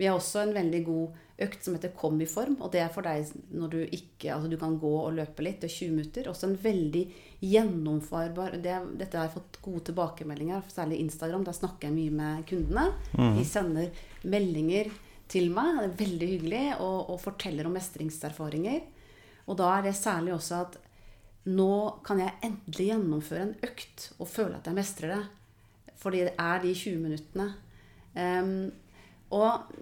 Vi 0.00 0.06
har 0.08 0.16
også 0.16 0.44
en 0.44 0.54
veldig 0.56 0.80
god 0.84 1.16
økt 1.44 1.64
som 1.64 1.74
heter 1.76 1.92
Kom 1.96 2.20
i 2.24 2.28
form. 2.28 2.54
Og 2.64 2.70
det 2.72 2.80
er 2.80 2.92
for 2.92 3.04
deg 3.04 3.28
når 3.56 3.72
du 3.72 3.78
ikke 3.82 4.32
Altså 4.32 4.48
du 4.48 4.56
kan 4.60 4.78
gå 4.80 4.92
og 5.00 5.12
løpe 5.16 5.44
litt, 5.44 5.58
det 5.60 5.68
er 5.68 5.74
20 5.74 5.96
minutter. 5.96 6.30
Også 6.30 6.48
en 6.48 6.56
veldig 6.60 7.02
gjennomfarbar 7.44 8.56
det, 8.64 8.78
Dette 9.00 9.18
har 9.18 9.28
jeg 9.28 9.36
fått 9.38 9.60
gode 9.64 9.84
tilbakemeldinger, 9.90 10.64
særlig 10.72 11.02
Instagram. 11.04 11.44
Der 11.48 11.56
snakker 11.56 11.88
jeg 11.88 11.96
mye 11.98 12.16
med 12.16 12.46
kundene. 12.48 12.86
De 13.36 13.44
sender 13.48 13.92
meldinger 14.24 14.88
til 15.28 15.52
meg. 15.52 15.82
Det 15.82 15.90
er 15.90 16.00
veldig 16.04 16.30
hyggelig 16.34 16.64
og, 16.78 16.98
og 17.12 17.20
forteller 17.20 17.68
om 17.68 17.76
mestringserfaringer. 17.76 18.80
Og 19.50 19.58
da 19.58 19.74
er 19.76 19.88
det 19.88 19.98
særlig 19.98 20.34
også 20.36 20.62
at 20.64 20.78
nå 21.50 21.74
kan 22.06 22.20
jeg 22.20 22.36
endelig 22.46 22.90
gjennomføre 22.92 23.46
en 23.46 23.54
økt 23.66 24.10
og 24.20 24.28
føle 24.30 24.58
at 24.58 24.68
jeg 24.68 24.76
mestrer 24.76 25.14
det. 25.14 25.22
Fordi 26.00 26.24
det 26.28 26.34
er 26.38 26.60
de 26.62 26.74
20 26.74 27.00
minuttene. 27.02 27.48
Um, 28.14 28.70
og 29.36 29.72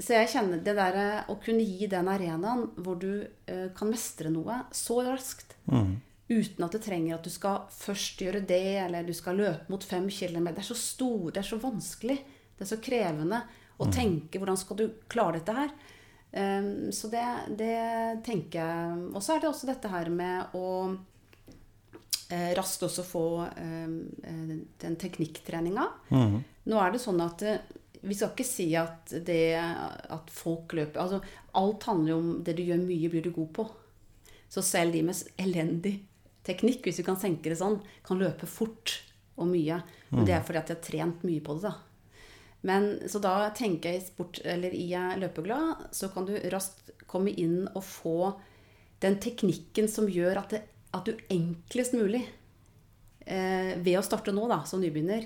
så 0.00 0.16
jeg 0.16 0.30
kjenner 0.32 0.62
det 0.64 0.74
der 0.76 1.28
å 1.30 1.36
kunne 1.42 1.64
gi 1.66 1.88
den 1.90 2.08
arenaen 2.08 2.66
hvor 2.80 2.98
du 3.00 3.10
uh, 3.20 3.68
kan 3.76 3.90
mestre 3.90 4.32
noe 4.32 4.62
så 4.74 5.00
raskt. 5.06 5.56
Mm. 5.70 5.98
Uten 6.30 6.64
at 6.64 6.76
det 6.76 6.82
trenger 6.84 7.16
at 7.16 7.26
du 7.26 7.32
skal 7.32 7.64
først 7.74 8.22
gjøre 8.22 8.44
det, 8.46 8.62
eller 8.84 9.06
du 9.06 9.14
skal 9.16 9.40
løpe 9.40 9.72
mot 9.72 9.84
fem 9.84 10.06
kilometer. 10.14 10.60
Det 10.60 10.64
er 10.64 10.72
så 10.72 10.78
stor, 10.78 11.30
det 11.34 11.42
er 11.42 11.48
så 11.48 11.58
vanskelig. 11.60 12.20
Det 12.54 12.66
er 12.66 12.70
så 12.70 12.78
krevende 12.82 13.40
å 13.80 13.88
tenke 13.90 14.38
hvordan 14.38 14.58
skal 14.60 14.78
du 14.78 14.84
klare 15.10 15.40
dette 15.40 15.56
her. 15.56 15.72
Um, 16.30 16.92
så 16.94 17.08
det, 17.10 17.24
det 17.58 18.22
tenker 18.22 18.60
jeg 18.60 18.98
Og 19.10 19.18
så 19.18 19.32
er 19.34 19.40
det 19.42 19.48
også 19.48 19.66
dette 19.66 19.88
her 19.90 20.06
med 20.14 20.52
å 20.54 20.68
eh, 22.30 22.52
raskt 22.54 22.84
også 22.86 23.02
få 23.02 23.24
eh, 23.48 23.90
eh, 24.30 24.52
den 24.84 24.96
teknikktreninga. 25.00 25.88
Mhm. 26.14 26.38
Nå 26.70 26.78
er 26.78 26.94
det 26.94 27.02
sånn 27.02 27.20
at 27.24 27.42
eh, 27.42 27.64
vi 28.00 28.14
skal 28.14 28.30
ikke 28.32 28.46
si 28.46 28.68
at 28.78 29.12
det 29.26 29.58
at 29.58 30.30
folk 30.32 30.72
løper 30.76 31.02
altså 31.02 31.18
Alt 31.58 31.84
handler 31.88 32.14
jo 32.14 32.20
om 32.20 32.28
det 32.46 32.54
du 32.56 32.62
gjør 32.62 32.80
mye, 32.84 33.10
blir 33.10 33.26
du 33.26 33.32
god 33.34 33.50
på. 33.58 33.66
Så 34.50 34.62
selv 34.64 34.94
de 34.94 35.02
med 35.02 35.18
elendig 35.42 35.96
teknikk, 36.46 36.86
hvis 36.86 37.00
vi 37.02 37.06
kan 37.08 37.18
senke 37.20 37.50
det 37.50 37.58
sånn, 37.58 37.80
kan 38.06 38.20
løpe 38.22 38.46
fort 38.46 39.00
og 39.34 39.50
mye. 39.50 39.80
Men 40.14 40.28
det 40.28 40.36
er 40.36 40.44
fordi 40.46 40.60
at 40.60 40.70
de 40.70 40.76
har 40.76 40.84
trent 40.86 41.24
mye 41.26 41.42
på 41.42 41.58
det, 41.58 41.72
da. 41.72 41.74
Men, 42.66 42.90
så 43.08 43.20
da 43.22 43.48
tenker 43.56 43.94
jeg 43.94 44.02
i 44.02 44.04
sport, 44.04 44.40
eller 44.44 44.74
i 44.76 44.90
eh, 44.92 45.16
løpeglad, 45.20 45.88
så 45.96 46.10
kan 46.12 46.26
du 46.28 46.34
raskt 46.52 46.92
komme 47.10 47.32
inn 47.32 47.64
og 47.72 47.82
få 47.86 48.34
den 49.00 49.16
teknikken 49.22 49.88
som 49.88 50.10
gjør 50.12 50.42
at, 50.42 50.52
det, 50.52 50.60
at 50.96 51.08
du 51.08 51.16
enklest 51.32 51.96
mulig, 51.96 52.20
eh, 53.24 53.72
ved 53.80 53.96
å 53.96 54.04
starte 54.04 54.34
nå 54.36 54.44
da, 54.50 54.60
som 54.68 54.82
nybegynner, 54.82 55.24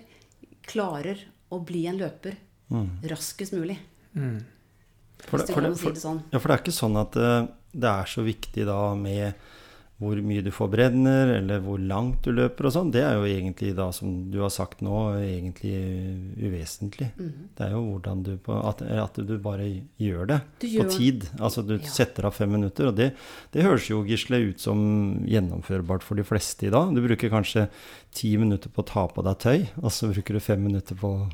klarer 0.64 1.26
å 1.52 1.58
bli 1.60 1.84
en 1.90 1.98
løper 2.00 2.38
raskest 3.10 3.52
mulig. 3.52 3.76
Mm. 4.14 4.38
For 5.24 5.38
det, 5.38 5.46
det 5.46 5.54
for, 5.54 5.66
det, 5.66 5.74
for, 5.80 5.98
sånn. 5.98 6.22
ja, 6.30 6.38
for 6.38 6.50
det 6.50 6.56
er 6.56 6.62
ikke 6.64 6.74
sånn 6.74 6.96
at 7.00 7.18
det, 7.18 7.34
det 7.74 7.90
er 7.90 8.10
så 8.10 8.24
viktig 8.26 8.66
da 8.68 8.78
med 8.98 9.44
hvor 10.02 10.18
mye 10.26 10.42
du 10.42 10.50
forbrenner, 10.50 11.36
eller 11.36 11.60
hvor 11.62 11.78
langt 11.78 12.24
du 12.26 12.32
løper 12.34 12.66
og 12.66 12.72
sånn. 12.74 12.88
Det 12.92 13.04
er 13.06 13.14
jo 13.14 13.28
egentlig 13.30 13.70
da, 13.78 13.86
som 13.94 14.24
du 14.32 14.40
har 14.42 14.50
sagt 14.50 14.80
nå, 14.82 14.94
egentlig 15.22 15.74
uvesentlig. 16.42 17.12
Mhm. 17.16 17.48
Det 17.54 17.66
er 17.68 17.70
jo 17.76 17.82
hvordan 17.92 18.24
du 18.26 18.32
på, 18.42 18.56
at, 18.68 18.82
at 18.82 19.20
du 19.22 19.36
bare 19.38 19.68
gjør 20.02 20.26
det 20.32 20.40
gjør, 20.66 20.88
på 20.88 20.96
tid. 20.98 21.28
Altså 21.38 21.62
du 21.66 21.76
Ja. 21.78 21.86
setter 21.94 22.26
av 22.26 22.34
fem 22.34 22.50
minutter, 22.52 22.88
og 22.90 22.96
det, 22.98 23.12
det 23.54 23.62
høres 23.62 23.86
jo 23.88 24.02
Gisle 24.04 24.42
ut 24.50 24.60
som 24.60 25.24
gjennomførbart 25.30 26.02
for 26.02 26.16
de 26.18 26.24
fleste 26.26 26.66
i 26.66 26.70
dag. 26.74 26.90
Du 26.94 27.00
bruker 27.04 27.30
kanskje 27.30 27.68
ti 28.14 28.36
minutter 28.36 28.68
på 28.74 28.82
å 28.82 28.86
ta 28.90 29.06
på 29.08 29.22
deg 29.24 29.38
tøy, 29.38 29.68
og 29.82 29.90
så 29.94 30.10
bruker 30.12 30.34
du 30.34 30.40
fem 30.40 30.62
minutter 30.64 30.98
på 30.98 31.14
å 31.22 31.30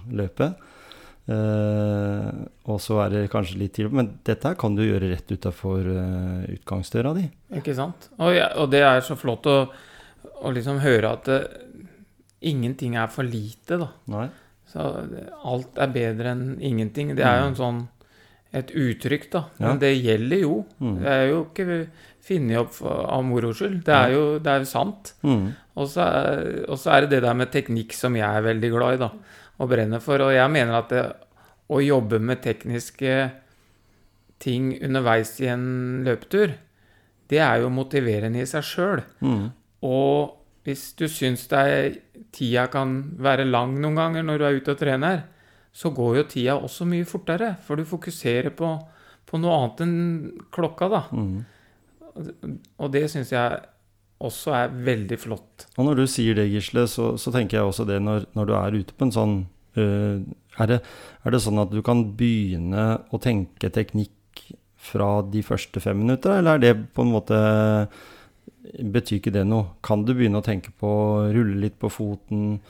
Eh, 1.28 2.28
og 2.70 2.80
så 2.82 3.00
er 3.04 3.12
det 3.12 3.30
kanskje 3.32 3.58
litt 3.60 3.74
til, 3.76 3.90
men 3.92 4.14
dette 4.26 4.48
her 4.50 4.58
kan 4.58 4.74
du 4.78 4.82
gjøre 4.82 5.10
rett 5.12 5.30
utafor 5.30 5.86
uh, 5.86 6.42
utgangsdøra 6.56 7.12
di. 7.18 7.26
Ikke 7.60 7.74
sant? 7.76 8.08
Og, 8.18 8.32
ja, 8.34 8.48
og 8.58 8.70
det 8.72 8.82
er 8.86 9.02
så 9.04 9.16
flott 9.18 9.46
å, 9.50 9.58
å 10.40 10.52
liksom 10.54 10.80
høre 10.82 11.12
at 11.18 11.30
uh, 11.30 11.40
ingenting 12.40 12.96
er 12.98 13.10
for 13.12 13.26
lite, 13.26 13.78
da. 13.82 13.90
Nei? 14.10 14.28
Så 14.70 14.84
alt 15.50 15.80
er 15.82 15.94
bedre 15.94 16.34
enn 16.34 16.44
ingenting. 16.62 17.16
Det 17.18 17.26
er 17.26 17.40
jo 17.42 17.48
en 17.50 17.58
sånn 17.58 17.80
et 18.54 18.70
uttrykk, 18.74 19.26
da. 19.30 19.44
Men 19.58 19.74
Ja. 19.74 19.80
det 19.82 19.90
gjelder 20.02 20.40
jo. 20.42 20.54
Mm. 20.80 20.94
Det 21.00 21.10
er 21.10 21.26
jo 21.30 21.40
ikke 21.44 21.88
funnet 22.26 22.58
opp 22.58 22.78
av 22.86 23.24
moro 23.26 23.52
skyld. 23.54 23.84
Det 23.86 23.94
er 23.94 24.14
jo 24.14 24.24
det 24.42 24.52
er 24.52 24.64
sant. 24.66 25.12
Mm. 25.22 25.52
Og 25.76 25.90
så 25.90 26.06
er, 26.06 26.64
og 26.68 26.78
så 26.78 26.94
er 26.94 27.00
det 27.02 27.10
det 27.16 27.22
der 27.26 27.34
med 27.38 27.50
teknikk 27.54 27.94
som 27.94 28.14
jeg 28.18 28.26
er 28.26 28.46
veldig 28.46 28.70
glad 28.74 28.94
i, 28.94 29.02
da. 29.04 29.10
Og 29.60 29.70
brenner 29.70 30.02
for. 30.02 30.22
Og 30.24 30.32
jeg 30.34 30.52
mener 30.52 30.78
at 30.78 30.92
det, 30.92 31.04
å 31.70 31.78
jobbe 31.84 32.18
med 32.18 32.42
tekniske 32.42 33.14
ting 34.40 34.72
underveis 34.80 35.36
i 35.44 35.50
en 35.52 36.02
løpetur, 36.06 36.56
det 37.30 37.38
er 37.44 37.60
jo 37.62 37.70
motiverende 37.72 38.40
i 38.42 38.48
seg 38.48 38.64
sjøl. 38.66 39.02
Mm. 39.22 39.50
Og 39.86 40.40
hvis 40.66 40.90
du 40.98 41.06
syns 41.08 41.46
tida 41.48 42.66
kan 42.72 42.96
være 43.20 43.46
lang 43.48 43.76
noen 43.80 44.00
ganger 44.00 44.26
når 44.26 44.40
du 44.40 44.46
er 44.46 44.58
ute 44.58 44.74
og 44.74 44.80
trener, 44.80 45.22
så 45.72 45.92
går 45.94 46.16
jo 46.18 46.28
tida 46.32 46.56
også 46.58 46.88
mye 46.90 47.06
fortere, 47.06 47.54
for 47.62 47.78
du 47.78 47.86
fokuserer 47.86 48.50
på, 48.56 48.72
på 49.28 49.38
noe 49.38 49.56
annet 49.60 49.84
enn 49.84 49.98
klokka, 50.50 50.88
da. 50.90 51.02
Mm. 51.14 51.36
Og 52.82 52.90
det 52.90 53.06
syns 53.12 53.30
jeg 53.32 53.60
også 54.20 54.52
er 54.56 54.76
veldig 54.86 55.18
flott. 55.20 55.66
Og 55.78 55.86
når 55.88 56.02
du 56.02 56.04
sier 56.10 56.36
det, 56.36 56.50
Gisle, 56.52 56.84
så, 56.90 57.14
så 57.20 57.32
tenker 57.34 57.60
jeg 57.60 57.70
også 57.70 57.86
det 57.88 58.00
når, 58.04 58.28
når 58.36 58.48
du 58.48 58.54
er 58.58 58.78
ute 58.82 58.96
på 58.96 59.08
en 59.08 59.14
sånn 59.14 59.34
øh, 59.80 60.20
er, 60.60 60.68
det, 60.68 60.80
er 61.24 61.34
det 61.34 61.42
sånn 61.44 61.60
at 61.62 61.72
du 61.72 61.80
kan 61.86 62.04
begynne 62.18 62.86
å 63.08 63.20
tenke 63.22 63.72
teknikk 63.72 64.44
fra 64.80 65.20
de 65.28 65.42
første 65.44 65.80
fem 65.82 65.98
minutter, 66.00 66.38
eller 66.38 66.56
er 66.56 66.64
det 66.64 66.74
på 66.96 67.04
en 67.04 67.14
måte 67.16 67.40
Betyr 68.70 69.16
ikke 69.16 69.32
det 69.34 69.42
noe? 69.48 69.72
Kan 69.82 70.04
du 70.06 70.12
begynne 70.14 70.38
å 70.38 70.44
tenke 70.46 70.70
på 70.78 70.86
å 70.86 71.30
rulle 71.32 71.56
litt 71.58 71.78
på 71.80 71.88
foten, 71.90 72.60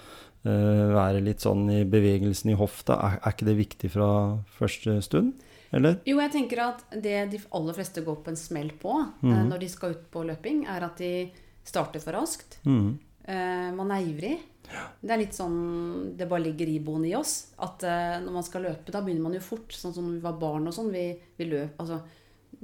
øh, 0.46 0.84
være 0.94 1.20
litt 1.26 1.42
sånn 1.44 1.66
i 1.74 1.80
bevegelsen 1.84 2.54
i 2.54 2.56
hofta? 2.56 2.96
Er, 2.96 3.16
er 3.18 3.34
ikke 3.34 3.48
det 3.50 3.56
viktig 3.58 3.90
fra 3.92 4.08
første 4.56 4.94
stund, 5.04 5.34
eller? 5.72 6.00
Jo, 6.06 6.18
jeg 6.18 6.32
tenker 6.32 6.58
at 6.64 6.84
det 7.02 7.30
de 7.30 7.40
aller 7.52 7.72
fleste 7.76 8.02
går 8.04 8.16
på 8.24 8.30
en 8.32 8.36
smell 8.36 8.70
på 8.80 8.94
eh, 9.00 9.28
Mhm. 9.28 9.48
når 9.48 9.58
de 9.60 9.68
skal 9.68 9.90
ut 9.94 10.10
på 10.10 10.24
løping, 10.26 10.64
er 10.68 10.84
at 10.84 10.96
de 10.98 11.30
starter 11.64 12.00
for 12.00 12.12
raskt. 12.12 12.58
Mm. 12.64 12.98
Eh, 13.24 13.70
man 13.76 13.90
er 13.92 14.02
ivrig. 14.06 14.38
Det 15.02 15.10
er 15.10 15.18
litt 15.18 15.34
sånn 15.34 16.16
Det 16.16 16.28
bare 16.28 16.44
ligger 16.44 16.66
iboende 16.68 17.08
i 17.10 17.14
oss. 17.18 17.52
At 17.58 17.82
eh, 17.82 18.20
når 18.22 18.32
man 18.32 18.42
skal 18.46 18.62
løpe, 18.62 18.90
da 18.92 19.00
begynner 19.02 19.22
man 19.22 19.32
jo 19.34 19.40
fort. 19.40 19.68
Sånn 19.74 19.92
som 19.94 20.04
når 20.06 20.14
vi 20.18 20.20
var 20.20 20.38
barn 20.40 20.66
og 20.68 20.74
sånn. 20.74 20.90
Vi, 20.92 21.04
vi 21.36 21.44
løp, 21.50 21.76
altså, 21.78 22.00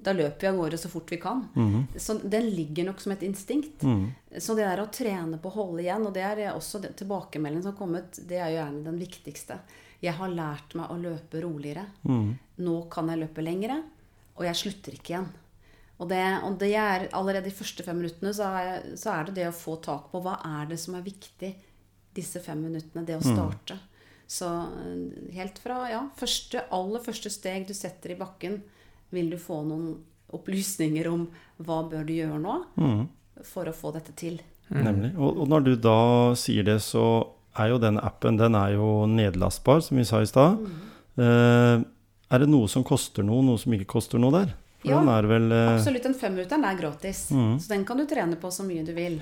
da 0.03 0.13
løper 0.13 0.41
vi 0.41 0.47
av 0.47 0.57
gårde 0.61 0.79
så 0.79 0.89
fort 0.93 1.11
vi 1.11 1.17
kan. 1.17 1.49
Mhm. 1.55 1.87
Så 1.99 2.19
den 2.29 2.51
ligger 2.51 2.85
nok 2.87 3.01
som 3.01 3.13
et 3.13 3.23
instinkt. 3.23 3.83
Mm. 3.83 4.11
Så 4.39 4.55
det 4.55 4.67
der 4.67 4.83
å 4.85 4.91
trene 4.93 5.39
på 5.41 5.51
å 5.51 5.55
holde 5.55 5.83
igjen, 5.83 6.07
og 6.07 6.13
det 6.15 6.23
er 6.23 6.53
også 6.55 6.83
tilbakemeldingen 6.95 7.63
som 7.63 7.73
har 7.73 7.79
kommet, 7.79 8.19
det 8.27 8.39
er 8.39 8.51
jo 8.51 8.59
gjerne 8.61 8.85
den 8.85 8.99
viktigste. 8.99 9.59
Jeg 10.05 10.15
har 10.19 10.29
lært 10.33 10.75
meg 10.77 10.91
å 10.93 10.97
løpe 11.01 11.41
roligere. 11.45 11.87
Mm. 12.05 12.35
Nå 12.67 12.77
kan 12.93 13.09
jeg 13.13 13.23
løpe 13.23 13.43
lengre, 13.45 13.79
og 14.37 14.45
jeg 14.45 14.59
slutter 14.61 14.97
ikke 14.99 15.15
igjen. 15.15 15.29
Og 15.97 16.11
det, 16.11 16.21
og 16.45 16.59
det 16.61 16.75
er 16.77 17.07
allerede 17.17 17.49
de 17.49 17.55
første 17.57 17.83
fem 17.87 17.97
minuttene 18.03 18.35
så 18.37 18.51
er, 18.61 18.83
så 19.01 19.15
er 19.15 19.25
det 19.31 19.35
det 19.39 19.47
å 19.49 19.55
få 19.57 19.79
tak 19.81 20.11
på 20.13 20.21
hva 20.21 20.35
er 20.45 20.67
det 20.69 20.77
som 20.83 20.95
er 20.99 21.07
viktig 21.07 21.55
disse 22.17 22.41
fem 22.45 22.61
minuttene, 22.67 23.05
det 23.09 23.17
å 23.17 23.25
starte. 23.25 23.79
Så 24.29 24.49
eh, 24.49 25.33
helt 25.39 25.57
fra 25.63 25.79
ja, 25.89 26.03
første, 26.19 26.67
aller 26.75 27.01
første 27.05 27.31
steg 27.33 27.65
du 27.69 27.73
setter 27.77 28.13
i 28.13 28.19
bakken, 28.21 28.59
vil 29.15 29.31
du 29.33 29.39
få 29.41 29.63
noen 29.65 29.95
opplysninger 30.37 31.09
om 31.09 31.27
hva 31.65 31.81
bør 31.89 32.05
du 32.09 32.13
gjøre 32.17 32.41
nå 32.43 32.57
Mm. 32.77 33.07
for 33.45 33.69
å 33.69 33.73
få 33.77 33.93
dette 33.95 34.13
til. 34.17 34.41
Nemlig. 34.69 35.13
Og, 35.17 35.39
og 35.45 35.49
når 35.49 35.65
du 35.65 35.73
da 35.77 35.99
sier 36.35 36.65
det, 36.67 36.81
så 36.83 37.05
er 37.59 37.73
jo 37.73 37.81
den 37.83 37.99
appen 38.03 38.39
den 38.41 38.57
er 38.59 38.77
jo 38.77 39.07
nedlastbar, 39.11 39.83
som 39.85 39.99
vi 40.01 40.05
sa 40.09 40.23
i 40.23 40.29
stad. 40.31 40.61
Eh, 41.17 41.83
er 42.27 42.43
det 42.43 42.49
noe 42.51 42.69
som 42.69 42.85
koster 42.87 43.27
noe, 43.27 43.45
noe 43.47 43.61
som 43.61 43.75
ikke 43.77 43.89
koster 43.97 44.23
noe 44.23 44.35
der? 44.35 44.55
For 44.83 44.93
Ja, 44.93 45.01
den 45.01 45.29
vel 45.31 45.53
eh, 45.55 45.75
Absolutt. 45.75 46.05
Den 46.07 46.17
femminutteren 46.19 46.65
er 46.69 46.79
gratis. 46.79 47.27
Mm. 47.31 47.59
Så 47.63 47.73
den 47.73 47.85
kan 47.89 48.01
du 48.01 48.07
trene 48.09 48.39
på 48.41 48.51
så 48.55 48.67
mye 48.67 48.85
du 48.87 48.93
vil. 48.97 49.21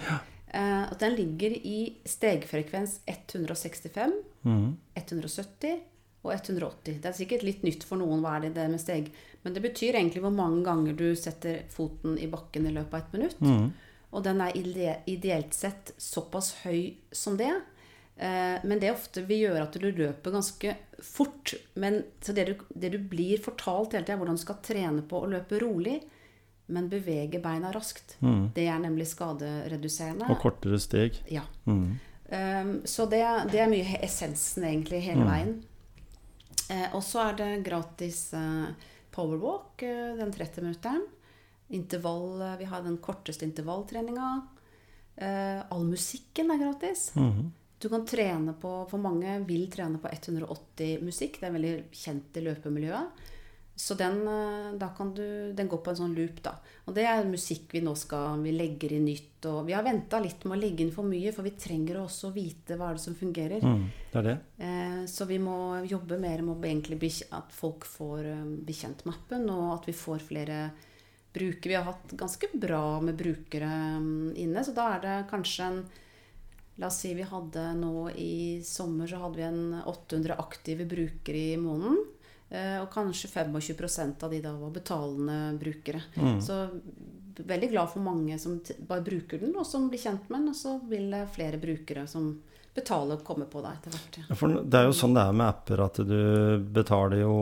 Eh, 0.55 0.85
og 0.87 0.97
den 1.01 1.17
ligger 1.19 1.55
i 1.55 1.79
stegfrekvens 2.09 3.01
165, 3.11 4.13
mm. 4.47 4.67
170 4.95 5.79
og 6.25 6.33
180. 6.33 7.01
Det 7.03 7.11
er 7.11 7.17
sikkert 7.17 7.45
litt 7.47 7.65
nytt 7.67 7.85
for 7.87 8.01
noen 8.01 8.23
hva 8.25 8.39
er 8.39 8.47
det 8.47 8.55
det 8.59 8.69
med 8.73 8.83
steg. 8.83 9.11
Men 9.45 9.57
det 9.57 9.65
betyr 9.65 9.99
egentlig 9.99 10.23
hvor 10.25 10.33
mange 10.33 10.63
ganger 10.65 10.97
du 10.97 11.11
setter 11.19 11.67
foten 11.73 12.17
i 12.17 12.31
bakken 12.33 12.69
i 12.69 12.73
løpet 12.73 12.95
av 12.95 13.03
et 13.03 13.17
minutt. 13.19 13.43
Mm. 13.45 13.67
Og 14.15 14.23
den 14.25 14.41
er 14.41 14.57
ide 14.57 14.97
ideelt 15.11 15.57
sett 15.57 15.93
såpass 16.01 16.55
høy 16.63 16.95
som 17.13 17.37
det. 17.37 17.53
Eh, 18.17 18.63
men 18.63 18.79
det 18.79 18.89
er 18.89 18.95
ofte 18.95 19.25
vi 19.27 19.41
gjør 19.43 19.65
at 19.65 19.77
du 19.81 19.89
løper 19.91 20.35
ganske 20.35 20.77
fort. 21.03 21.55
Men, 21.81 22.03
så 22.23 22.35
det 22.37 22.47
du, 22.51 22.55
det 22.71 22.95
du 22.95 22.99
blir 22.99 23.43
fortalt 23.43 23.97
hele 23.97 24.07
tida, 24.07 24.19
hvordan 24.21 24.39
du 24.39 24.45
skal 24.45 24.61
trene 24.65 25.05
på 25.09 25.25
å 25.25 25.31
løpe 25.31 25.61
rolig, 25.63 25.99
men 26.73 26.89
bevege 26.89 27.43
beina 27.45 27.73
raskt. 27.75 28.17
Mm. 28.25 28.49
Det 28.57 28.69
er 28.71 28.81
nemlig 28.81 29.11
skadereduserende. 29.11 30.31
Og 30.33 30.41
kortere 30.41 30.81
steg. 30.81 31.19
Ja. 31.33 31.45
Mm. 31.69 31.97
Um, 32.25 32.71
så 32.89 33.05
det, 33.11 33.21
det 33.53 33.61
er 33.61 33.69
mye 33.69 33.99
essensen 34.03 34.65
egentlig 34.65 35.03
hele 35.05 35.27
veien. 35.29 35.59
Eh, 36.73 36.87
og 36.97 37.03
så 37.05 37.27
er 37.27 37.37
det 37.37 37.49
gratis 37.67 38.31
eh, 38.33 38.71
powerwalk, 39.13 39.85
den 40.17 40.33
30-minutteren. 40.33 41.05
Intervall, 41.75 42.41
vi 42.61 42.67
har 42.71 42.81
den 42.85 42.97
korteste 43.03 43.45
intervalltreninga. 43.45 44.31
All 45.73 45.85
musikken 45.87 46.51
er 46.53 46.59
gratis. 46.61 47.07
Mhm. 47.19 47.53
Du 47.79 47.89
kan 47.93 48.07
trene 48.09 48.55
på 48.57 48.73
For 48.89 49.03
mange 49.03 49.39
vil 49.49 49.67
trene 49.73 50.01
på 50.01 50.09
180 50.09 51.05
musikk. 51.05 51.41
Det 51.41 51.49
er 51.49 51.57
veldig 51.57 51.77
kjent 51.93 52.39
i 52.41 52.45
løpemiljøet. 52.47 53.25
Så 53.77 53.95
den, 53.95 54.29
eh, 54.29 54.79
da 54.79 54.89
kan 54.89 55.15
du, 55.15 55.53
den 55.53 55.69
går 55.69 55.81
på 55.83 55.91
en 55.91 55.99
sånn 55.99 56.15
loop, 56.15 56.39
da. 56.45 56.53
Og 56.87 56.95
det 56.95 57.09
er 57.11 57.25
musikk 57.27 57.73
vi 57.75 57.83
nå 57.83 57.97
skal 57.99 58.39
Vi 58.43 58.53
legger 58.55 58.93
inn 58.95 59.09
nytt. 59.09 59.45
Og 59.51 59.67
vi 59.67 59.75
har 59.75 59.83
venta 59.83 60.21
litt 60.23 60.45
med 60.45 60.57
å 60.57 60.61
legge 60.61 60.85
inn 60.85 60.93
for 60.95 61.05
mye, 61.05 61.33
for 61.35 61.43
vi 61.43 61.57
trenger 61.59 61.99
også 61.99 62.31
å 62.31 62.35
vite 62.37 62.79
hva 62.79 62.91
er 62.91 62.95
det 62.95 63.03
som 63.03 63.19
fungerer. 63.19 63.67
Mm, 63.67 63.83
det 64.13 64.21
er 64.21 64.29
det. 64.29 64.37
Eh, 64.59 65.03
så 65.11 65.27
vi 65.27 65.41
må 65.43 65.83
jobbe 65.91 66.21
mer 66.23 66.43
med 66.47 66.65
egentlig 66.65 67.01
bli, 67.03 67.11
at 67.35 67.51
folk 67.53 67.85
får 67.85 68.31
eh, 68.31 68.47
bli 68.63 68.79
kjent 68.79 69.05
med 69.05 69.19
appen, 69.19 69.51
og 69.51 69.67
at 69.81 69.91
vi 69.91 69.97
får 70.05 70.23
flere 70.31 70.61
brukere. 71.35 71.69
Vi 71.69 71.75
har 71.75 71.91
hatt 71.91 72.15
ganske 72.15 72.53
bra 72.55 73.01
med 73.03 73.19
brukere 73.19 73.75
mm, 73.99 74.37
inne, 74.39 74.63
så 74.63 74.73
da 74.77 74.93
er 74.95 75.03
det 75.03 75.19
kanskje 75.35 75.67
en 75.67 75.85
La 76.83 76.89
oss 76.91 76.99
si 77.05 77.13
vi 77.15 77.23
hadde 77.23 77.69
nå 77.79 78.09
i 78.19 78.61
sommer 78.67 79.07
så 79.07 79.21
hadde 79.23 79.39
vi 79.39 79.47
en 79.47 79.81
800 79.87 80.35
aktive 80.43 80.87
brukere 80.91 81.43
i 81.53 81.57
måneden. 81.61 82.01
Eh, 82.51 82.81
Og 82.83 82.91
kanskje 82.91 83.31
25% 83.31 84.25
av 84.27 84.31
de 84.31 84.41
da 84.43 84.53
var 84.59 84.71
betalende 84.75 85.59
brukere. 85.61 86.03
Mm. 86.17 86.41
Så 86.43 86.59
veldig 87.39 87.71
glad 87.71 87.91
for 87.91 88.03
mange 88.03 88.39
som 88.39 88.61
bare 88.89 89.03
bruker 89.07 89.39
den, 89.43 89.55
og 89.57 89.67
som 89.67 89.89
blir 89.91 90.03
kjent 90.03 90.29
med 90.31 90.41
den. 90.41 90.49
Og 90.51 90.59
så 90.59 90.77
vil 90.89 91.11
det 91.11 91.29
flere 91.35 91.59
brukere 91.63 92.07
som 92.11 92.41
betaler, 92.75 93.21
komme 93.23 93.47
på 93.47 93.61
deg 93.63 93.77
etter 93.77 93.93
hvert. 93.95 94.17
ja. 94.19 94.37
For 94.39 94.51
det 94.59 94.79
er 94.79 94.89
jo 94.89 94.95
sånn 94.99 95.15
det 95.15 95.23
er 95.23 95.37
med 95.39 95.47
apper, 95.47 95.83
at 95.85 96.01
du 96.09 96.19
betaler 96.75 97.21
jo 97.21 97.35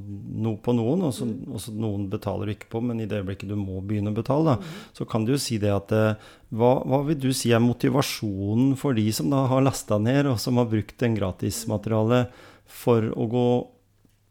noe 0.00 0.56
på 0.64 0.72
noen, 0.76 1.04
og 1.08 1.12
så, 1.14 1.28
og 1.28 1.60
så 1.60 1.74
noen 1.76 2.06
betaler 2.08 2.48
du 2.48 2.54
ikke 2.54 2.70
på, 2.72 2.82
men 2.88 3.02
i 3.02 3.08
det 3.08 3.20
øyeblikket 3.20 3.52
du 3.52 3.56
må 3.60 3.82
begynne 3.84 4.14
å 4.14 4.16
betale, 4.16 4.56
da, 4.56 4.76
så 4.96 5.04
kan 5.08 5.26
du 5.28 5.34
jo 5.34 5.40
si 5.44 5.60
det 5.60 5.74
at 5.74 5.92
eh, 5.96 6.28
hva, 6.56 6.72
hva 6.88 7.02
vil 7.10 7.20
du 7.20 7.28
si 7.36 7.52
er 7.52 7.60
motivasjonen 7.60 8.72
for 8.80 8.96
de 8.96 9.04
som 9.12 9.28
da 9.32 9.44
har 9.52 9.66
lasta 9.66 10.00
ned, 10.00 10.30
og 10.32 10.40
som 10.40 10.60
har 10.60 10.70
brukt 10.72 11.04
en 11.04 11.18
gratismateriale, 11.20 12.24
for 12.68 13.12
å 13.12 13.28
gå 13.28 13.46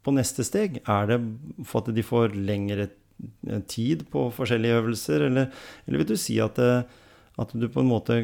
på 0.05 0.17
neste 0.17 0.45
steg? 0.45 0.81
Er 0.89 1.13
det 1.13 1.21
for 1.69 1.83
at 1.83 1.93
de 1.93 2.05
får 2.05 2.33
lengre 2.33 2.89
eh, 2.89 3.61
tid 3.69 4.07
på 4.09 4.29
forskjellige 4.33 4.81
øvelser, 4.81 5.29
eller, 5.29 5.53
eller 5.85 6.01
vil 6.01 6.13
du 6.15 6.17
si 6.17 6.41
at, 6.41 6.57
eh, 6.57 7.01
at 7.37 7.53
du 7.53 7.69
på 7.69 7.85
en 7.85 7.93
måte 7.93 8.21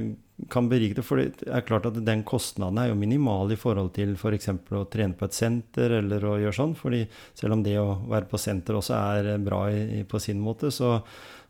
kan 0.49 0.65
berike 0.69 0.95
det? 0.97 1.03
For 1.05 1.19
det 1.21 1.45
er 1.45 1.61
klart 1.65 1.86
at 1.86 1.99
den 2.05 2.23
kostnaden 2.27 2.79
er 2.81 2.88
jo 2.89 2.97
minimal 2.97 3.51
i 3.53 3.57
forhold 3.59 3.91
til 3.95 4.15
f.eks. 4.17 4.49
å 4.49 4.81
trene 4.91 5.13
på 5.17 5.27
et 5.29 5.38
senter 5.38 5.93
eller 5.99 6.25
å 6.25 6.38
gjøre 6.41 6.57
sånn. 6.57 6.73
fordi 6.75 7.03
selv 7.38 7.53
om 7.57 7.63
det 7.63 7.75
å 7.79 7.99
være 8.09 8.29
på 8.31 8.39
senter 8.41 8.79
også 8.79 8.97
er 8.97 9.38
bra 9.45 9.65
i- 9.71 10.03
på 10.09 10.19
sin 10.19 10.41
måte, 10.41 10.71
så, 10.73 10.95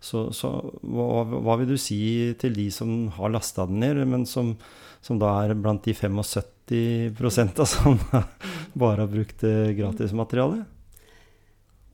så, 0.03 0.25
så 0.36 0.51
hva, 0.84 1.23
hva 1.25 1.57
vil 1.61 1.71
du 1.73 1.77
si 1.79 2.34
til 2.39 2.53
de 2.53 2.69
som 2.71 3.07
har 3.15 3.31
lasta 3.31 3.65
den 3.65 3.79
ned, 3.79 4.03
men 4.07 4.25
som, 4.27 4.55
som 5.01 5.17
da 5.19 5.31
er 5.45 5.55
blant 5.55 5.84
de 5.88 5.93
75 5.95 7.59
av 7.59 7.65
som 7.67 7.97
bare 8.84 9.03
har 9.05 9.11
brukt 9.11 9.43
eh, 9.47 9.71
gratismateriale? 9.79 10.65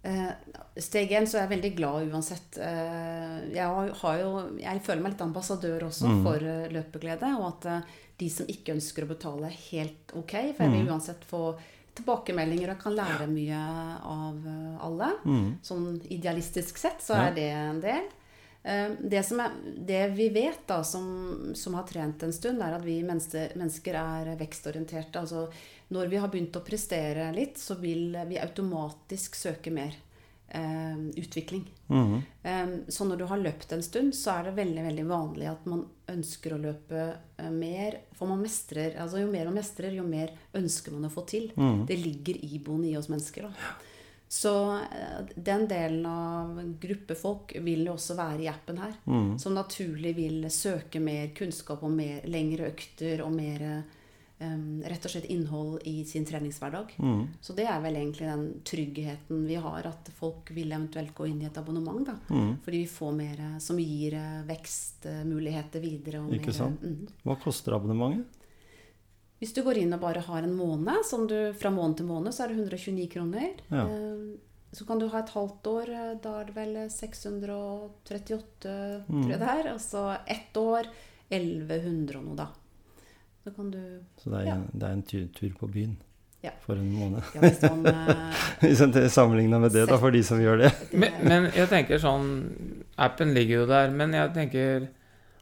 Eh, 0.01 0.29
steg 0.79 1.11
én 1.11 1.25
så 1.27 1.37
er 1.37 1.47
jeg 1.47 1.51
veldig 1.61 1.71
glad 1.75 2.11
uansett. 2.13 2.57
Eh, 2.57 3.49
jeg, 3.51 3.95
jo, 4.21 4.29
jeg 4.61 4.81
føler 4.85 5.01
meg 5.03 5.11
litt 5.13 5.25
ambassadør 5.25 5.83
også 5.89 6.07
Mm. 6.07 6.21
for 6.23 6.35
eh, 6.37 6.69
løpeglede. 6.71 7.33
Og 7.39 7.47
at 7.65 7.83
de 8.19 8.29
som 8.29 8.45
ikke 8.47 8.73
ønsker 8.75 9.03
å 9.03 9.07
betale, 9.11 9.47
er 9.47 9.57
helt 9.71 10.13
ok. 10.15 10.31
For 10.55 10.63
jeg 10.63 10.71
vil 10.71 10.85
Mm. 10.85 10.93
uansett 10.93 11.23
få 11.27 11.57
tilbakemeldinger 11.95 12.71
og 12.71 12.79
kan 12.79 12.95
lære 12.95 13.27
mye 13.27 13.59
av 14.03 14.37
alle. 14.87 15.09
Mm. 15.25 15.57
Sånn 15.61 15.99
idealistisk 16.09 16.77
sett 16.77 17.01
så 17.03 17.15
er 17.15 17.33
det 17.35 17.49
en 17.51 17.81
del. 17.81 18.03
Eh, 18.63 18.89
Det, 19.01 19.23
som 19.25 19.39
er, 19.39 19.51
det 19.85 20.11
vi 20.15 20.29
vet, 20.29 20.65
da, 20.67 20.81
som, 20.83 21.53
som 21.55 21.73
har 21.73 21.83
trent 21.83 22.23
en 22.23 22.31
stund, 22.33 22.61
er 22.61 22.75
at 22.75 22.83
vi 22.83 23.01
mennesker 23.03 23.95
er 23.95 24.35
vekstorienterte. 24.37 25.15
Altså 25.19 25.49
når 25.89 26.11
vi 26.11 26.19
har 26.21 26.29
begynt 26.29 26.57
å 26.57 26.65
prestere 26.65 27.31
litt, 27.33 27.57
så 27.57 27.75
vil 27.81 28.13
vi 28.29 28.37
automatisk 28.41 29.35
søke 29.35 29.73
mer 29.73 29.95
eh, 30.47 30.97
utvikling. 31.17 31.65
Mhm. 31.87 32.21
Eh, 32.43 32.67
så 32.87 33.05
når 33.05 33.17
du 33.17 33.25
har 33.25 33.37
løpt 33.37 33.73
en 33.73 33.83
stund, 33.83 34.15
så 34.15 34.37
er 34.37 34.43
det 34.49 34.57
veldig 34.61 34.83
veldig 34.83 35.05
vanlig 35.09 35.49
at 35.49 35.65
man 35.65 35.85
ønsker 36.09 36.53
å 36.53 36.61
løpe 36.61 37.03
eh, 37.37 37.51
mer. 37.51 37.99
For 38.17 38.29
man 38.29 38.41
mestrer, 38.41 38.97
altså 39.01 39.19
Jo 39.23 39.31
mer 39.31 39.49
man 39.49 39.61
mestrer, 39.61 39.93
jo 39.97 40.05
mer 40.05 40.33
ønsker 40.53 40.93
man 40.95 41.09
å 41.09 41.13
få 41.13 41.25
til. 41.29 41.51
Mhm. 41.55 41.85
Det 41.89 41.97
ligger 41.97 42.43
iboende 42.45 42.91
i 42.91 42.97
oss 42.97 43.09
mennesker. 43.09 43.49
da. 43.49 43.75
Så 44.29 44.73
eh, 44.73 45.25
den 45.35 45.67
delen 45.67 46.05
av 46.05 46.59
gruppefolk 46.81 47.55
vil 47.65 47.87
jo 47.87 47.95
også 47.97 48.13
være 48.13 48.43
i 48.43 48.49
appen 48.51 48.77
her. 48.77 48.93
Mm. 49.05 49.39
Som 49.41 49.57
naturlig 49.57 50.13
vil 50.15 50.45
søke 50.53 51.01
mer 51.01 51.31
kunnskap 51.33 51.81
om 51.83 51.95
mer, 51.97 52.21
lengre 52.29 52.69
økter 52.69 53.23
og 53.25 53.33
mer 53.33 53.65
eh, 54.39 54.89
rett 54.89 55.05
og 55.05 55.11
slett 55.11 55.25
innhold 55.29 55.81
i 55.85 56.03
sin 56.05 56.25
treningshverdag. 56.25 56.95
Mm. 56.99 57.27
Så 57.41 57.53
det 57.55 57.65
er 57.67 57.79
vel 57.83 57.95
egentlig 57.99 58.27
den 58.29 58.45
tryggheten 58.63 59.45
vi 59.47 59.55
har, 59.55 59.87
at 59.87 60.09
folk 60.19 60.51
vil 60.55 60.71
eventuelt 60.71 61.13
gå 61.15 61.27
inn 61.27 61.41
i 61.41 61.45
et 61.49 61.57
abonnement. 61.57 62.05
da. 62.07 62.15
mm. 62.29 62.57
Fordi 62.65 62.77
vi 62.83 62.87
får 62.87 63.11
mer 63.15 63.39
eh, 63.39 63.57
som 63.59 63.79
gir 63.79 64.13
eh, 64.19 64.43
vekstmuligheter 64.47 65.79
videre. 65.83 66.23
Ikke 66.39 66.51
mer, 66.53 66.59
sant? 66.63 66.83
Mm. 66.83 67.07
Hva 67.23 67.39
koster 67.43 67.75
abonnementet? 67.77 68.35
Hvis 69.39 69.53
du 69.55 69.61
går 69.63 69.77
inn 69.79 69.93
og 69.95 70.01
bare 70.03 70.19
har 70.19 70.43
en 70.43 70.51
måned, 70.55 71.05
som 71.07 71.23
du, 71.27 71.53
fra 71.55 71.69
måned 71.71 71.95
til 72.01 72.05
måned, 72.09 72.33
så 72.35 72.43
er 72.43 72.51
det 72.51 72.57
129 72.59 73.07
kroner. 73.13 73.53
Ja. 73.71 73.85
Eh, 73.87 74.37
Så 74.71 74.85
kan 74.85 74.99
du 75.01 75.07
ha 75.09 75.17
et 75.23 75.31
halvt 75.33 75.65
år, 75.65 75.89
eh, 75.89 76.09
da 76.21 76.33
er 76.41 76.45
det 76.45 76.53
vel 76.53 76.75
638, 76.93 78.73
Mm. 79.09 79.23
tror 79.23 79.31
jeg 79.31 79.39
det 79.39 79.47
er. 79.49 79.73
Og 79.73 79.79
så 79.81 80.17
ett 80.27 80.53
år 80.57 80.85
1100 81.31 82.17
og 82.19 82.25
noe, 82.25 82.35
da. 82.35 82.47
Så 83.49 83.55
kan 83.55 83.71
du 83.73 83.79
Så 84.21 84.29
det 84.29 84.39
er, 84.43 84.45
Ja. 84.45 84.57
det 84.73 84.83
er 84.83 84.93
en 84.93 85.01
tur, 85.03 85.25
tur 85.33 85.49
på 85.59 85.67
byen 85.73 85.97
Ja. 86.43 86.51
for 86.61 86.73
en 86.77 86.91
måned. 86.93 87.21
Ja, 87.35 87.39
hvis 87.41 87.61
man 87.65 87.85
eh, 88.95 89.07
sammenligna 89.17 89.59
med 89.59 89.71
det, 89.73 89.87
da, 89.89 89.97
for 89.97 90.11
de 90.11 90.21
som 90.23 90.39
gjør 90.39 90.57
det. 90.61 90.71
Men, 90.93 91.11
men 91.25 91.49
jeg 91.55 91.67
tenker 91.71 91.97
sånn 91.99 92.29
Appen 92.97 93.33
ligger 93.33 93.61
jo 93.63 93.65
der, 93.67 93.89
men 93.91 94.13
jeg 94.13 94.33
tenker 94.35 94.87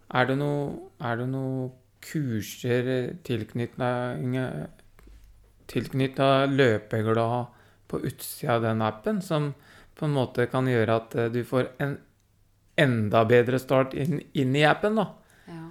Er 0.10 0.26
det 0.30 0.38
noe, 0.40 0.90
er 1.04 1.18
det 1.20 1.28
noe 1.30 1.70
kurser 2.02 3.12
tilknytta 5.68 6.46
løpeglad 6.48 7.46
på 7.88 8.00
utsida 8.08 8.56
av 8.56 8.62
den 8.64 8.82
appen, 8.82 9.22
som 9.22 9.54
på 9.98 10.06
en 10.06 10.14
måte 10.16 10.46
kan 10.52 10.68
gjøre 10.70 10.96
at 11.02 11.16
eh, 11.18 11.30
du 11.34 11.42
får 11.48 11.70
en 11.84 11.98
enda 12.78 13.24
bedre 13.26 13.58
start 13.60 13.94
inn, 13.98 14.20
inn 14.38 14.56
i 14.56 14.64
appen, 14.68 14.96
da? 15.00 15.08
Ja. 15.50 15.62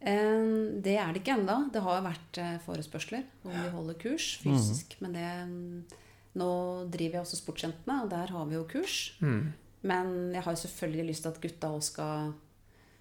Eh, 0.00 0.80
Det 0.80 0.96
er 0.96 1.12
det 1.12 1.22
ikke 1.22 1.36
ennå. 1.38 1.70
Det 1.72 1.82
har 1.84 2.04
vært 2.04 2.38
eh, 2.40 2.58
forespørsler 2.64 3.24
om 3.44 3.52
vi 3.52 3.72
holder 3.74 3.98
kurs 4.00 4.38
fysisk. 4.42 4.96
Men 5.00 5.16
det 5.16 5.26
mm, 5.48 5.98
Nå 6.40 6.50
driver 6.86 7.16
jeg 7.18 7.24
også 7.24 7.40
Sportsjentene, 7.40 8.04
og 8.04 8.10
der 8.12 8.30
har 8.30 8.44
vi 8.46 8.54
jo 8.54 8.66
kurs. 8.70 9.16
Mm. 9.18 9.52
Men 9.82 10.12
jeg 10.30 10.44
har 10.44 10.54
jo 10.54 10.60
selvfølgelig 10.62 11.06
lyst 11.08 11.24
til 11.26 11.32
at 11.32 11.40
gutta 11.42 11.70
òg 11.74 11.82
skal 11.82 12.32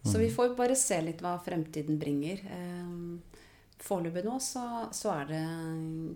Så 0.02 0.18
vi 0.18 0.32
får 0.32 0.56
bare 0.58 0.76
se 0.80 0.98
litt 1.04 1.22
hva 1.22 1.36
fremtiden 1.44 2.00
bringer. 2.00 2.40
Foreløpig 3.80 4.24
nå 4.26 4.40
så, 4.44 4.64
så 4.92 5.12
er 5.14 5.28
det 5.30 5.42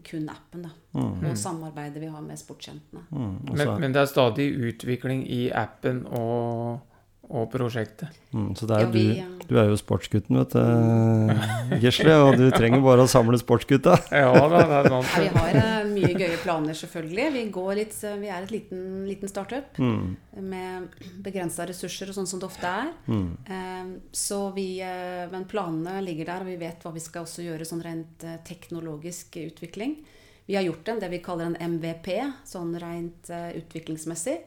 kun 0.08 0.26
appen, 0.32 0.66
da. 0.66 0.72
Mm. 0.98 1.22
Og 1.30 1.38
samarbeidet 1.38 2.02
vi 2.02 2.10
har 2.12 2.24
med 2.26 2.40
Sportsjentene. 2.40 3.06
Mm. 3.12 3.38
Men, 3.54 3.72
men 3.80 3.94
det 3.96 4.02
er 4.02 4.10
stadig 4.10 4.50
utvikling 4.72 5.24
i 5.32 5.46
appen 5.52 6.02
og, 6.08 6.82
og 7.30 7.47
prosjektet. 7.53 8.09
mm, 8.34 8.49
så 8.59 8.67
det 8.67 8.76
er 8.76 8.82
Ja, 8.84 8.89
vi, 8.91 9.03
du, 9.07 9.19
eh, 9.21 9.45
du 9.47 9.57
er 9.57 9.69
jo 9.71 9.78
sportsgutten, 9.80 10.38
vet 10.38 10.53
du, 10.53 11.80
Gisle. 11.82 12.13
Og 12.28 12.36
du 12.38 12.43
trenger 12.51 12.82
bare 12.84 13.05
å 13.05 13.09
samle 13.09 13.38
sportsgutta. 13.39 13.95
Ja 14.11 14.34
da, 14.36 14.59
det 14.67 14.78
er 14.82 14.89
sant. 14.91 15.13
Ja, 15.15 15.21
vi 15.24 15.30
har 15.38 15.57
eh, 15.61 15.88
mye 15.93 16.11
gøye 16.19 16.38
planer, 16.43 16.78
selvfølgelig. 16.78 17.28
Vi, 17.38 17.43
går 17.55 17.71
litt, 17.80 17.95
eh, 18.05 18.17
vi 18.21 18.28
er 18.30 18.43
et 18.45 18.51
liten, 18.53 18.84
liten 19.09 19.32
startup 19.32 19.80
Mm. 19.80 20.15
med 20.43 20.93
begrensa 21.26 21.65
ressurser 21.69 22.09
og 22.11 22.15
sånn 22.19 22.28
som 22.30 22.39
det 22.43 22.49
ofte 22.51 22.69
er. 22.69 22.91
Mm. 23.07 23.28
Eh, 23.47 23.93
Så 24.11 24.41
vi, 24.55 24.67
eh, 24.82 25.26
men 25.32 25.45
planene 25.49 26.01
ligger 26.05 26.26
der, 26.26 26.41
og 26.45 26.51
vi 26.51 26.57
vet 26.61 26.84
hva 26.84 26.93
vi 26.93 26.99
skal 27.03 27.24
også 27.26 27.43
gjøre 27.45 27.65
sånn 27.65 27.84
rent 27.84 28.24
eh, 28.28 28.38
teknologisk 28.45 29.38
utvikling. 29.47 29.97
Vi 30.45 30.55
har 30.57 30.63
gjort 30.67 30.89
en, 30.91 30.99
det 30.99 31.09
vi 31.09 31.19
kaller 31.24 31.45
en 31.53 31.55
MVP, 31.80 32.09
sånn 32.45 32.74
rent 32.82 33.30
eh, 33.32 33.53
utviklingsmessig. 33.61 34.41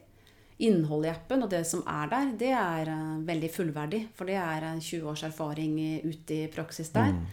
Innholdet 0.59 1.11
i 1.11 1.15
appen 1.15 1.43
og 1.45 1.51
det 1.53 1.67
som 1.69 1.83
er 1.87 2.07
der, 2.09 2.31
det 2.41 2.53
er 2.57 2.89
eh, 2.89 3.17
veldig 3.29 3.51
fullverdig. 3.53 4.07
For 4.17 4.25
det 4.25 4.39
er 4.41 4.65
en 4.71 4.81
20 4.81 5.11
års 5.11 5.23
erfaring 5.29 5.75
ute 6.05 6.39
i 6.45 6.47
praksis 6.49 6.89
der. 6.95 7.13
Mm. 7.13 7.27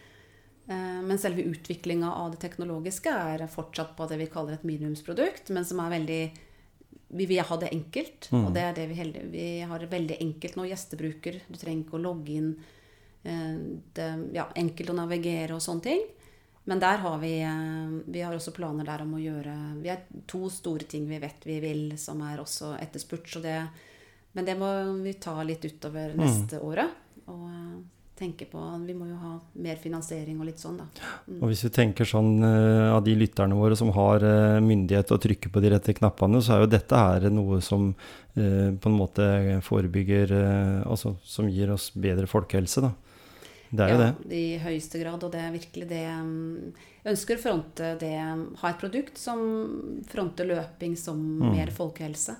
Eh, 0.68 1.00
Men 1.08 1.18
selve 1.18 1.44
utviklinga 1.48 2.10
av 2.12 2.30
det 2.34 2.40
teknologiske 2.44 3.08
er 3.12 3.46
fortsatt 3.48 3.94
på 3.96 4.08
det 4.08 4.18
vi 4.18 4.26
kaller 4.32 4.54
et 4.58 4.64
minimumsprodukt, 4.68 5.50
men 5.50 5.64
som 5.64 5.80
er 5.80 5.90
veldig 5.98 6.22
Vi 7.14 7.26
vil 7.26 7.38
ha 7.46 7.56
det 7.56 7.68
enkelt, 7.70 8.28
Mm. 8.32 8.46
og 8.46 8.54
det 8.54 8.62
er 8.62 8.72
det 8.74 8.88
vi 8.88 8.94
heldig, 8.94 9.30
Vi 9.30 9.60
har 9.60 9.78
det 9.78 9.90
veldig 9.90 10.16
enkelt 10.20 10.56
nå, 10.56 10.64
gjestebruker. 10.68 11.40
Du 11.48 11.56
trenger 11.56 11.84
ikke 11.84 11.98
å 11.98 12.02
logge 12.02 12.28
inn. 12.34 12.56
eh, 13.24 13.56
Det, 13.94 14.32
ja, 14.34 14.46
enkelt 14.56 14.90
å 14.90 14.94
navigere 14.94 15.52
og 15.54 15.60
sånne 15.62 15.82
ting. 15.82 16.00
Men 16.64 16.80
der 16.80 16.96
har 16.96 17.18
vi 17.18 17.40
eh, 17.42 17.96
Vi 18.06 18.20
har 18.24 18.34
også 18.34 18.54
planer 18.56 18.86
der 18.88 19.04
om 19.04 19.16
å 19.16 19.22
gjøre 19.22 19.54
Vi 19.82 19.92
har 19.92 20.04
to 20.30 20.48
store 20.52 20.88
ting 20.88 21.08
vi 21.10 21.20
vet 21.22 21.44
vi 21.44 21.60
vil, 21.64 21.86
som 22.00 22.22
er 22.24 22.40
også 22.40 22.74
etterspurt. 22.80 23.28
Så 23.28 23.42
det, 23.44 23.58
men 24.32 24.46
det 24.48 24.56
må 24.58 24.70
vi 25.04 25.16
ta 25.20 25.36
litt 25.44 25.64
utover 25.64 26.16
neste 26.18 26.62
året. 26.64 27.02
Og, 27.26 27.44
eh, 27.50 27.82
tenke 28.16 28.46
på 28.48 28.62
Vi 28.86 28.96
må 28.96 29.10
jo 29.10 29.18
ha 29.20 29.34
mer 29.60 29.76
finansiering 29.82 30.40
og 30.40 30.48
litt 30.48 30.62
sånn, 30.62 30.80
da. 30.80 30.88
Og 31.36 31.48
hvis 31.50 31.66
vi 31.66 31.72
tenker 31.74 32.08
sånn 32.08 32.38
eh, 32.46 32.88
av 32.94 33.04
de 33.04 33.16
lytterne 33.18 33.58
våre 33.58 33.76
som 33.76 33.92
har 33.92 34.24
myndighet 34.64 35.10
til 35.10 35.18
å 35.18 35.24
trykke 35.28 35.52
på 35.52 35.60
de 35.60 35.74
rette 35.74 35.96
knappene, 35.98 36.40
så 36.40 36.56
er 36.56 36.64
jo 36.64 36.74
dette 36.78 37.06
her 37.06 37.28
noe 37.34 37.60
som 37.64 37.92
på 38.34 38.88
en 38.90 38.96
måte 38.98 39.22
forebygger 39.62 40.32
Altså 40.82 41.12
som 41.22 41.46
gir 41.46 41.70
oss 41.70 41.92
bedre 41.94 42.26
folkehelse, 42.26 42.82
da. 42.82 42.90
Det 43.74 43.84
er 43.84 43.90
jo 43.90 43.98
ja, 43.98 44.10
det. 44.12 44.32
I 44.38 44.58
høyeste 44.62 45.00
grad, 45.02 45.24
og 45.26 45.32
det 45.34 45.40
er 45.42 45.50
virkelig 45.54 45.88
det 45.90 46.02
um, 46.20 46.72
Jeg 47.04 47.12
ønsker 47.16 47.36
å 47.38 47.42
fronte 47.42 47.88
det 47.98 48.12
Ha 48.60 48.68
et 48.70 48.78
produkt 48.78 49.18
som 49.18 49.40
fronter 50.06 50.46
løping 50.46 50.94
som 50.96 51.18
Mm. 51.40 51.50
mer 51.56 51.72
folkehelse. 51.74 52.36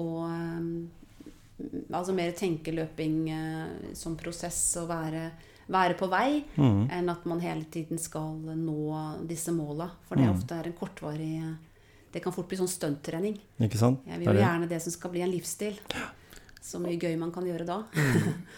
Og 0.00 0.24
um, 0.24 0.88
altså 1.92 2.14
mer 2.16 2.32
tenke 2.32 2.72
løping 2.72 3.28
eh, 3.28 3.94
som 3.94 4.14
prosess 4.16 4.76
og 4.80 4.88
være, 4.88 5.26
være 5.68 5.96
på 6.00 6.08
vei, 6.08 6.44
Mm. 6.56 6.88
enn 6.90 7.10
at 7.12 7.26
man 7.26 7.40
hele 7.40 7.64
tiden 7.70 7.98
skal 8.00 8.38
nå 8.56 9.26
disse 9.28 9.52
måla. 9.52 9.90
For 10.08 10.16
det 10.16 10.24
Mm. 10.26 10.34
ofte 10.38 10.52
er 10.58 10.66
en 10.66 10.72
kortvarig 10.72 11.56
Det 12.12 12.20
kan 12.24 12.32
fort 12.32 12.48
bli 12.48 12.56
sånn 12.58 12.66
stunttrening. 12.66 13.36
Jeg 13.60 13.70
vil 14.18 14.26
jo 14.26 14.32
gjerne 14.40 14.68
det 14.68 14.80
som 14.82 14.90
skal 14.90 15.10
bli 15.12 15.20
en 15.22 15.30
livsstil. 15.30 15.76
Så 16.60 16.78
mye 16.82 16.98
gøy 17.00 17.14
man 17.18 17.30
kan 17.32 17.46
gjøre 17.48 17.64
da. 17.66 17.78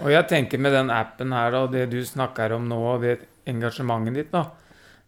Og 0.02 0.10
jeg 0.10 0.26
tenker 0.28 0.58
med 0.58 0.72
den 0.74 0.90
appen 0.90 1.32
her, 1.32 1.54
og 1.54 1.70
det 1.72 1.84
du 1.92 2.00
snakker 2.04 2.52
om 2.56 2.64
nå, 2.68 2.78
og 2.96 3.02
det 3.04 3.18
engasjementet 3.46 4.14
ditt, 4.18 4.32
da, 4.34 4.42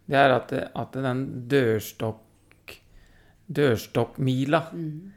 det 0.07 0.17
er 0.21 0.35
at, 0.37 0.49
det- 0.53 0.69
at 0.79 0.93
den 0.93 1.25
dørstokk 1.51 2.21
dørstokkmila, 3.51 4.61
Mm. 4.73 5.13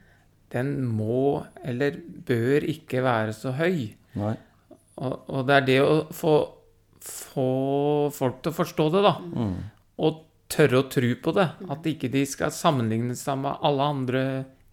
den 0.52 0.86
må 0.88 1.46
eller 1.64 1.92
bør 2.28 2.64
ikke 2.68 3.02
være 3.04 3.34
så 3.34 3.52
høy. 3.56 3.94
Nei. 4.16 4.36
Og, 4.98 5.24
og 5.30 5.46
det 5.48 5.56
er 5.56 5.66
det 5.66 5.80
å 5.82 6.08
få, 6.12 6.34
få 7.02 8.12
folk 8.12 8.42
til 8.42 8.52
å 8.52 8.56
forstå 8.56 8.88
det, 8.92 9.04
da. 9.06 9.14
Mm. 9.22 9.58
Og 10.00 10.24
tørre 10.50 10.82
å 10.82 10.90
tro 10.90 11.12
på 11.22 11.34
det. 11.36 11.50
At 11.70 11.84
ikke 11.86 12.10
de 12.12 12.26
skal 12.26 12.50
sammenligne 12.52 13.16
seg 13.16 13.38
med 13.38 13.58
alle 13.62 13.84
andre 13.84 14.24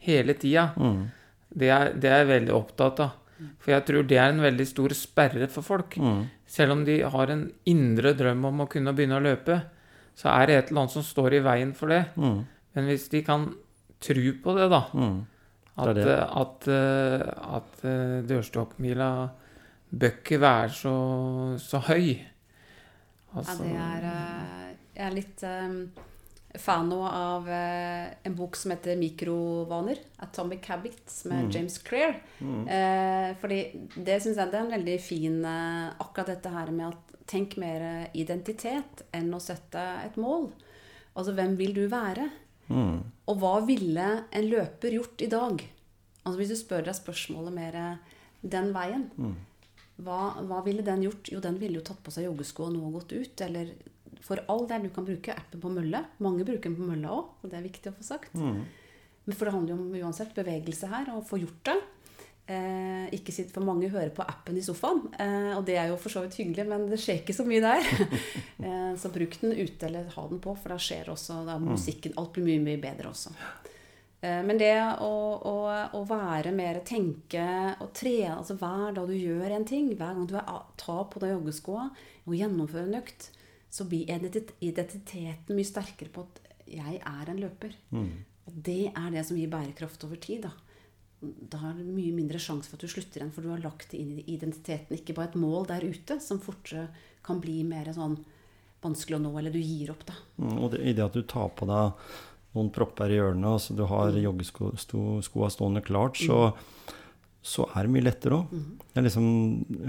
hele 0.06 0.34
tida. 0.34 0.70
Mm. 0.78 1.10
Det 1.54 1.68
er, 1.70 1.92
det 1.94 2.10
er 2.10 2.22
jeg 2.24 2.30
veldig 2.32 2.54
opptatt 2.56 3.00
av. 3.04 3.12
For 3.60 3.72
jeg 3.74 3.84
tror 3.88 4.06
det 4.08 4.16
er 4.18 4.30
en 4.32 4.40
veldig 4.44 4.64
stor 4.66 4.92
sperre 4.96 5.46
for 5.50 5.62
folk. 5.66 5.96
Mm. 6.00 6.22
Selv 6.46 6.72
om 6.76 6.84
de 6.86 7.00
har 7.02 7.30
en 7.34 7.44
indre 7.70 8.12
drøm 8.16 8.44
om 8.50 8.62
å 8.64 8.68
kunne 8.70 8.94
begynne 8.96 9.18
å 9.18 9.24
løpe, 9.24 9.60
så 10.14 10.30
er 10.30 10.46
det 10.46 10.56
et 10.58 10.68
eller 10.70 10.84
annet 10.84 10.94
som 10.94 11.02
står 11.06 11.34
i 11.34 11.42
veien 11.44 11.72
for 11.74 11.90
det. 11.90 12.04
Mm. 12.16 12.44
Men 12.74 12.88
hvis 12.90 13.08
de 13.12 13.22
kan 13.26 13.48
tro 14.04 14.32
på 14.44 14.54
det, 14.58 14.68
da, 14.70 14.82
Mm. 14.94 15.18
at, 15.76 15.94
Det 15.94 16.04
er 16.04 16.06
det. 16.06 16.18
at, 16.22 16.68
at, 16.68 17.34
at 17.58 17.84
eh, 17.90 18.22
dørstokkmila 18.30 19.08
bør 19.90 20.12
ikke 20.20 20.38
være 20.40 20.70
så, 20.70 20.94
så 21.58 21.80
høy 21.88 22.14
Ja, 22.14 23.40
Altså, 23.40 23.64
det 23.64 23.72
er 23.74 24.04
eh, 24.06 24.74
Jeg 24.94 25.06
er 25.08 25.14
litt 25.16 25.42
eh, 25.42 25.72
fan 26.58 26.88
nå 26.88 27.00
av 27.08 27.48
eh, 27.50 28.12
en 28.22 28.36
bok 28.36 28.56
som 28.56 28.70
heter 28.70 28.96
'Mikrovaner'. 28.96 29.98
'Atomic 30.18 30.68
Habits' 30.68 31.24
med 31.26 31.54
James 31.54 31.78
Clear. 31.78 32.20
Eh, 32.40 33.36
fordi 33.40 33.88
det 33.96 34.20
syns 34.22 34.38
jeg 34.38 34.50
det 34.50 34.60
er 34.60 34.64
en 34.64 34.76
veldig 34.76 35.00
fin 35.00 35.44
eh, 35.44 35.94
Akkurat 35.98 36.26
dette 36.26 36.52
her 36.54 36.70
med 36.70 36.92
at 36.92 37.26
tenk 37.26 37.56
mer 37.56 38.10
identitet 38.14 39.02
enn 39.12 39.32
å 39.34 39.40
sette 39.40 39.80
et 40.04 40.16
mål. 40.20 40.50
Altså 41.16 41.32
hvem 41.32 41.56
vil 41.56 41.74
du 41.74 41.86
være? 41.88 42.28
Mm. 42.68 43.00
Og 43.28 43.40
hva 43.40 43.54
ville 43.66 44.06
en 44.30 44.46
løper 44.48 44.96
gjort 44.98 45.24
i 45.24 45.30
dag? 45.32 45.64
Altså 46.24 46.38
Hvis 46.38 46.52
du 46.52 46.56
spør 46.56 46.84
deg 46.86 46.96
spørsmålet 46.96 47.52
mer 47.52 47.74
eh, 47.80 48.14
den 48.44 48.72
veien, 48.76 49.08
hva, 50.04 50.34
hva 50.42 50.60
ville 50.66 50.84
den 50.84 51.04
gjort? 51.06 51.30
Jo, 51.32 51.40
den 51.40 51.58
ville 51.60 51.78
jo 51.78 51.86
tatt 51.86 52.02
på 52.04 52.12
seg 52.12 52.26
joggesko 52.26 52.66
og 52.66 52.74
nå 52.74 52.90
gått 52.96 53.14
ut. 53.14 53.44
Eller 53.46 53.72
for 54.22 54.42
all 54.52 54.66
del, 54.70 54.86
du 54.86 54.94
kan 54.94 55.06
bruke 55.06 55.34
appen 55.34 55.62
på 55.62 55.72
mølle. 55.72 56.04
Mange 56.24 56.46
bruker 56.46 56.68
den 56.68 56.78
på 56.78 56.86
mølla 56.88 57.10
òg, 57.14 57.34
og 57.42 57.50
det 57.50 57.58
er 57.58 57.66
viktig 57.66 57.90
å 57.90 57.96
få 57.96 58.06
sagt. 58.06 58.34
Mm. 58.38 58.62
Men 59.24 59.36
For 59.36 59.48
det 59.48 59.54
handler 59.54 59.74
jo 59.74 59.80
om 59.80 59.98
uansett 60.04 60.34
bevegelse 60.36 60.90
her, 60.92 61.10
og 61.14 61.26
få 61.28 61.40
gjort 61.42 61.70
det. 61.70 61.76
Eh, 62.44 63.06
ikke 63.16 63.32
sitt, 63.32 63.52
for 63.54 63.64
mange 63.64 63.88
hører 63.88 64.12
på 64.12 64.24
appen 64.28 64.58
i 64.60 64.64
sofaen, 64.64 65.06
eh, 65.16 65.52
og 65.56 65.62
det 65.64 65.78
er 65.80 65.88
jo 65.88 65.96
for 65.96 66.12
så 66.12 66.20
vidt 66.26 66.36
hyggelig, 66.42 66.66
men 66.68 66.90
det 66.90 66.98
skjer 67.00 67.22
ikke 67.22 67.36
så 67.36 67.46
mye 67.48 67.62
der. 67.64 67.86
eh, 68.66 68.90
så 69.00 69.08
bruk 69.14 69.38
den 69.40 69.56
ute, 69.56 69.88
eller 69.88 70.10
ha 70.12 70.26
den 70.28 70.42
på, 70.44 70.52
for 70.60 70.74
da 70.74 70.80
skjer 70.80 71.08
også 71.14 71.40
da 71.46 71.56
er 71.56 71.64
musikken 71.64 72.18
Alt 72.20 72.34
blir 72.36 72.50
mye, 72.50 72.64
mye 72.66 72.82
bedre 72.82 73.14
også. 73.14 73.32
Eh, 74.24 74.42
men 74.46 74.60
det 74.60 74.74
å, 75.04 75.14
å, 75.40 75.54
å 75.98 76.02
være 76.08 76.52
mer 76.56 76.80
tenke 76.86 77.44
og 77.82 77.90
trene 77.96 78.38
altså 78.38 78.56
hver 78.60 78.94
dag 78.96 79.08
du 79.10 79.16
gjør 79.16 79.56
en 79.56 79.66
ting, 79.68 79.90
hver 79.92 80.16
gang 80.16 80.28
du 80.30 80.36
er, 80.40 80.68
tar 80.80 81.08
på 81.12 81.22
deg 81.22 81.34
joggeskoa 81.34 81.88
og 82.24 82.36
gjennomfører 82.38 82.88
en 82.88 83.00
økt, 83.02 83.28
så 83.74 83.86
blir 83.90 84.06
identiteten 84.06 85.56
mye 85.56 85.66
sterkere 85.66 86.12
på 86.14 86.22
at 86.28 86.42
jeg 86.70 87.00
er 87.00 87.30
en 87.30 87.40
løper. 87.42 87.74
Mm. 87.90 88.12
Og 88.46 88.60
det 88.68 88.92
er 88.92 89.08
det 89.10 89.24
som 89.26 89.38
gir 89.38 89.50
bærekraft 89.50 90.06
over 90.06 90.20
tid. 90.22 90.46
Da 90.46 90.52
Da 91.50 91.58
er 91.70 91.78
det 91.78 91.86
mye 91.88 92.12
mindre 92.12 92.38
sjanse 92.38 92.68
for 92.68 92.76
at 92.76 92.84
du 92.84 92.92
slutter 92.92 93.22
igjen, 93.22 93.32
for 93.32 93.42
du 93.42 93.48
har 93.48 93.62
lagt 93.64 93.90
det 93.90 93.98
inn 94.02 94.18
i 94.20 94.24
identiteten, 94.34 94.94
ikke 94.98 95.14
bare 95.16 95.30
et 95.32 95.40
mål 95.40 95.66
der 95.70 95.86
ute, 95.88 96.18
som 96.20 96.42
fortere 96.42 96.90
kan 97.24 97.40
bli 97.40 97.62
mer 97.64 97.88
sånn 97.96 98.18
vanskelig 98.84 99.16
å 99.16 99.22
nå, 99.24 99.32
eller 99.40 99.54
du 99.54 99.62
gir 99.62 99.90
opp, 99.94 100.04
da. 100.04 100.18
Mm, 100.36 100.58
Og 100.58 100.70
det, 100.74 100.82
i 100.84 100.92
det 100.92 101.06
at 101.06 101.16
du 101.16 101.22
tar 101.24 101.48
på 101.56 101.64
deg 101.70 102.10
noen 102.54 102.68
propper 102.70 103.10
i 103.10 103.16
hjørnet, 103.16 103.48
altså 103.56 103.74
du 103.74 103.86
har 103.88 104.12
joggeskoa 104.20 105.48
stående 105.50 105.82
klart, 105.82 106.20
så, 106.20 106.52
så 107.44 107.66
er 107.74 107.84
det 107.84 107.92
mye 107.92 108.06
lettere 108.06 108.38
òg. 108.38 108.54
Liksom, 108.96 109.26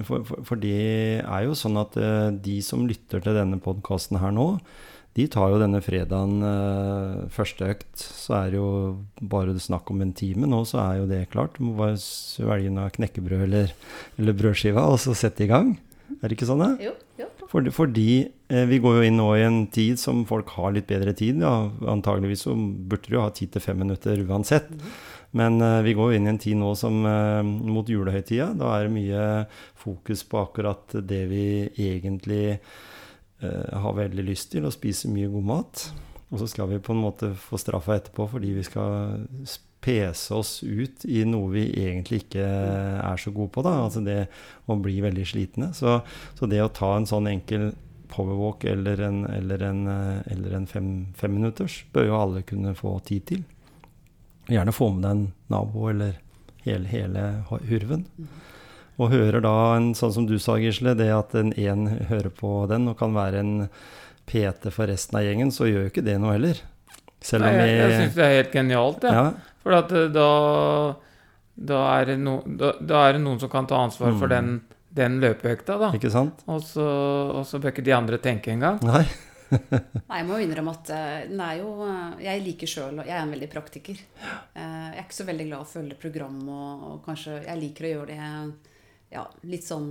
for, 0.08 0.26
for, 0.28 0.44
for 0.50 0.60
det 0.60 1.22
er 1.24 1.46
jo 1.46 1.56
sånn 1.56 1.80
at 1.80 1.96
uh, 1.96 2.28
de 2.34 2.58
som 2.66 2.84
lytter 2.88 3.24
til 3.24 3.38
denne 3.38 3.62
podkasten 3.64 4.20
her 4.20 4.36
nå, 4.36 4.50
de 5.16 5.30
tar 5.32 5.54
jo 5.54 5.62
denne 5.62 5.80
fredagen 5.80 6.44
uh, 6.44 7.24
første 7.32 7.70
økt, 7.72 7.94
så 7.96 8.36
er 8.42 8.52
det 8.52 8.60
jo 8.60 8.70
bare 9.32 9.56
snakk 9.64 9.88
om 9.94 10.04
en 10.04 10.12
time 10.18 10.50
nå, 10.52 10.66
så 10.68 10.82
er 10.84 11.00
jo 11.00 11.08
det 11.08 11.22
klart. 11.32 11.56
Du 11.56 11.70
må 11.70 11.78
bare 11.80 11.96
svelge 12.02 12.74
noe 12.76 12.92
knekkebrød 12.98 13.46
eller, 13.48 13.72
eller 14.20 14.36
brødskiva, 14.36 14.84
og 14.92 15.00
så 15.00 15.16
sette 15.16 15.48
i 15.48 15.52
gang. 15.52 15.78
Er 16.20 16.28
det 16.28 16.36
ikke 16.36 16.50
sånn 16.50 16.66
det? 16.66 16.74
Jo, 16.90 16.94
jo. 17.22 17.30
Fordi, 17.50 17.72
fordi 17.72 18.10
eh, 18.52 18.66
vi 18.68 18.82
går 18.84 19.00
jo 19.00 19.08
inn 19.08 19.20
nå 19.20 19.30
i 19.38 19.44
en 19.46 19.62
tid 19.72 20.00
som 20.02 20.24
folk 20.28 20.52
har 20.58 20.74
litt 20.76 20.88
bedre 20.90 21.14
tid. 21.16 21.40
Ja. 21.44 21.70
Antageligvis 21.92 22.44
så 22.48 22.56
burde 22.56 23.08
du 23.08 23.16
jo 23.16 23.24
ha 23.24 23.32
tid 23.36 23.54
til 23.54 23.64
fem 23.64 23.80
minutter 23.80 24.20
uansett. 24.26 24.68
Men 25.36 25.62
eh, 25.62 25.82
vi 25.82 25.94
går 25.94 26.12
jo 26.12 26.18
inn 26.18 26.30
i 26.30 26.32
en 26.32 26.40
tid 26.40 26.56
nå 26.60 26.72
som 26.80 27.02
eh, 27.10 27.44
mot 27.44 27.90
julehøytida. 27.90 28.54
Da 28.56 28.72
er 28.78 28.88
det 28.88 28.96
mye 28.96 29.28
fokus 29.80 30.24
på 30.32 30.40
akkurat 30.46 30.96
det 31.04 31.22
vi 31.32 31.46
egentlig 31.68 32.56
eh, 32.56 33.76
har 33.84 33.98
veldig 34.00 34.24
lyst 34.30 34.54
til, 34.54 34.68
å 34.68 34.74
spise 34.74 35.12
mye 35.12 35.32
god 35.34 35.48
mat. 35.52 35.86
Og 36.32 36.40
så 36.40 36.48
skal 36.50 36.72
vi 36.72 36.82
på 36.84 36.96
en 36.96 37.04
måte 37.04 37.34
få 37.38 37.60
straffa 37.60 37.98
etterpå 38.00 38.30
fordi 38.32 38.56
vi 38.56 38.64
skal 38.66 39.18
pese 39.86 40.34
oss 40.34 40.58
ut 40.64 41.04
i 41.06 41.20
noe 41.28 41.52
vi 41.54 41.66
egentlig 41.84 42.24
ikke 42.24 42.46
er 42.46 43.20
så 43.22 43.34
gode 43.36 43.52
på. 43.54 43.64
da, 43.66 43.76
Altså 43.84 44.02
det 44.06 44.22
å 44.72 44.78
bli 44.80 45.02
veldig 45.04 45.26
slitne. 45.30 45.74
Så, 45.78 46.00
så 46.40 46.50
det 46.50 46.64
å 46.64 46.72
ta 46.74 46.96
en 46.96 47.10
sånn 47.10 47.28
enkel 47.30 47.74
powerwalk 48.10 48.64
eller 48.72 49.04
en, 49.04 49.20
eller 49.28 49.68
en, 49.68 49.84
eller 50.32 50.66
fem, 50.72 50.90
femminutters 51.20 51.82
bør 51.94 52.08
jo 52.08 52.18
alle 52.22 52.46
kunne 52.48 52.74
få 52.80 52.96
tid 53.06 53.28
til. 53.34 53.44
Gjerne 54.52 54.74
få 54.76 54.92
med 54.94 55.04
deg 55.04 55.12
en 55.12 55.24
nabo 55.50 55.88
eller 55.90 56.18
hele, 56.66 56.86
hele 56.92 57.24
hurven. 57.70 58.06
Og 58.98 59.10
hører 59.12 59.42
da 59.44 59.54
en 59.76 59.90
sånn 59.98 60.14
som 60.16 60.26
du 60.30 60.38
sa, 60.40 60.56
Gisle, 60.62 60.94
det 60.96 61.10
at 61.12 61.34
en 61.36 61.52
én 61.54 61.88
hører 62.10 62.30
på 62.32 62.52
den 62.72 62.88
og 62.88 62.98
kan 63.00 63.14
være 63.18 63.42
en 63.42 63.56
PT 64.30 64.70
for 64.74 64.88
resten 64.88 65.18
av 65.20 65.26
gjengen, 65.26 65.52
så 65.52 65.68
gjør 65.68 65.84
jo 65.88 65.92
ikke 65.92 66.06
det 66.06 66.16
noe 66.22 66.38
heller. 66.38 66.62
Selv 67.26 67.44
Nei, 67.48 67.52
jeg, 67.58 67.76
jeg 67.82 67.98
syns 68.00 68.16
det 68.16 68.24
er 68.26 68.36
helt 68.38 68.54
genialt, 68.54 69.04
jeg. 69.04 69.14
ja, 69.18 69.58
For 69.66 69.76
at 69.80 69.92
eh, 69.98 70.08
da, 70.14 70.30
da, 71.74 71.82
er 72.00 72.06
det 72.12 72.16
no, 72.22 72.38
da, 72.46 72.72
da 72.80 73.04
er 73.10 73.18
det 73.18 73.22
noen 73.26 73.40
som 73.42 73.50
kan 73.52 73.68
ta 73.70 73.82
ansvar 73.84 74.14
for 74.20 74.30
Mm. 74.30 74.34
den, 74.36 74.62
den 74.96 75.20
løpeøkta, 75.24 75.78
da. 75.82 75.90
ikke 75.98 76.12
sant? 76.14 76.44
Og 76.48 76.62
så, 76.64 76.86
og 77.36 77.44
så 77.50 77.60
bør 77.60 77.74
ikke 77.74 77.84
de 77.86 77.96
andre 77.98 78.18
tenke 78.22 78.54
engang. 78.54 78.78
Nei. 78.86 79.04
Nei, 79.72 80.18
jeg 80.20 80.26
må 80.30 80.38
jo 80.40 80.46
innrømme 80.48 80.74
at 80.76 80.90
eh, 80.96 81.28
den 81.30 81.42
er 81.42 81.58
jo 81.62 81.70
eh, 81.86 82.24
Jeg 82.26 82.44
liker 82.46 82.68
sjøl 82.72 83.00
Jeg 83.04 83.14
er 83.16 83.22
en 83.24 83.32
veldig 83.36 83.50
praktiker. 83.54 84.00
Eh, 84.54 84.88
Jeg 84.92 85.00
er 85.00 85.04
ikke 85.06 85.18
så 85.22 85.28
veldig 85.28 85.48
glad 85.50 85.58
i 85.60 85.66
å 85.66 85.70
følge 85.74 85.98
program 86.02 86.38
og, 86.50 86.84
og 86.90 87.00
kanskje 87.08 87.40
Jeg 87.48 87.62
liker 87.64 87.88
å 87.90 87.94
gjøre 87.94 88.16
det 88.16 88.20
ja, 89.16 89.24
litt 89.48 89.64
sånn 89.68 89.90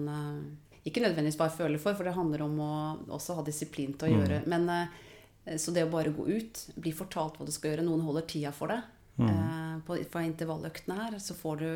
Ikke 0.85 1.01
nødvendigvis 1.05 1.39
bare 1.41 1.55
føle 1.57 1.79
for, 1.81 1.97
for 1.97 2.05
det 2.05 2.17
handler 2.17 2.43
om 2.45 2.59
å 2.61 2.73
også 3.17 3.39
ha 3.39 3.45
disiplin 3.47 3.95
til 3.97 4.09
å 4.09 4.13
Mm. 4.13 4.19
gjøre. 4.21 4.41
Men 4.53 4.69
eh, 4.75 5.57
så 5.61 5.73
det 5.77 5.85
å 5.87 5.91
bare 5.93 6.13
gå 6.17 6.25
ut, 6.29 6.61
bli 6.81 6.93
fortalt 6.97 7.39
hva 7.39 7.47
du 7.47 7.53
skal 7.53 7.71
gjøre, 7.75 7.85
noen 7.87 8.03
holder 8.05 8.27
tida 8.29 8.53
for 8.53 8.69
deg 8.75 8.83
Mm. 9.15 9.83
på, 9.87 9.95
på 10.11 10.21
intervalløktene 10.27 10.95
her, 10.99 11.15
så 11.23 11.37
får 11.39 11.59
du 11.61 11.69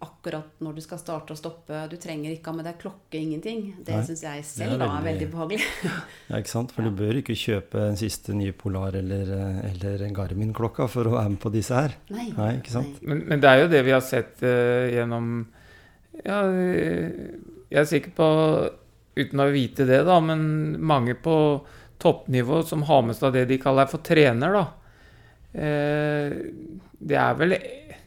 akkurat 0.00 0.62
når 0.64 0.78
du 0.78 0.80
skal 0.80 0.98
starte 1.00 1.34
og 1.34 1.38
stoppe. 1.38 1.76
Du 1.90 1.96
trenger 2.00 2.32
ikke 2.32 2.48
ha 2.48 2.56
med 2.56 2.64
deg 2.64 2.78
klokke, 2.80 3.18
ingenting. 3.20 3.62
Det 3.84 3.92
Nei, 3.98 4.02
syns 4.08 4.22
jeg 4.24 4.44
selv 4.48 4.74
er 4.74 4.80
da 4.80 4.86
er 4.86 4.94
veldig- 5.04 5.08
veldig 5.10 5.28
behagelig. 5.34 5.66
Ja, 6.30 6.38
ikke 6.40 6.52
sant? 6.54 6.72
For 6.72 6.86
du 6.86 6.90
bør 6.96 7.18
ikke 7.20 7.36
kjøpe 7.36 7.82
en 7.90 7.98
siste 8.00 8.32
nye 8.36 8.52
Polar 8.56 8.96
eller, 8.96 9.32
eh, 9.36 9.58
eller 9.70 10.04
Garmin-klokka 10.16 10.86
for 10.88 11.04
å 11.10 11.16
være 11.18 11.34
med 11.34 11.40
på 11.42 11.52
disse 11.52 11.74
her. 11.76 11.96
Nei, 12.08 12.30
Nei, 12.36 12.50
ikke 12.62 12.72
sant? 12.72 13.00
Men, 13.02 13.24
men 13.28 13.42
det 13.44 13.50
er 13.50 13.62
jo 13.64 13.68
det 13.74 13.82
vi 13.84 13.94
har 13.96 14.04
sett 14.06 14.40
uh, 14.46 14.88
gjennom 14.94 15.32
Ja, 16.24 16.40
eh, 16.48 17.36
jeg 17.70 17.82
er 17.84 17.90
sikker 17.92 18.14
på 18.16 18.30
uten 19.20 19.40
å 19.44 19.50
vite 19.52 19.84
det, 19.88 20.00
da, 20.08 20.16
men 20.24 20.80
mange 20.80 21.14
på 21.18 21.36
toppnivå 22.00 22.62
som 22.64 22.82
har 22.88 23.02
med 23.04 23.18
seg 23.18 23.34
det 23.36 23.44
de 23.50 23.58
kaller 23.60 23.88
for 23.90 24.00
trener, 24.06 24.54
da. 24.56 24.64
Uh, 25.50 26.30
det 27.00 27.16
er 27.18 27.36
vel 27.40 27.56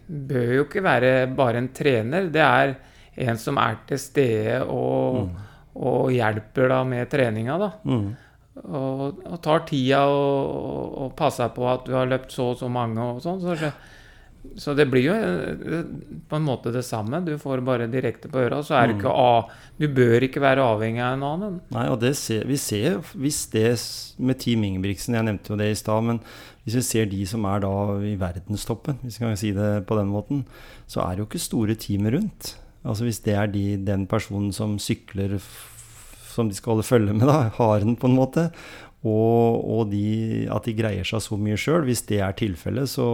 Bør 0.07 0.57
jo 0.57 0.65
ikke 0.67 0.83
være 0.83 1.13
bare 1.35 1.61
en 1.61 1.71
trener. 1.75 2.27
Det 2.33 2.43
er 2.43 2.75
en 3.23 3.39
som 3.39 3.59
er 3.61 3.79
til 3.87 4.01
stede 4.01 4.59
og, 4.65 5.29
og 5.77 6.11
hjelper 6.13 6.71
da 6.71 6.83
med 6.87 7.09
treninga, 7.11 7.57
da. 7.61 7.71
Mm. 7.87 8.05
Og, 8.53 9.23
og 9.25 9.39
tar 9.41 9.63
tida 9.65 10.03
og, 10.05 10.93
og, 11.01 11.09
passer 11.17 11.49
på 11.55 11.65
at 11.71 11.87
du 11.87 11.95
har 11.97 12.09
løpt 12.09 12.35
så 12.35 12.51
og 12.51 12.59
så 12.59 12.69
mange 12.69 13.01
og 13.01 13.21
sånn. 13.23 13.41
Så, 13.41 13.71
så 14.59 14.75
det 14.77 14.85
blir 14.91 15.07
jo 15.07 15.15
eh, 15.17 15.85
på 16.29 16.37
en 16.37 16.45
måte 16.45 16.73
det 16.73 16.83
samme. 16.85 17.23
Du 17.25 17.33
får 17.41 17.63
bare 17.65 17.89
direkte 17.89 18.29
på 18.29 18.43
øra. 18.43 18.61
Så 18.65 18.77
er 18.77 18.91
du 18.91 18.97
ikke 18.99 19.13
a, 19.13 19.45
Du 19.79 19.87
bør 19.89 20.27
ikke 20.27 20.43
være 20.43 20.65
avhengig 20.69 21.01
av 21.01 21.17
en 21.17 21.27
annen. 21.31 21.59
Nei, 21.73 21.87
og 21.89 21.97
det 22.03 22.13
ser, 22.19 22.45
vi 22.49 22.59
ser 22.61 23.01
hvis 23.17 23.45
det 23.55 23.73
med 24.21 24.41
Team 24.43 24.67
Ingebrigtsen, 24.67 25.17
jeg 25.17 25.29
nevnte 25.29 25.53
jo 25.53 25.61
det 25.61 25.71
i 25.73 25.79
stad, 25.79 26.05
men 26.11 26.21
hvis 26.63 26.77
vi 26.79 26.83
ser 26.87 27.09
de 27.11 27.25
som 27.27 27.43
er 27.49 27.63
da 27.65 27.73
i 28.07 28.15
verdenstoppen, 28.19 29.01
hvis 29.03 29.19
vi 29.19 29.25
kan 29.25 29.39
si 29.39 29.51
det 29.55 29.83
på 29.89 29.97
den 29.99 30.11
måten, 30.11 30.45
så 30.87 31.03
er 31.03 31.15
det 31.15 31.23
jo 31.23 31.27
ikke 31.27 31.43
store 31.43 31.75
teamet 31.79 32.15
rundt. 32.15 32.53
Altså 32.83 33.07
hvis 33.07 33.19
det 33.25 33.35
er 33.39 33.51
de, 33.51 33.65
den 33.83 34.07
personen 34.11 34.51
som 34.55 34.77
sykler 34.79 35.37
som 36.33 36.49
de 36.49 36.57
skal 36.57 36.73
holde 36.73 36.87
følge 36.87 37.13
med, 37.13 37.27
da, 37.29 37.51
haren 37.59 37.97
på 37.99 38.09
en 38.09 38.17
måte, 38.17 38.47
og, 39.03 39.59
og 39.67 39.91
de, 39.91 40.47
at 40.51 40.63
de 40.63 40.75
greier 40.77 41.07
seg 41.07 41.21
så 41.25 41.37
mye 41.39 41.59
sjøl, 41.59 41.83
hvis 41.87 42.05
det 42.07 42.21
er 42.23 42.35
tilfellet, 42.39 42.87
så, 42.89 43.05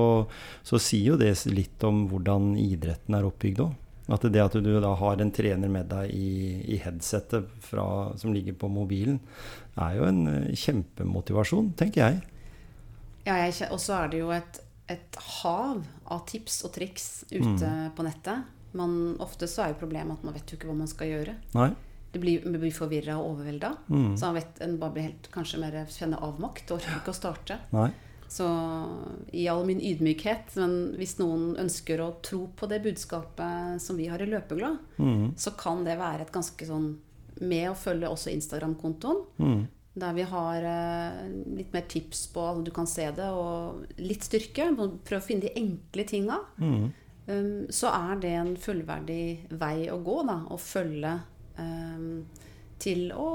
så 0.62 0.80
sier 0.82 1.16
jo 1.16 1.20
det 1.20 1.34
litt 1.50 1.82
om 1.88 2.06
hvordan 2.12 2.54
idretten 2.62 3.18
er 3.18 3.26
oppbygd 3.26 3.64
òg. 3.66 3.78
At 4.10 4.26
det 4.34 4.42
at 4.42 4.56
du 4.58 4.72
da 4.82 4.96
har 4.98 5.22
en 5.22 5.32
trener 5.34 5.70
med 5.70 5.90
deg 5.92 6.14
i, 6.14 6.30
i 6.74 6.80
headsetet 6.82 7.50
fra, 7.62 7.86
som 8.18 8.34
ligger 8.34 8.58
på 8.58 8.70
mobilen, 8.74 9.20
er 9.78 9.98
jo 10.00 10.08
en 10.10 10.24
eh, 10.32 10.56
kjempemotivasjon, 10.58 11.74
tenker 11.78 12.06
jeg. 12.06 12.39
Ja, 13.26 13.36
jeg 13.46 13.70
og 13.72 13.80
så 13.80 13.94
er 14.04 14.08
det 14.14 14.20
jo 14.22 14.30
et, 14.32 14.62
et 14.90 15.16
hav 15.42 15.84
av 16.10 16.24
tips 16.30 16.64
og 16.66 16.74
triks 16.74 17.26
ute 17.32 17.92
på 17.96 18.04
nettet. 18.08 18.44
Man, 18.74 19.16
ofte 19.20 19.48
så 19.50 19.64
er 19.66 19.72
jo 19.74 19.80
problemet 19.82 20.18
at 20.20 20.24
man 20.24 20.34
vet 20.34 20.50
jo 20.52 20.58
ikke 20.58 20.68
hva 20.70 20.76
man 20.78 20.88
skal 20.92 21.08
gjøre. 21.10 21.36
Nei? 21.58 21.72
Det 22.12 22.20
blir, 22.22 22.46
man 22.46 22.60
blir 22.62 22.74
forvirra 22.74 23.18
og 23.22 23.36
overvelda. 23.36 23.76
Mm. 23.90 24.16
Så 24.18 24.26
man 24.30 24.38
vet, 24.40 24.62
en 24.66 24.78
bare 24.82 24.94
blir 24.96 25.08
helt, 25.10 25.30
kanskje 25.34 25.60
mer 25.62 25.76
kjenne 25.94 26.18
avmakt 26.26 26.72
og 26.72 26.80
orker 26.80 26.96
ikke 27.02 27.14
å 27.14 27.18
starte. 27.18 27.60
Nei. 27.74 27.90
Så 28.30 28.46
i 29.34 29.48
all 29.50 29.64
min 29.66 29.80
ydmykhet, 29.82 30.54
men 30.62 30.74
hvis 31.00 31.16
noen 31.18 31.56
ønsker 31.58 32.02
å 32.02 32.12
tro 32.26 32.44
på 32.58 32.68
det 32.70 32.82
budskapet 32.86 33.82
som 33.82 33.98
vi 33.98 34.06
har 34.10 34.22
i 34.22 34.28
Løpeglad, 34.30 34.78
Mm. 35.02 35.34
så 35.38 35.52
kan 35.58 35.84
det 35.84 35.98
være 35.98 36.22
et 36.28 36.32
ganske 36.32 36.66
sånn 36.66 36.98
Med 37.42 37.70
å 37.72 37.76
følge 37.78 38.10
også 38.10 38.34
Instagram-kontoen, 38.36 39.22
Mm. 39.40 39.68
Der 39.98 40.14
vi 40.14 40.26
har 40.30 40.66
eh, 40.70 41.22
litt 41.58 41.74
mer 41.74 41.86
tips 41.90 42.28
på 42.34 42.44
at 42.52 42.62
du 42.66 42.72
kan 42.76 42.88
se 42.90 43.08
det, 43.16 43.30
og 43.34 43.86
litt 44.02 44.26
styrke. 44.28 44.70
Prøv 44.78 45.18
å 45.20 45.26
finne 45.26 45.48
de 45.48 45.56
enkle 45.60 46.06
tinga. 46.10 46.40
Mm. 46.62 46.90
Um, 47.30 47.66
så 47.74 47.92
er 47.94 48.22
det 48.24 48.36
en 48.40 48.54
fullverdig 48.58 49.24
vei 49.60 49.90
å 49.94 50.00
gå, 50.06 50.22
da. 50.30 50.38
Å 50.50 50.60
følge 50.62 51.16
um, 51.60 52.24
til 52.82 53.10
å, 53.14 53.28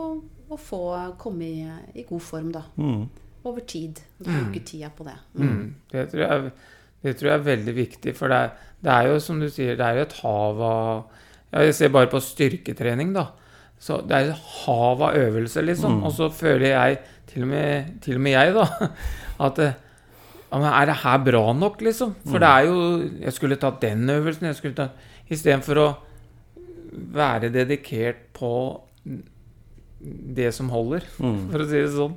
å 0.48 0.59
få 0.59 0.84
komme 1.20 1.50
i, 1.50 1.66
i 1.94 2.07
god 2.09 2.24
form, 2.24 2.50
da. 2.55 2.64
Mm. 2.80 3.05
Over 3.44 3.66
tid. 3.68 4.00
Og 4.20 4.30
bruke 4.30 4.64
tida 4.66 4.90
på 4.94 5.07
det. 5.07 5.18
Mm. 5.36 5.74
Det, 5.92 6.09
tror 6.11 6.24
jeg, 6.24 6.52
det 7.05 7.16
tror 7.18 7.30
jeg 7.30 7.38
er 7.38 7.48
veldig 7.50 7.76
viktig, 7.76 8.16
for 8.16 8.32
det 8.32 8.40
er, 8.46 8.66
det 8.84 8.94
er 8.94 9.11
jo 9.11 9.20
som 9.22 9.40
du 9.40 9.50
sier, 9.52 9.76
det 9.78 9.86
er 9.86 10.00
jo 10.00 10.09
et 10.09 10.18
hav 10.22 10.62
av 10.64 11.20
ja, 11.52 11.62
Jeg 11.68 11.74
ser 11.76 11.92
bare 11.94 12.11
på 12.11 12.22
styrketrening, 12.24 13.12
da. 13.14 13.28
Så 13.85 13.99
det 14.09 14.16
er 14.16 14.30
et 14.32 14.45
hav 14.64 15.03
av 15.05 15.16
øvelser, 15.20 15.66
liksom. 15.68 15.99
Og 16.09 16.14
så 16.16 16.30
føler 16.32 16.70
jeg, 16.70 17.01
til 17.28 17.45
og 17.45 17.51
med, 17.51 17.91
til 18.05 18.16
og 18.16 18.22
med 18.24 18.32
jeg, 18.32 18.55
da, 18.57 18.89
at 19.49 19.61
eh, 19.61 19.74
ja, 20.55 20.70
er 20.70 20.89
det 20.89 20.97
her 21.03 21.18
bra 21.26 21.43
nok, 21.59 21.80
liksom? 21.85 22.14
For 22.30 22.39
det 22.41 22.49
er 22.49 22.68
jo 22.68 22.76
Jeg 23.26 23.32
skulle 23.35 23.59
tatt 23.61 23.80
den 23.82 24.09
øvelsen, 24.14 24.47
jeg 24.47 24.57
skulle 24.61 24.76
tatt 24.78 25.30
Istedenfor 25.35 25.80
å 25.82 25.87
være 27.14 27.49
dedikert 27.51 28.20
på 28.37 28.51
det 30.37 30.51
som 30.55 30.68
holder, 30.70 31.05
for 31.51 31.64
å 31.64 31.66
si 31.66 31.80
det 31.80 31.91
sånn. 31.95 32.14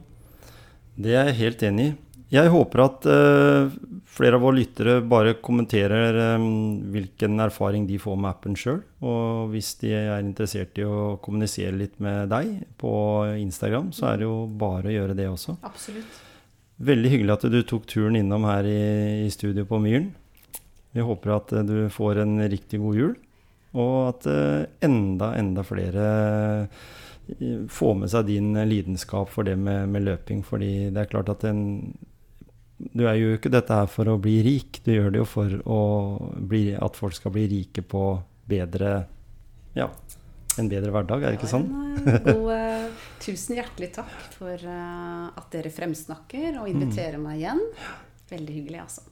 Det 0.98 1.16
er 1.16 1.30
jeg 1.32 1.38
helt 1.40 1.64
enig 1.64 1.86
i. 1.88 1.94
Jeg 2.28 2.52
håper 2.52 2.82
at 2.84 3.06
uh, 3.08 3.72
flere 4.12 4.36
av 4.36 4.44
våre 4.44 4.60
lyttere 4.60 4.98
bare 5.08 5.38
kommenterer 5.40 6.36
um, 6.36 6.90
hvilken 6.92 7.40
erfaring 7.40 7.86
de 7.88 8.00
får 8.04 8.18
med 8.20 8.30
appen 8.34 8.58
sjøl. 8.60 8.82
Og 9.00 9.54
hvis 9.54 9.78
de 9.80 9.94
er 9.96 10.26
interessert 10.26 10.76
i 10.76 10.84
å 10.84 11.16
kommunisere 11.24 11.72
litt 11.80 11.96
med 12.04 12.28
deg 12.34 12.66
på 12.82 12.92
Instagram, 13.40 13.94
så 13.96 14.10
er 14.12 14.20
det 14.20 14.28
jo 14.28 14.42
bare 14.60 14.92
å 14.92 14.98
gjøre 14.98 15.16
det 15.16 15.30
også. 15.32 15.56
Absolutt. 15.68 16.20
Veldig 16.78 17.14
hyggelig 17.14 17.38
at 17.38 17.48
du 17.54 17.62
tok 17.64 17.88
turen 17.90 18.20
innom 18.20 18.44
her 18.50 18.68
i, 18.70 18.84
i 19.24 19.32
studio 19.34 19.64
på 19.70 19.80
Myren. 19.82 20.12
Vi 20.94 21.08
håper 21.08 21.36
at 21.38 21.56
eh, 21.56 21.66
du 21.66 21.88
får 21.94 22.22
en 22.26 22.36
riktig 22.52 22.82
god 22.84 23.00
jul, 23.00 23.16
og 23.78 23.96
at 24.12 24.28
uh, 24.28 24.68
enda, 24.84 25.32
enda 25.40 25.64
flere 25.68 26.12
får 27.72 27.98
med 28.00 28.12
seg 28.12 28.30
din 28.30 28.54
lidenskap 28.68 29.32
for 29.32 29.48
det 29.48 29.58
med, 29.60 29.90
med 29.92 30.06
løping. 30.06 30.44
Fordi 30.48 30.90
det 30.92 31.02
er 31.02 31.10
klart 31.12 31.32
at 31.34 31.44
en, 31.50 31.66
du 32.78 33.08
er 33.10 33.18
jo 33.18 33.34
ikke 33.38 33.52
dette 33.52 33.74
her 33.74 33.90
for 33.90 34.10
å 34.12 34.20
bli 34.22 34.38
rik, 34.46 34.80
du 34.86 34.92
gjør 34.94 35.14
det 35.14 35.22
jo 35.24 35.28
for 35.30 35.56
bli, 36.50 36.64
at 36.78 37.00
folk 37.00 37.18
skal 37.18 37.34
bli 37.34 37.48
rike 37.50 37.82
på 37.82 38.04
bedre 38.48 39.00
Ja, 39.78 39.90
en 40.58 40.70
bedre 40.70 40.94
hverdag, 40.94 41.24
er 41.24 41.34
det 41.34 41.40
ikke 41.42 41.52
sånn? 41.52 41.68
En, 41.68 41.98
uh, 42.06 42.22
god, 42.30 42.48
eh, 42.54 43.04
tusen 43.22 43.58
hjertelig 43.58 43.92
takk 43.98 44.16
for 44.38 44.54
uh, 44.70 45.28
at 45.34 45.52
dere 45.54 45.74
fremsnakker 45.74 46.62
og 46.62 46.70
inviterer 46.72 47.20
meg 47.22 47.44
igjen. 47.44 47.62
Veldig 48.32 48.58
hyggelig, 48.62 48.82
altså. 48.86 49.06